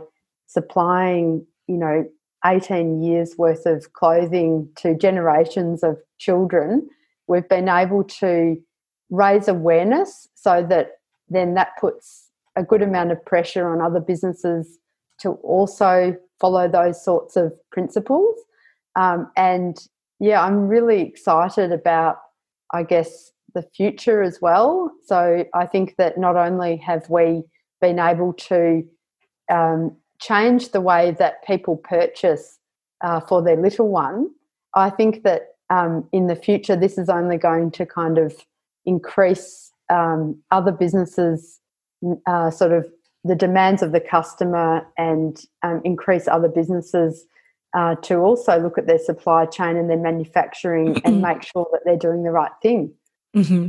supplying, 0.47 1.45
you 1.67 1.77
know, 1.77 2.03
18 2.43 3.03
years 3.03 3.35
worth 3.37 3.67
of 3.67 3.93
clothing 3.93 4.67
to 4.77 4.95
generations 4.95 5.83
of 5.83 5.99
children, 6.17 6.89
we've 7.27 7.47
been 7.47 7.69
able 7.69 8.03
to 8.03 8.57
raise 9.11 9.47
awareness 9.47 10.27
so 10.33 10.65
that 10.71 10.93
then 11.29 11.53
that 11.53 11.77
puts 11.79 12.31
a 12.55 12.63
good 12.63 12.81
amount 12.81 13.11
of 13.11 13.23
pressure 13.25 13.69
on 13.69 13.79
other 13.79 13.99
businesses 13.99 14.79
to 15.19 15.31
also 15.43 16.15
follow 16.39 16.67
those 16.67 17.03
sorts 17.03 17.35
of 17.35 17.53
principles. 17.71 18.35
Um, 18.95 19.31
and 19.35 19.77
yeah, 20.19 20.41
I'm 20.43 20.67
really 20.67 21.01
excited 21.01 21.71
about, 21.71 22.17
I 22.73 22.83
guess, 22.83 23.31
the 23.53 23.63
future 23.75 24.21
as 24.21 24.39
well. 24.41 24.91
So 25.05 25.45
I 25.53 25.65
think 25.65 25.95
that 25.97 26.17
not 26.17 26.35
only 26.35 26.77
have 26.77 27.09
we 27.09 27.43
been 27.81 27.99
able 27.99 28.33
to 28.33 28.83
um, 29.51 29.95
change 30.19 30.69
the 30.69 30.81
way 30.81 31.15
that 31.19 31.45
people 31.45 31.77
purchase 31.77 32.59
uh, 33.01 33.19
for 33.21 33.41
their 33.41 33.57
little 33.57 33.89
one, 33.89 34.29
I 34.75 34.89
think 34.89 35.23
that 35.23 35.55
um, 35.69 36.07
in 36.11 36.27
the 36.27 36.35
future 36.35 36.75
this 36.75 36.97
is 36.97 37.09
only 37.09 37.37
going 37.37 37.71
to 37.71 37.85
kind 37.85 38.17
of 38.17 38.35
increase 38.85 39.71
um, 39.89 40.37
other 40.51 40.71
businesses 40.71 41.59
uh, 42.27 42.49
sort 42.51 42.71
of 42.71 42.87
the 43.27 43.35
demands 43.35 43.81
of 43.81 43.91
the 43.91 43.99
customer 43.99 44.85
and 44.97 45.41
um, 45.63 45.81
increase 45.83 46.27
other 46.27 46.47
businesses 46.47 47.25
uh, 47.73 47.95
to 47.95 48.15
also 48.15 48.59
look 48.59 48.77
at 48.77 48.87
their 48.87 48.99
supply 48.99 49.45
chain 49.45 49.75
and 49.75 49.89
their 49.89 49.97
manufacturing 49.97 51.01
and 51.05 51.21
make 51.21 51.43
sure 51.43 51.67
that 51.71 51.81
they're 51.85 51.97
doing 51.97 52.23
the 52.23 52.31
right 52.31 52.51
thing. 52.61 52.93
Mm-hmm. 53.35 53.67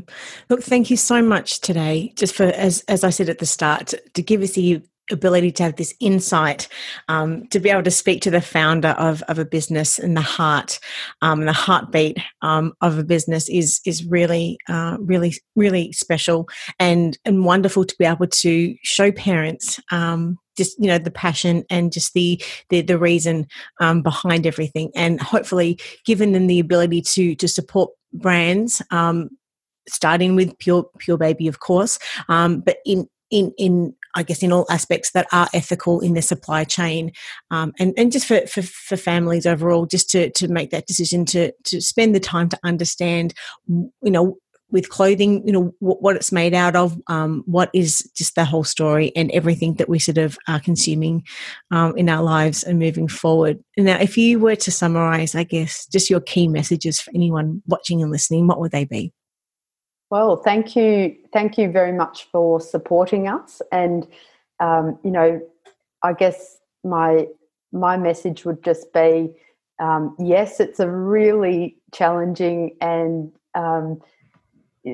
Look, 0.48 0.62
thank 0.62 0.90
you 0.90 0.96
so 0.96 1.20
much 1.20 1.60
today, 1.60 2.12
just 2.16 2.34
for 2.34 2.44
as 2.44 2.82
as 2.88 3.04
I 3.04 3.10
said 3.10 3.28
at 3.28 3.38
the 3.38 3.46
start, 3.46 3.92
to 4.14 4.22
give 4.22 4.42
us 4.42 4.52
the 4.52 4.82
ability 5.10 5.52
to 5.52 5.62
have 5.62 5.76
this 5.76 5.94
insight 6.00 6.68
um, 7.08 7.46
to 7.48 7.60
be 7.60 7.70
able 7.70 7.82
to 7.82 7.90
speak 7.90 8.22
to 8.22 8.30
the 8.30 8.40
founder 8.40 8.90
of, 8.90 9.22
of 9.22 9.38
a 9.38 9.44
business 9.44 9.98
and 9.98 10.16
the 10.16 10.22
heart 10.22 10.78
um, 11.22 11.44
the 11.44 11.52
heartbeat 11.52 12.18
um, 12.42 12.72
of 12.80 12.98
a 12.98 13.04
business 13.04 13.48
is 13.48 13.80
is 13.84 14.04
really 14.04 14.58
uh, 14.68 14.96
really 15.00 15.34
really 15.56 15.92
special 15.92 16.48
and 16.78 17.18
and 17.24 17.44
wonderful 17.44 17.84
to 17.84 17.94
be 17.98 18.04
able 18.04 18.26
to 18.26 18.76
show 18.82 19.10
parents 19.12 19.80
um, 19.90 20.38
just 20.58 20.78
you 20.78 20.88
know 20.88 20.98
the 20.98 21.10
passion 21.10 21.64
and 21.70 21.90
just 21.92 22.12
the 22.12 22.42
the, 22.68 22.82
the 22.82 22.98
reason 22.98 23.46
um, 23.80 24.02
behind 24.02 24.46
everything. 24.46 24.90
And 24.94 25.20
hopefully 25.20 25.78
giving 26.04 26.32
them 26.32 26.48
the 26.48 26.60
ability 26.60 27.00
to 27.02 27.34
to 27.36 27.48
support 27.48 27.90
brands 28.12 28.82
um, 28.90 29.30
starting 29.88 30.34
with 30.34 30.58
pure 30.58 30.86
pure 30.98 31.16
baby 31.16 31.48
of 31.48 31.60
course 31.60 31.98
um, 32.28 32.60
but 32.60 32.78
in 32.84 33.08
in 33.30 33.52
in 33.58 33.94
I 34.14 34.22
guess 34.22 34.42
in 34.42 34.52
all 34.52 34.66
aspects 34.70 35.12
that 35.12 35.26
are 35.32 35.48
ethical 35.54 36.00
in 36.00 36.14
their 36.14 36.22
supply 36.22 36.64
chain, 36.64 37.12
um, 37.50 37.72
and 37.78 37.94
and 37.96 38.10
just 38.10 38.26
for, 38.26 38.46
for, 38.46 38.62
for 38.62 38.96
families 38.96 39.46
overall, 39.46 39.86
just 39.86 40.10
to 40.10 40.30
to 40.30 40.48
make 40.48 40.70
that 40.70 40.86
decision 40.86 41.24
to 41.26 41.52
to 41.64 41.80
spend 41.80 42.14
the 42.14 42.20
time 42.20 42.48
to 42.48 42.58
understand, 42.64 43.34
you 43.68 43.90
know, 44.02 44.38
with 44.70 44.90
clothing, 44.90 45.46
you 45.46 45.52
know, 45.52 45.74
what, 45.78 46.16
it's 46.16 46.30
made 46.30 46.52
out 46.52 46.76
of, 46.76 46.94
um, 47.06 47.42
what 47.46 47.70
is 47.72 48.10
just 48.14 48.34
the 48.34 48.44
whole 48.44 48.64
story, 48.64 49.12
and 49.16 49.30
everything 49.30 49.74
that 49.74 49.88
we 49.88 49.98
sort 49.98 50.18
of 50.18 50.36
are 50.46 50.60
consuming 50.60 51.24
um, 51.70 51.96
in 51.96 52.08
our 52.08 52.22
lives 52.22 52.62
and 52.62 52.78
moving 52.78 53.08
forward. 53.08 53.58
Now, 53.78 53.98
if 53.98 54.18
you 54.18 54.38
were 54.38 54.56
to 54.56 54.70
summarize, 54.70 55.34
I 55.34 55.44
guess, 55.44 55.86
just 55.86 56.10
your 56.10 56.20
key 56.20 56.48
messages 56.48 57.00
for 57.00 57.10
anyone 57.14 57.62
watching 57.66 58.02
and 58.02 58.10
listening, 58.10 58.46
what 58.46 58.60
would 58.60 58.72
they 58.72 58.84
be? 58.84 59.12
Well, 60.10 60.36
thank 60.36 60.74
you, 60.74 61.16
thank 61.32 61.58
you 61.58 61.70
very 61.70 61.92
much 61.92 62.28
for 62.32 62.60
supporting 62.60 63.28
us. 63.28 63.60
And 63.70 64.06
um, 64.60 64.98
you 65.04 65.10
know, 65.10 65.40
I 66.02 66.12
guess 66.14 66.58
my 66.84 67.26
my 67.72 67.96
message 67.96 68.44
would 68.44 68.64
just 68.64 68.92
be, 68.92 69.30
um, 69.78 70.16
yes, 70.18 70.60
it's 70.60 70.80
a 70.80 70.90
really 70.90 71.76
challenging 71.92 72.76
and 72.80 73.30
um, 73.54 74.00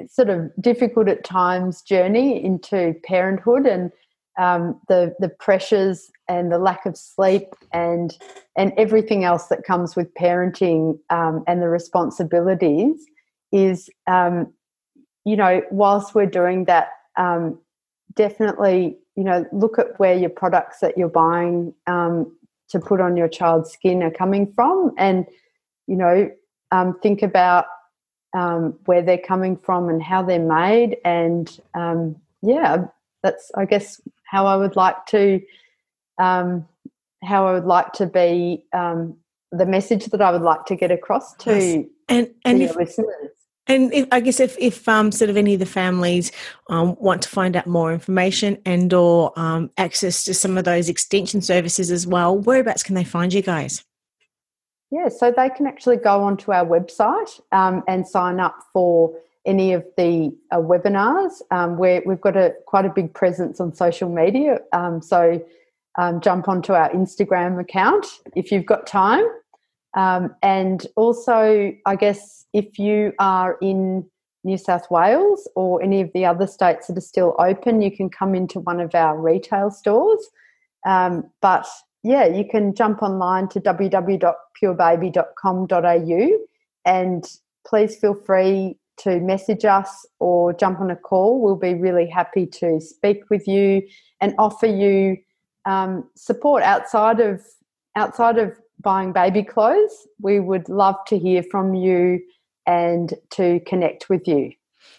sort 0.09 0.29
of 0.29 0.51
difficult 0.61 1.09
at 1.09 1.25
times 1.25 1.83
journey 1.83 2.45
into 2.45 2.95
parenthood, 3.05 3.67
and 3.67 3.93
um, 4.39 4.81
the 4.89 5.15
the 5.21 5.29
pressures 5.29 6.11
and 6.29 6.51
the 6.51 6.59
lack 6.59 6.85
of 6.87 6.97
sleep 6.97 7.55
and 7.73 8.19
and 8.57 8.73
everything 8.77 9.25
else 9.25 9.47
that 9.47 9.63
comes 9.65 9.95
with 9.95 10.13
parenting 10.15 10.99
um, 11.11 11.45
and 11.47 11.63
the 11.63 11.69
responsibilities 11.69 13.07
is 13.53 13.89
um, 14.09 14.53
you 15.25 15.37
know, 15.37 15.63
whilst 15.71 16.15
we're 16.15 16.27
doing 16.27 16.67
that, 16.67 16.91
um, 17.17 17.59
definitely, 18.15 18.99
you 19.17 19.25
know, 19.25 19.47
look 19.53 19.79
at 19.79 19.99
where 19.99 20.15
your 20.15 20.31
products 20.31 20.81
that 20.81 20.99
you're 20.99 21.09
buying 21.09 21.75
um, 21.87 22.37
to 22.69 22.79
put 22.79 23.01
on 23.01 23.17
your 23.17 23.29
child's 23.29 23.71
skin 23.71 24.03
are 24.03 24.11
coming 24.11 24.53
from, 24.53 24.93
and 24.99 25.27
you 25.87 25.97
know, 25.97 26.31
um, 26.73 26.99
think 27.01 27.23
about 27.23 27.67
um, 28.37 28.79
where 28.85 29.03
they're 29.03 29.19
coming 29.19 29.57
from 29.57 29.89
and 29.89 30.03
how 30.03 30.23
they're 30.23 30.39
made, 30.39 30.99
and 31.05 31.61
um, 31.75 32.17
yeah, 32.43 32.87
that's 33.23 33.51
I 33.57 33.65
guess 33.65 34.01
how 34.25 34.47
I 34.47 34.57
would 34.57 34.77
like 34.77 35.07
to, 35.07 35.41
um, 36.19 36.67
how 37.23 37.47
I 37.47 37.53
would 37.53 37.67
like 37.67 37.93
to 37.95 38.07
be. 38.07 38.65
the 39.53 39.67
message 39.67 40.07
that 40.07 40.21
I 40.21 40.33
would 40.33 40.43
like 40.43 40.67
to 40.67 40.75
get 40.75 40.91
across 40.91 41.33
to, 41.37 41.55
yes. 41.57 41.87
and 42.09 42.35
and 42.45 42.61
if, 42.61 42.75
listeners 42.75 43.31
and 43.67 43.93
if, 43.95 44.07
I 44.13 44.21
guess 44.21 44.41
if, 44.41 44.57
if 44.59 44.87
um, 44.89 45.11
sort 45.11 45.31
of 45.31 45.37
any 45.37 45.55
of 45.55 45.61
the 45.61 45.67
families 45.67 46.33
um, 46.69 46.97
want 47.01 47.23
to 47.23 47.29
find 47.29 47.57
out 47.57 47.67
more 47.67 47.93
information 47.93 48.59
and 48.67 48.93
or 48.93 49.33
um, 49.39 49.71
access 49.79 50.25
to 50.25 50.35
some 50.35 50.59
of 50.59 50.65
those 50.65 50.89
extension 50.89 51.41
services 51.41 51.91
as 51.91 52.07
well, 52.07 52.37
whereabouts 52.37 52.83
can 52.83 52.95
they 52.95 53.05
find 53.05 53.33
you 53.33 53.43
guys? 53.43 53.83
Yeah, 54.91 55.09
so 55.09 55.33
they 55.35 55.49
can 55.49 55.67
actually 55.67 55.97
go 55.97 56.23
onto 56.23 56.53
our 56.53 56.65
website 56.65 57.41
um, 57.53 57.83
and 57.89 58.07
sign 58.07 58.39
up 58.39 58.57
for 58.73 59.17
any 59.47 59.73
of 59.73 59.85
the 59.97 60.37
uh, 60.51 60.59
webinars. 60.59 61.33
Um, 61.51 61.79
where 61.79 62.03
we've 62.05 62.21
got 62.21 62.37
a 62.37 62.55
quite 62.67 62.85
a 62.85 62.91
big 62.91 63.15
presence 63.15 63.61
on 63.61 63.75
social 63.75 64.11
media, 64.11 64.59
um, 64.73 65.01
so 65.01 65.45
jump 66.21 66.49
onto 66.49 66.73
our 66.73 66.91
Instagram 66.91 67.61
account 67.61 68.07
if 68.37 68.53
you've 68.53 68.67
got 68.67 68.87
time. 68.87 69.25
Um, 69.95 70.35
and 70.43 70.87
also, 70.97 71.73
I 71.87 71.97
guess 71.97 72.45
if 72.53 72.79
you 72.79 73.15
are 73.19 73.57
in 73.63 74.05
New 74.43 74.59
South 74.59 74.91
Wales 74.91 75.49
or 75.55 75.83
any 75.83 76.01
of 76.01 76.11
the 76.13 76.27
other 76.27 76.47
states 76.47 76.89
that 76.89 76.99
are 76.99 77.01
still 77.01 77.35
open, 77.39 77.81
you 77.81 77.91
can 77.91 78.11
come 78.11 78.35
into 78.35 78.61
one 78.61 78.81
of 78.81 78.95
our 78.95 79.19
retail 79.19 79.71
stores. 79.71 80.29
Um, 80.87 81.31
but 81.41 81.67
yeah, 82.03 82.27
you 82.27 82.45
can 82.45 82.75
jump 82.75 83.03
online 83.03 83.49
to 83.49 83.59
www.purebaby.com.au 83.61 86.39
and 86.85 87.25
please 87.67 87.97
feel 87.97 88.15
free 88.15 88.77
to 88.99 89.19
message 89.21 89.65
us 89.65 90.07
or 90.21 90.53
jump 90.53 90.81
on 90.81 90.91
a 90.91 90.97
call. 90.97 91.41
We'll 91.41 91.57
be 91.57 91.73
really 91.75 92.07
happy 92.07 92.47
to 92.47 92.81
speak 92.81 93.23
with 93.31 93.49
you 93.49 93.83
and 94.21 94.35
offer 94.39 94.67
you 94.67 95.17
um, 95.65 96.09
support 96.15 96.63
outside 96.63 97.21
of 97.21 97.43
outside 97.97 98.39
of 98.39 98.53
buying 98.85 99.13
baby 99.13 99.43
clothes, 99.43 100.07
we 100.21 100.41
would 100.41 100.69
love 100.69 100.97
to 101.09 101.19
hear 101.19 101.43
from 101.43 101.75
you 101.75 102.21
and 102.67 103.15
to 103.31 103.61
connect 103.67 104.09
with 104.09 104.29
you. 104.29 104.53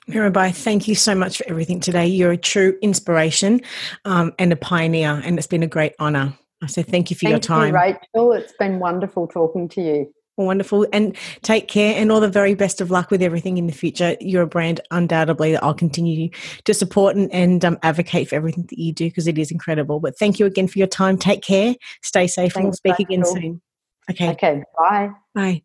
Mirabai, 0.09 0.53
thank 0.53 0.88
you 0.88 0.95
so 0.95 1.15
much 1.15 1.38
for 1.38 1.47
everything 1.47 1.79
today. 1.79 2.05
You're 2.05 2.31
a 2.31 2.38
true 2.38 2.77
inspiration 2.81 3.61
um, 4.05 4.33
and 4.38 4.51
a 4.51 4.55
pioneer, 4.55 5.21
and 5.23 5.38
it's 5.38 5.47
been 5.47 5.63
a 5.63 5.67
great 5.67 5.93
honour. 5.99 6.33
I 6.61 6.67
say 6.67 6.83
thank 6.83 7.09
you 7.09 7.15
for 7.15 7.21
thank 7.21 7.31
your 7.31 7.39
time. 7.39 7.69
You, 7.69 7.75
Rachel. 7.75 8.33
It's 8.33 8.53
been 8.59 8.79
wonderful 8.79 9.27
talking 9.27 9.67
to 9.69 9.81
you. 9.81 10.13
Wonderful. 10.38 10.86
And 10.91 11.15
take 11.43 11.69
care 11.69 11.95
and 11.95 12.11
all 12.11 12.19
the 12.19 12.27
very 12.27 12.55
best 12.55 12.81
of 12.81 12.91
luck 12.91 13.09
with 13.09 13.21
everything 13.21 13.57
in 13.57 13.67
the 13.67 13.73
future. 13.73 14.17
You're 14.19 14.43
a 14.43 14.47
brand 14.47 14.81
undoubtedly 14.91 15.53
that 15.53 15.63
I'll 15.63 15.73
continue 15.73 16.29
to 16.65 16.73
support 16.73 17.15
and, 17.15 17.31
and 17.31 17.63
um, 17.63 17.77
advocate 17.83 18.27
for 18.27 18.36
everything 18.36 18.65
that 18.69 18.77
you 18.77 18.91
do 18.91 19.05
because 19.05 19.27
it 19.27 19.38
is 19.38 19.49
incredible. 19.49 20.01
But 20.01 20.19
thank 20.19 20.38
you 20.38 20.45
again 20.45 20.67
for 20.67 20.77
your 20.77 20.88
time. 20.88 21.17
Take 21.17 21.41
care. 21.41 21.75
Stay 22.03 22.27
safe 22.27 22.53
Thanks, 22.53 22.55
and 22.55 22.65
we'll 22.65 22.73
speak 22.73 22.99
Rachel. 22.99 23.05
again 23.05 23.25
soon. 23.25 23.61
Okay. 24.10 24.30
Okay. 24.32 24.64
Bye. 24.78 25.12
Bye. 25.34 25.64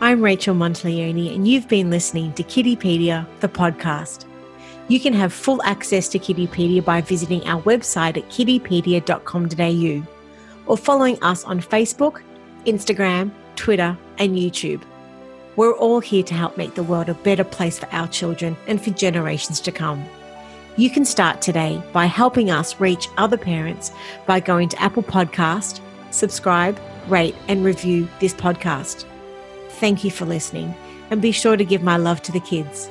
I'm 0.00 0.20
Rachel 0.22 0.54
Monteleone, 0.54 1.34
and 1.34 1.48
you've 1.48 1.66
been 1.66 1.88
listening 1.88 2.34
to 2.34 2.42
Kiddipedia, 2.42 3.26
the 3.40 3.48
podcast. 3.48 4.26
You 4.88 5.00
can 5.00 5.14
have 5.14 5.32
full 5.32 5.62
access 5.62 6.08
to 6.08 6.18
Kiddipedia 6.18 6.84
by 6.84 7.00
visiting 7.00 7.42
our 7.46 7.62
website 7.62 8.18
at 8.18 8.28
kiddipedia.com.au 8.28 10.06
or 10.66 10.76
following 10.76 11.22
us 11.22 11.44
on 11.44 11.60
Facebook, 11.60 12.20
Instagram, 12.66 13.30
Twitter, 13.56 13.96
and 14.18 14.36
YouTube. 14.36 14.82
We're 15.56 15.72
all 15.72 16.00
here 16.00 16.24
to 16.24 16.34
help 16.34 16.58
make 16.58 16.74
the 16.74 16.82
world 16.82 17.08
a 17.08 17.14
better 17.14 17.44
place 17.44 17.78
for 17.78 17.88
our 17.92 18.08
children 18.08 18.58
and 18.66 18.82
for 18.82 18.90
generations 18.90 19.58
to 19.60 19.72
come. 19.72 20.04
You 20.76 20.90
can 20.90 21.04
start 21.04 21.40
today 21.40 21.80
by 21.92 22.06
helping 22.06 22.50
us 22.50 22.80
reach 22.80 23.08
other 23.16 23.36
parents 23.36 23.92
by 24.26 24.40
going 24.40 24.68
to 24.70 24.82
Apple 24.82 25.04
Podcast, 25.04 25.80
subscribe, 26.10 26.80
rate, 27.06 27.36
and 27.46 27.64
review 27.64 28.08
this 28.18 28.34
podcast. 28.34 29.04
Thank 29.68 30.02
you 30.02 30.10
for 30.10 30.24
listening, 30.24 30.74
and 31.10 31.22
be 31.22 31.30
sure 31.30 31.56
to 31.56 31.64
give 31.64 31.84
my 31.84 31.96
love 31.96 32.22
to 32.22 32.32
the 32.32 32.40
kids. 32.40 32.90